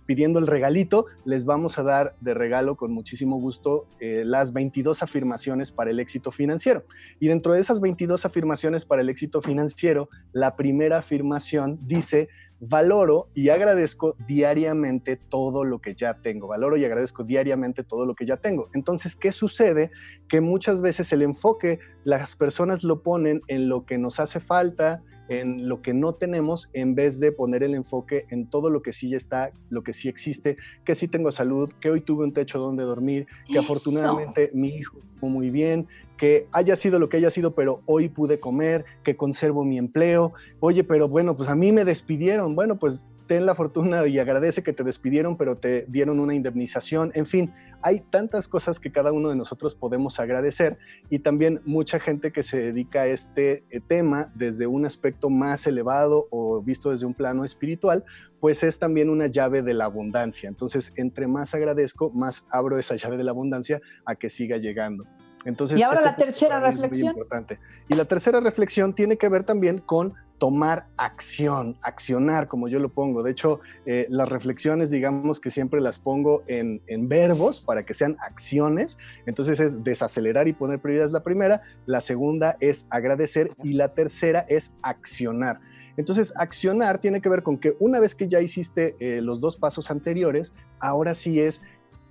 pidiendo 0.06 0.39
el 0.39 0.48
regalito, 0.48 1.06
les 1.26 1.46
vamos 1.46 1.78
a 1.80 1.84
dar 1.84 2.16
de 2.22 2.34
regalo 2.34 2.76
con 2.76 2.91
muchísimo 2.91 3.39
gusto 3.39 3.88
las 4.00 4.54
22 4.54 5.04
afirmaciones 5.04 5.72
para 5.72 5.91
el 5.91 6.00
éxito 6.00 6.32
financiero. 6.32 6.86
Y 7.20 7.28
dentro 7.28 7.54
de 7.54 7.62
esas 7.62 7.82
22 7.82 8.26
afirmaciones 8.26 8.86
para 8.86 9.02
el 9.02 9.10
éxito 9.10 9.41
financiero, 9.41 10.10
la 10.32 10.56
primera 10.56 10.98
afirmación 10.98 11.80
dice, 11.82 12.30
valoro 12.68 13.30
y 13.34 13.49
agradezco 13.49 14.16
diariamente 14.28 15.18
todo 15.18 15.66
lo 15.66 15.80
que 15.80 15.95
ya 15.95 16.22
tengo. 16.22 16.47
Valoro 16.47 16.78
y 16.78 16.86
agradezco 16.86 17.24
diariamente 17.24 17.84
todo 17.84 18.05
lo 18.05 18.16
que 18.16 18.26
ya 18.26 18.38
tengo. 18.38 18.70
Entonces, 18.74 19.16
¿qué 19.16 19.32
sucede? 19.32 19.91
Que 20.30 20.41
muchas 20.41 20.82
veces 20.82 21.11
el 21.11 21.22
enfoque, 21.22 21.80
las 22.03 22.36
personas 22.36 22.84
lo 22.84 23.03
ponen 23.03 23.41
en 23.47 23.68
lo 23.68 23.86
que 23.86 23.97
nos 23.97 24.20
hace 24.20 24.39
falta, 24.39 25.03
en 25.30 25.68
lo 25.70 25.82
que 25.82 25.94
no 25.94 26.14
tenemos, 26.16 26.70
en 26.74 26.96
vez 26.96 27.20
de 27.20 27.32
poner 27.32 27.64
el 27.64 27.76
enfoque 27.76 28.26
en 28.30 28.48
todo 28.48 28.70
lo 28.70 28.82
que 28.82 28.94
sí 28.94 29.10
ya 29.10 29.18
está, 29.18 29.52
lo 29.70 29.84
que 29.84 29.94
sí 29.94 30.10
existe, 30.10 30.58
que 30.84 30.96
sí 30.96 31.08
tengo 31.08 31.32
salud, 31.32 31.72
que 31.80 31.90
hoy 31.90 32.02
tuve 32.02 32.26
un 32.26 32.34
techo 32.34 32.60
donde 32.60 32.84
dormir, 32.84 33.28
que 33.48 33.60
afortunadamente 33.60 34.52
mi 34.54 34.70
hijo 34.70 34.98
estuvo 34.98 35.30
muy 35.30 35.50
bien, 35.50 35.88
que 36.18 36.48
haya 36.52 36.76
sido 36.76 37.00
lo 37.00 37.10
que 37.10 37.18
haya 37.18 37.32
sido, 37.32 37.56
pero 37.56 37.82
hoy 37.86 38.10
pude 38.10 38.40
comer, 38.40 38.86
que 39.04 39.16
conservo 39.16 39.64
mi 39.64 39.78
empleo. 39.78 40.34
Oye, 40.60 40.84
pero 40.84 41.08
bueno, 41.08 41.36
pues 41.36 41.50
a 41.50 41.56
mí 41.56 41.72
me 41.72 41.86
despidieron. 41.86 42.56
Bueno, 42.56 42.78
pues 42.78 43.06
ten 43.34 43.48
la 43.48 43.56
fortuna 43.56 44.06
y 44.06 44.20
agradece 44.20 44.62
que 44.62 44.74
te 44.74 44.84
despidieron, 44.84 45.38
pero 45.38 45.58
te 45.58 45.88
dieron 45.88 46.20
una 46.20 46.36
indemnización. 46.36 47.12
En 47.16 47.26
fin, 47.26 47.52
hay 47.82 48.00
tantas 48.00 48.48
cosas 48.48 48.80
que 48.80 48.92
cada 48.92 49.12
uno 49.12 49.30
de 49.30 49.36
nosotros 49.36 49.74
podemos 49.74 50.20
agradecer 50.20 50.78
y 51.10 51.18
también 51.18 51.60
mucha 51.66 52.00
gente 52.00 52.32
que 52.32 52.44
se 52.44 52.60
dedica 52.60 53.02
a 53.02 53.08
este 53.08 53.64
eh, 53.72 53.80
tema 53.80 54.32
desde 54.36 54.68
un 54.68 54.86
aspecto 54.86 55.32
más 55.32 55.66
elevado 55.66 56.28
o 56.30 56.62
visto 56.62 56.92
desde 56.92 57.08
un 57.08 57.16
plano 57.16 57.44
espiritual, 57.44 58.06
pues 58.40 58.62
es 58.62 58.78
también 58.78 59.10
una 59.10 59.26
llave 59.26 59.64
de 59.64 59.74
la 59.74 59.86
abundancia. 59.86 60.48
Entonces, 60.48 60.94
entre 60.98 61.26
más 61.26 61.56
agradezco, 61.56 62.12
más 62.12 62.46
abro 62.52 62.78
esa 62.78 62.98
llave 62.98 63.18
de 63.18 63.24
la 63.24 63.32
abundancia 63.32 63.82
a 64.06 64.14
que 64.14 64.30
siga 64.30 64.58
llegando. 64.58 65.08
Entonces, 65.44 65.80
y 65.80 65.82
ahora 65.82 66.02
este 66.02 66.10
la 66.12 66.16
tercera 66.18 66.60
reflexión. 66.60 67.14
Importante. 67.14 67.58
Y 67.90 67.96
la 67.96 68.06
tercera 68.06 68.40
reflexión 68.42 68.94
tiene 68.94 69.18
que 69.18 69.28
ver 69.28 69.44
también 69.44 69.80
con 69.80 70.14
tomar 70.44 70.88
acción, 70.98 71.78
accionar, 71.82 72.50
como 72.50 72.68
yo 72.68 72.78
lo 72.78 72.89
pongo. 72.89 73.24
De 73.24 73.32
hecho, 73.32 73.62
eh, 73.86 74.08
las 74.10 74.28
reflexiones, 74.28 74.91
digamos 74.91 75.39
que 75.39 75.50
siempre 75.50 75.80
las 75.80 76.00
pongo 76.00 76.44
en, 76.48 76.82
verbos 77.08 77.62
para 77.62 77.86
que 77.86 77.94
sean 77.94 78.18
acciones. 78.20 78.98
Entonces 79.26 79.62
es 79.62 79.86
desacelerar 79.86 80.50
y 80.50 80.52
poner 80.52 80.82
prioridad 80.82 81.12
la 81.12 81.24
primera, 81.24 81.62
la 81.86 82.02
segunda 82.02 82.58
es 82.60 82.88
agradecer 82.89 83.52
y 83.64 83.72
la 83.72 83.94
tercera 83.94 84.41
es 84.50 84.76
accionar. 84.82 85.62
Entonces, 85.96 86.34
accionar 86.36 87.00
tiene 87.00 87.22
que 87.22 87.30
ver 87.30 87.41
con 87.41 87.58
que 87.58 87.78
una 87.80 88.02
vez 88.02 88.14
que 88.14 88.28
ya 88.28 88.41
hiciste 88.41 88.98
eh, 89.00 89.22
los 89.22 89.39
dos 89.39 89.56
pasos 89.56 89.91
anteriores, 89.91 90.54
ahora 90.82 91.16
sí 91.16 91.39
es 91.39 91.62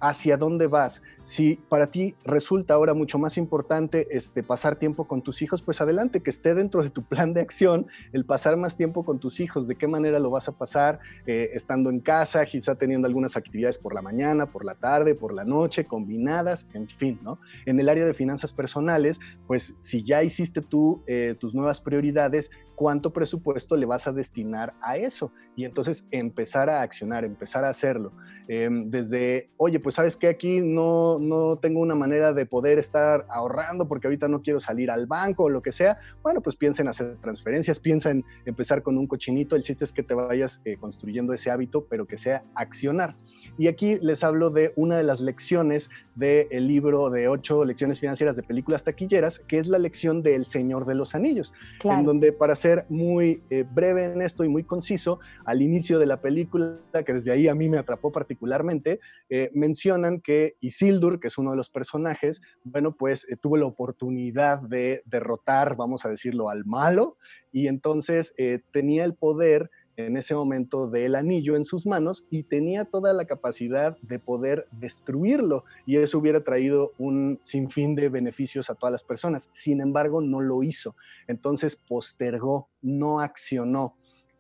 hacia 0.00 0.38
dónde 0.38 0.68
vas. 0.68 1.02
Si 1.24 1.60
para 1.68 1.88
ti 1.88 2.16
resulta 2.24 2.74
ahora 2.74 2.94
mucho 2.94 3.16
más 3.18 3.36
importante 3.36 4.08
este, 4.10 4.42
pasar 4.42 4.76
tiempo 4.76 5.06
con 5.06 5.22
tus 5.22 5.40
hijos, 5.40 5.62
pues 5.62 5.80
adelante, 5.80 6.20
que 6.20 6.30
esté 6.30 6.54
dentro 6.54 6.82
de 6.82 6.90
tu 6.90 7.02
plan 7.08 7.32
de 7.32 7.40
acción 7.40 7.86
el 8.12 8.24
pasar 8.24 8.56
más 8.56 8.76
tiempo 8.76 9.04
con 9.04 9.20
tus 9.20 9.38
hijos. 9.38 9.68
¿De 9.68 9.76
qué 9.76 9.86
manera 9.86 10.18
lo 10.18 10.30
vas 10.30 10.48
a 10.48 10.52
pasar? 10.52 10.98
Eh, 11.26 11.50
estando 11.52 11.90
en 11.90 12.00
casa, 12.00 12.44
quizá 12.44 12.74
teniendo 12.74 13.06
algunas 13.06 13.36
actividades 13.36 13.78
por 13.78 13.94
la 13.94 14.02
mañana, 14.02 14.46
por 14.46 14.64
la 14.64 14.74
tarde, 14.74 15.14
por 15.14 15.32
la 15.32 15.44
noche, 15.44 15.84
combinadas, 15.84 16.68
en 16.74 16.88
fin, 16.88 17.20
¿no? 17.22 17.38
En 17.66 17.78
el 17.78 17.88
área 17.88 18.04
de 18.04 18.14
finanzas 18.14 18.52
personales, 18.52 19.20
pues 19.46 19.74
si 19.78 20.02
ya 20.02 20.22
hiciste 20.24 20.60
tú 20.60 21.02
eh, 21.06 21.36
tus 21.38 21.54
nuevas 21.54 21.80
prioridades, 21.80 22.50
¿cuánto 22.74 23.12
presupuesto 23.12 23.76
le 23.76 23.86
vas 23.86 24.06
a 24.08 24.12
destinar 24.12 24.74
a 24.80 24.96
eso? 24.96 25.32
Y 25.54 25.64
entonces 25.64 26.06
empezar 26.10 26.68
a 26.68 26.82
accionar, 26.82 27.24
empezar 27.24 27.64
a 27.64 27.68
hacerlo. 27.68 28.12
Em, 28.48 28.90
desde, 28.90 29.50
oye, 29.56 29.78
pues 29.80 29.94
sabes 29.94 30.16
que 30.16 30.28
aquí 30.28 30.60
no, 30.60 31.18
no 31.18 31.58
tengo 31.58 31.80
una 31.80 31.94
manera 31.94 32.32
de 32.32 32.46
poder 32.46 32.78
estar 32.78 33.26
ahorrando 33.28 33.86
porque 33.86 34.08
ahorita 34.08 34.28
no 34.28 34.42
quiero 34.42 34.60
salir 34.60 34.90
al 34.90 35.06
banco 35.06 35.44
o 35.44 35.48
lo 35.48 35.62
que 35.62 35.72
sea, 35.72 35.98
bueno, 36.22 36.40
pues 36.42 36.56
piensa 36.56 36.82
en 36.82 36.88
hacer 36.88 37.16
transferencias, 37.20 37.78
piensa 37.78 38.10
en 38.10 38.24
empezar 38.44 38.82
con 38.82 38.98
un 38.98 39.06
cochinito, 39.06 39.56
el 39.56 39.62
chiste 39.62 39.84
es 39.84 39.92
que 39.92 40.02
te 40.02 40.14
vayas 40.14 40.60
eh, 40.64 40.76
construyendo 40.76 41.32
ese 41.32 41.50
hábito, 41.50 41.86
pero 41.88 42.06
que 42.06 42.18
sea 42.18 42.44
accionar. 42.54 43.16
Y 43.56 43.68
aquí 43.68 43.98
les 44.00 44.24
hablo 44.24 44.50
de 44.50 44.72
una 44.76 44.96
de 44.96 45.04
las 45.04 45.20
lecciones 45.20 45.90
del 46.14 46.68
libro 46.68 47.10
de 47.10 47.28
ocho 47.28 47.64
lecciones 47.64 48.00
financieras 48.00 48.36
de 48.36 48.42
películas 48.42 48.84
taquilleras, 48.84 49.38
que 49.40 49.58
es 49.58 49.66
la 49.66 49.78
lección 49.78 50.22
del 50.22 50.44
Señor 50.44 50.84
de 50.84 50.94
los 50.94 51.14
Anillos, 51.14 51.54
en 51.84 52.04
donde 52.04 52.32
para 52.32 52.54
ser 52.54 52.84
muy 52.88 53.42
eh, 53.50 53.64
breve 53.68 54.04
en 54.04 54.22
esto 54.22 54.44
y 54.44 54.48
muy 54.48 54.64
conciso, 54.64 55.20
al 55.44 55.62
inicio 55.62 55.98
de 55.98 56.06
la 56.06 56.20
película, 56.20 56.78
que 57.04 57.14
desde 57.14 57.32
ahí 57.32 57.48
a 57.48 57.54
mí 57.54 57.68
me 57.68 57.78
atrapó 57.78 58.12
particularmente, 58.12 59.00
eh, 59.30 59.50
mencionan 59.54 60.20
que 60.20 60.56
Isildur, 60.60 61.18
que 61.18 61.28
es 61.28 61.38
uno 61.38 61.52
de 61.52 61.56
los 61.56 61.70
personajes, 61.70 62.42
bueno, 62.64 62.94
pues 62.96 63.30
eh, 63.30 63.36
tuvo 63.36 63.56
la 63.56 63.66
oportunidad 63.66 64.60
de 64.60 65.02
derrotar, 65.06 65.76
vamos 65.76 66.04
a 66.04 66.10
decirlo, 66.10 66.50
al 66.50 66.64
malo, 66.64 67.16
y 67.54 67.68
entonces 67.68 68.34
tenía 68.70 69.04
el 69.04 69.14
poder 69.14 69.70
en 69.96 70.16
ese 70.16 70.34
momento 70.34 70.88
del 70.88 71.14
anillo 71.14 71.56
en 71.56 71.64
sus 71.64 71.86
manos 71.86 72.26
y 72.30 72.44
tenía 72.44 72.84
toda 72.84 73.12
la 73.12 73.26
capacidad 73.26 73.96
de 74.00 74.18
poder 74.18 74.66
destruirlo 74.72 75.64
y 75.86 75.96
eso 75.96 76.18
hubiera 76.18 76.42
traído 76.42 76.92
un 76.98 77.38
sinfín 77.42 77.94
de 77.94 78.08
beneficios 78.08 78.70
a 78.70 78.74
todas 78.74 78.92
las 78.92 79.04
personas. 79.04 79.48
Sin 79.52 79.80
embargo, 79.80 80.20
no 80.20 80.40
lo 80.40 80.62
hizo. 80.62 80.96
Entonces 81.26 81.76
postergó, 81.76 82.68
no 82.80 83.20
accionó. 83.20 83.96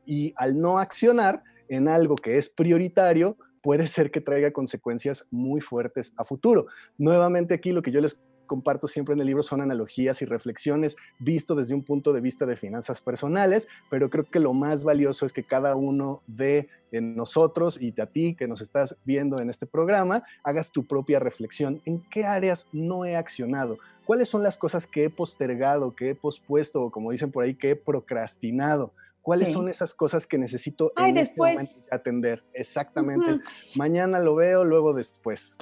Y 0.06 0.32
al 0.36 0.58
no 0.58 0.78
accionar 0.78 1.42
en 1.68 1.88
algo 1.88 2.16
que 2.16 2.38
es 2.38 2.48
prioritario, 2.48 3.36
puede 3.62 3.86
ser 3.86 4.10
que 4.10 4.20
traiga 4.20 4.52
consecuencias 4.52 5.26
muy 5.30 5.60
fuertes 5.60 6.12
a 6.16 6.24
futuro. 6.24 6.66
Nuevamente 6.98 7.54
aquí 7.54 7.72
lo 7.72 7.82
que 7.82 7.92
yo 7.92 8.00
les 8.00 8.20
comparto 8.52 8.86
siempre 8.86 9.14
en 9.14 9.20
el 9.22 9.28
libro 9.28 9.42
son 9.42 9.62
analogías 9.62 10.20
y 10.20 10.26
reflexiones 10.26 10.98
visto 11.18 11.54
desde 11.54 11.74
un 11.74 11.82
punto 11.82 12.12
de 12.12 12.20
vista 12.20 12.44
de 12.44 12.54
finanzas 12.54 13.00
personales, 13.00 13.66
pero 13.88 14.10
creo 14.10 14.24
que 14.24 14.40
lo 14.40 14.52
más 14.52 14.84
valioso 14.84 15.24
es 15.24 15.32
que 15.32 15.42
cada 15.42 15.74
uno 15.74 16.20
de 16.26 16.68
nosotros 16.90 17.80
y 17.80 17.98
a 17.98 18.04
ti 18.04 18.34
que 18.34 18.46
nos 18.46 18.60
estás 18.60 18.98
viendo 19.06 19.40
en 19.40 19.48
este 19.48 19.64
programa, 19.64 20.24
hagas 20.44 20.70
tu 20.70 20.86
propia 20.86 21.18
reflexión 21.18 21.80
en 21.86 22.02
qué 22.10 22.26
áreas 22.26 22.68
no 22.72 23.06
he 23.06 23.16
accionado, 23.16 23.78
cuáles 24.04 24.28
son 24.28 24.42
las 24.42 24.58
cosas 24.58 24.86
que 24.86 25.04
he 25.04 25.08
postergado, 25.08 25.96
que 25.96 26.10
he 26.10 26.14
pospuesto 26.14 26.82
o 26.82 26.90
como 26.90 27.10
dicen 27.10 27.32
por 27.32 27.44
ahí, 27.44 27.54
que 27.54 27.70
he 27.70 27.76
procrastinado. 27.76 28.92
¿Cuáles 29.22 29.50
son 29.52 29.70
esas 29.70 29.94
cosas 29.94 30.26
que 30.26 30.36
necesito 30.36 30.92
en 30.98 31.16
este 31.16 31.38
momento 31.38 31.70
atender? 31.90 32.44
Exactamente. 32.52 33.38
Mañana 33.76 34.20
lo 34.20 34.34
veo, 34.34 34.62
luego 34.62 34.92
después. 34.92 35.56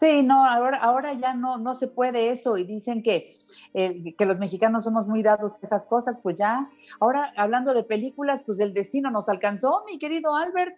Sí, 0.00 0.22
no, 0.22 0.46
ahora, 0.46 0.78
ahora 0.78 1.12
ya 1.12 1.34
no, 1.34 1.58
no 1.58 1.74
se 1.74 1.86
puede 1.86 2.30
eso 2.30 2.56
y 2.56 2.64
dicen 2.64 3.02
que, 3.02 3.34
eh, 3.74 4.14
que 4.16 4.24
los 4.24 4.38
mexicanos 4.38 4.84
somos 4.84 5.06
muy 5.06 5.22
dados 5.22 5.56
a 5.56 5.58
esas 5.62 5.86
cosas, 5.86 6.18
pues 6.22 6.38
ya, 6.38 6.70
ahora 7.00 7.34
hablando 7.36 7.74
de 7.74 7.84
películas, 7.84 8.42
pues 8.42 8.60
el 8.60 8.72
destino 8.72 9.10
nos 9.10 9.28
alcanzó, 9.28 9.84
mi 9.84 9.98
querido 9.98 10.34
Albert. 10.34 10.74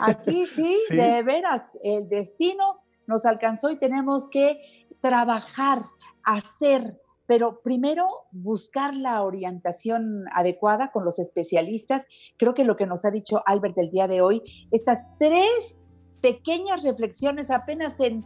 Aquí 0.00 0.46
sí, 0.48 0.76
de 0.90 1.22
veras, 1.22 1.62
el 1.80 2.08
destino 2.08 2.80
nos 3.06 3.24
alcanzó 3.24 3.70
y 3.70 3.78
tenemos 3.78 4.28
que 4.28 4.60
trabajar, 5.00 5.82
hacer, 6.24 7.00
pero 7.28 7.60
primero 7.62 8.06
buscar 8.32 8.96
la 8.96 9.22
orientación 9.22 10.24
adecuada 10.32 10.90
con 10.90 11.04
los 11.04 11.20
especialistas. 11.20 12.06
Creo 12.36 12.52
que 12.54 12.64
lo 12.64 12.74
que 12.74 12.86
nos 12.86 13.04
ha 13.04 13.12
dicho 13.12 13.42
Albert 13.46 13.78
el 13.78 13.92
día 13.92 14.08
de 14.08 14.22
hoy, 14.22 14.42
estas 14.72 15.04
tres 15.20 15.76
pequeñas 16.20 16.82
reflexiones 16.82 17.50
apenas 17.50 18.00
en 18.00 18.24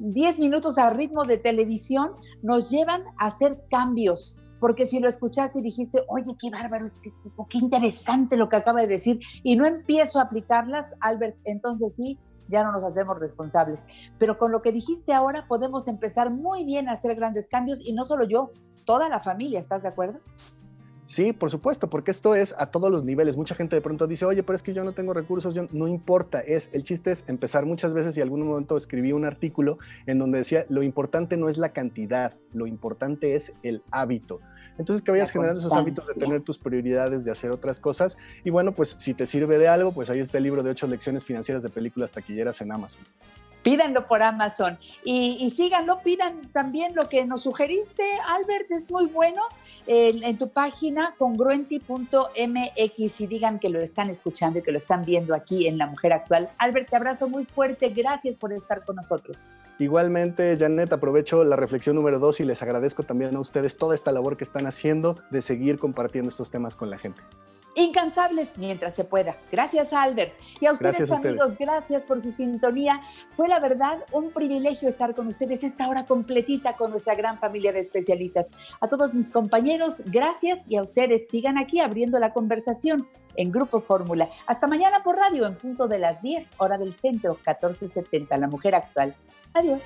10 0.00 0.38
minutos 0.38 0.78
a 0.78 0.90
ritmo 0.90 1.22
de 1.24 1.38
televisión 1.38 2.12
nos 2.42 2.70
llevan 2.70 3.04
a 3.18 3.26
hacer 3.26 3.62
cambios. 3.70 4.38
Porque 4.58 4.84
si 4.84 5.00
lo 5.00 5.08
escuchaste 5.08 5.60
y 5.60 5.62
dijiste, 5.62 6.02
oye, 6.08 6.36
qué 6.38 6.50
bárbaro, 6.50 6.86
qué 7.48 7.58
interesante 7.58 8.36
lo 8.36 8.48
que 8.48 8.56
acaba 8.56 8.82
de 8.82 8.88
decir, 8.88 9.20
y 9.42 9.56
no 9.56 9.64
empiezo 9.64 10.18
a 10.18 10.24
aplicarlas, 10.24 10.96
Albert, 11.00 11.36
entonces 11.44 11.96
sí, 11.96 12.18
ya 12.48 12.64
no 12.64 12.72
nos 12.72 12.84
hacemos 12.84 13.18
responsables. 13.18 13.86
Pero 14.18 14.36
con 14.36 14.52
lo 14.52 14.60
que 14.60 14.72
dijiste 14.72 15.14
ahora 15.14 15.46
podemos 15.48 15.88
empezar 15.88 16.30
muy 16.30 16.64
bien 16.64 16.88
a 16.88 16.92
hacer 16.92 17.14
grandes 17.14 17.48
cambios 17.48 17.80
y 17.82 17.92
no 17.94 18.04
solo 18.04 18.24
yo, 18.24 18.50
toda 18.84 19.08
la 19.08 19.20
familia, 19.20 19.60
¿estás 19.60 19.82
de 19.82 19.88
acuerdo? 19.88 20.20
Sí, 21.10 21.32
por 21.32 21.50
supuesto, 21.50 21.90
porque 21.90 22.12
esto 22.12 22.36
es 22.36 22.54
a 22.56 22.66
todos 22.66 22.88
los 22.88 23.02
niveles. 23.02 23.36
Mucha 23.36 23.56
gente 23.56 23.74
de 23.74 23.82
pronto 23.82 24.06
dice, 24.06 24.24
oye, 24.26 24.44
pero 24.44 24.54
es 24.54 24.62
que 24.62 24.72
yo 24.72 24.84
no 24.84 24.92
tengo 24.92 25.12
recursos, 25.12 25.56
yo... 25.56 25.66
no 25.72 25.88
importa, 25.88 26.38
es 26.38 26.70
el 26.72 26.84
chiste 26.84 27.10
es 27.10 27.24
empezar 27.26 27.66
muchas 27.66 27.92
veces 27.94 28.16
y 28.16 28.20
algún 28.20 28.46
momento 28.46 28.76
escribí 28.76 29.10
un 29.10 29.24
artículo 29.24 29.78
en 30.06 30.20
donde 30.20 30.38
decía, 30.38 30.66
lo 30.68 30.84
importante 30.84 31.36
no 31.36 31.48
es 31.48 31.58
la 31.58 31.70
cantidad, 31.70 32.34
lo 32.52 32.68
importante 32.68 33.34
es 33.34 33.54
el 33.64 33.82
hábito. 33.90 34.38
Entonces 34.78 35.02
que 35.02 35.10
vayas 35.10 35.32
generando 35.32 35.58
esos 35.58 35.72
hábitos 35.72 36.06
de 36.06 36.14
tener 36.14 36.42
tus 36.42 36.58
prioridades, 36.58 37.24
de 37.24 37.32
hacer 37.32 37.50
otras 37.50 37.80
cosas. 37.80 38.16
Y 38.44 38.50
bueno, 38.50 38.70
pues 38.70 38.94
si 39.00 39.12
te 39.12 39.26
sirve 39.26 39.58
de 39.58 39.66
algo, 39.66 39.90
pues 39.90 40.10
ahí 40.10 40.20
está 40.20 40.38
el 40.38 40.44
libro 40.44 40.62
de 40.62 40.70
ocho 40.70 40.86
lecciones 40.86 41.24
financieras 41.24 41.64
de 41.64 41.70
películas 41.70 42.12
taquilleras 42.12 42.60
en 42.60 42.70
Amazon. 42.70 43.02
Pídanlo 43.62 44.06
por 44.06 44.22
Amazon 44.22 44.78
y, 45.04 45.50
síganlo, 45.50 46.00
pidan 46.02 46.50
también 46.52 46.94
lo 46.94 47.08
que 47.08 47.26
nos 47.26 47.42
sugeriste, 47.42 48.04
Albert, 48.26 48.70
es 48.70 48.90
muy 48.90 49.06
bueno, 49.06 49.42
en 49.86 50.38
tu 50.38 50.48
página 50.48 51.14
congruenti.mx 51.18 53.20
y 53.20 53.26
digan 53.26 53.58
que 53.58 53.68
lo 53.68 53.80
están 53.80 54.08
escuchando 54.08 54.58
y 54.58 54.62
que 54.62 54.72
lo 54.72 54.78
están 54.78 55.04
viendo 55.04 55.34
aquí 55.34 55.66
en 55.66 55.78
La 55.78 55.86
Mujer 55.86 56.12
Actual. 56.12 56.50
Albert, 56.58 56.90
te 56.90 56.96
abrazo 56.96 57.28
muy 57.28 57.44
fuerte, 57.44 57.90
gracias 57.90 58.38
por 58.38 58.52
estar 58.52 58.84
con 58.84 58.96
nosotros. 58.96 59.56
Igualmente, 59.78 60.56
Janet, 60.58 60.92
aprovecho 60.92 61.44
la 61.44 61.56
reflexión 61.56 61.96
número 61.96 62.18
dos 62.18 62.40
y 62.40 62.44
les 62.44 62.62
agradezco 62.62 63.02
también 63.02 63.34
a 63.36 63.40
ustedes 63.40 63.76
toda 63.76 63.94
esta 63.94 64.12
labor 64.12 64.36
que 64.36 64.44
están 64.44 64.66
haciendo 64.66 65.16
de 65.30 65.42
seguir 65.42 65.78
compartiendo 65.78 66.28
estos 66.28 66.50
temas 66.50 66.76
con 66.76 66.90
la 66.90 66.98
gente 66.98 67.22
incansables 67.74 68.56
mientras 68.56 68.94
se 68.94 69.04
pueda. 69.04 69.36
Gracias, 69.50 69.92
Albert. 69.92 70.32
Y 70.60 70.66
a 70.66 70.72
ustedes, 70.72 71.10
amigos, 71.10 71.56
gracias 71.58 72.04
por 72.04 72.20
su 72.20 72.30
sintonía. 72.30 73.00
Fue 73.36 73.48
la 73.48 73.60
verdad 73.60 74.04
un 74.12 74.30
privilegio 74.30 74.88
estar 74.88 75.14
con 75.14 75.26
ustedes 75.28 75.64
esta 75.64 75.88
hora 75.88 76.04
completita 76.06 76.76
con 76.76 76.90
nuestra 76.90 77.14
gran 77.14 77.38
familia 77.38 77.72
de 77.72 77.80
especialistas. 77.80 78.48
A 78.80 78.88
todos 78.88 79.14
mis 79.14 79.30
compañeros, 79.30 80.02
gracias 80.06 80.66
y 80.68 80.76
a 80.76 80.82
ustedes 80.82 81.28
sigan 81.28 81.58
aquí 81.58 81.80
abriendo 81.80 82.18
la 82.18 82.32
conversación 82.32 83.08
en 83.36 83.52
Grupo 83.52 83.80
Fórmula. 83.80 84.28
Hasta 84.46 84.66
mañana 84.66 85.02
por 85.02 85.16
radio 85.16 85.46
en 85.46 85.56
punto 85.56 85.88
de 85.88 85.98
las 85.98 86.20
10, 86.22 86.50
hora 86.58 86.78
del 86.78 86.94
centro, 86.94 87.34
1470, 87.34 88.36
La 88.38 88.48
Mujer 88.48 88.74
Actual. 88.74 89.14
Adiós. 89.54 89.80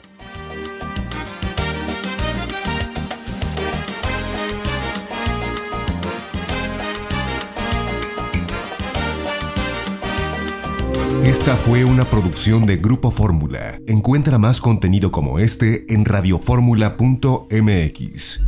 Esta 11.45 11.59
fue 11.59 11.84
una 11.84 12.07
producción 12.07 12.64
de 12.64 12.78
Grupo 12.78 13.11
Fórmula. 13.11 13.78
Encuentra 13.86 14.38
más 14.38 14.62
contenido 14.62 15.12
como 15.12 15.38
este 15.38 15.84
en 15.92 16.07
radioformula.mx. 16.07 18.40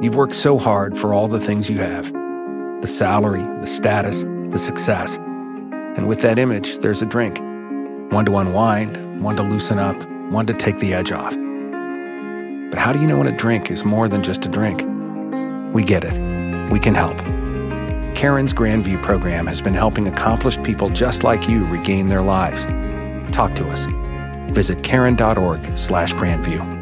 You've 0.00 0.14
worked 0.14 0.36
so 0.36 0.56
hard 0.56 0.96
for 0.96 1.12
all 1.12 1.28
the 1.28 1.40
things 1.40 1.68
you 1.68 1.80
have 1.80 2.12
the 2.82 2.86
salary, 2.86 3.42
the 3.60 3.66
status, 3.66 4.24
the 4.52 4.58
success. 4.58 5.18
And 5.96 6.06
with 6.06 6.20
that 6.20 6.38
image, 6.38 6.78
there's 6.78 7.02
a 7.02 7.06
drink. 7.06 7.40
One 8.12 8.24
to 8.26 8.36
unwind, 8.36 8.96
one 9.20 9.34
to 9.38 9.42
loosen 9.42 9.80
up, 9.80 9.96
one 10.30 10.46
to 10.46 10.54
take 10.54 10.78
the 10.78 10.94
edge 10.94 11.10
off. 11.10 11.34
But 12.70 12.78
how 12.78 12.92
do 12.92 13.00
you 13.00 13.08
know 13.08 13.18
when 13.18 13.26
a 13.26 13.36
drink 13.36 13.72
is 13.72 13.84
more 13.84 14.08
than 14.08 14.22
just 14.22 14.46
a 14.46 14.48
drink? 14.48 14.84
We 15.74 15.82
get 15.82 16.04
it. 16.04 16.16
We 16.70 16.78
can 16.78 16.94
help. 16.94 17.20
Karen's 18.22 18.54
Grandview 18.54 19.02
program 19.02 19.48
has 19.48 19.60
been 19.60 19.74
helping 19.74 20.06
accomplished 20.06 20.62
people 20.62 20.88
just 20.88 21.24
like 21.24 21.48
you 21.48 21.64
regain 21.64 22.06
their 22.06 22.22
lives. 22.22 22.64
Talk 23.32 23.56
to 23.56 23.68
us. 23.68 23.84
Visit 24.52 24.84
karen.org/grandview. 24.84 26.81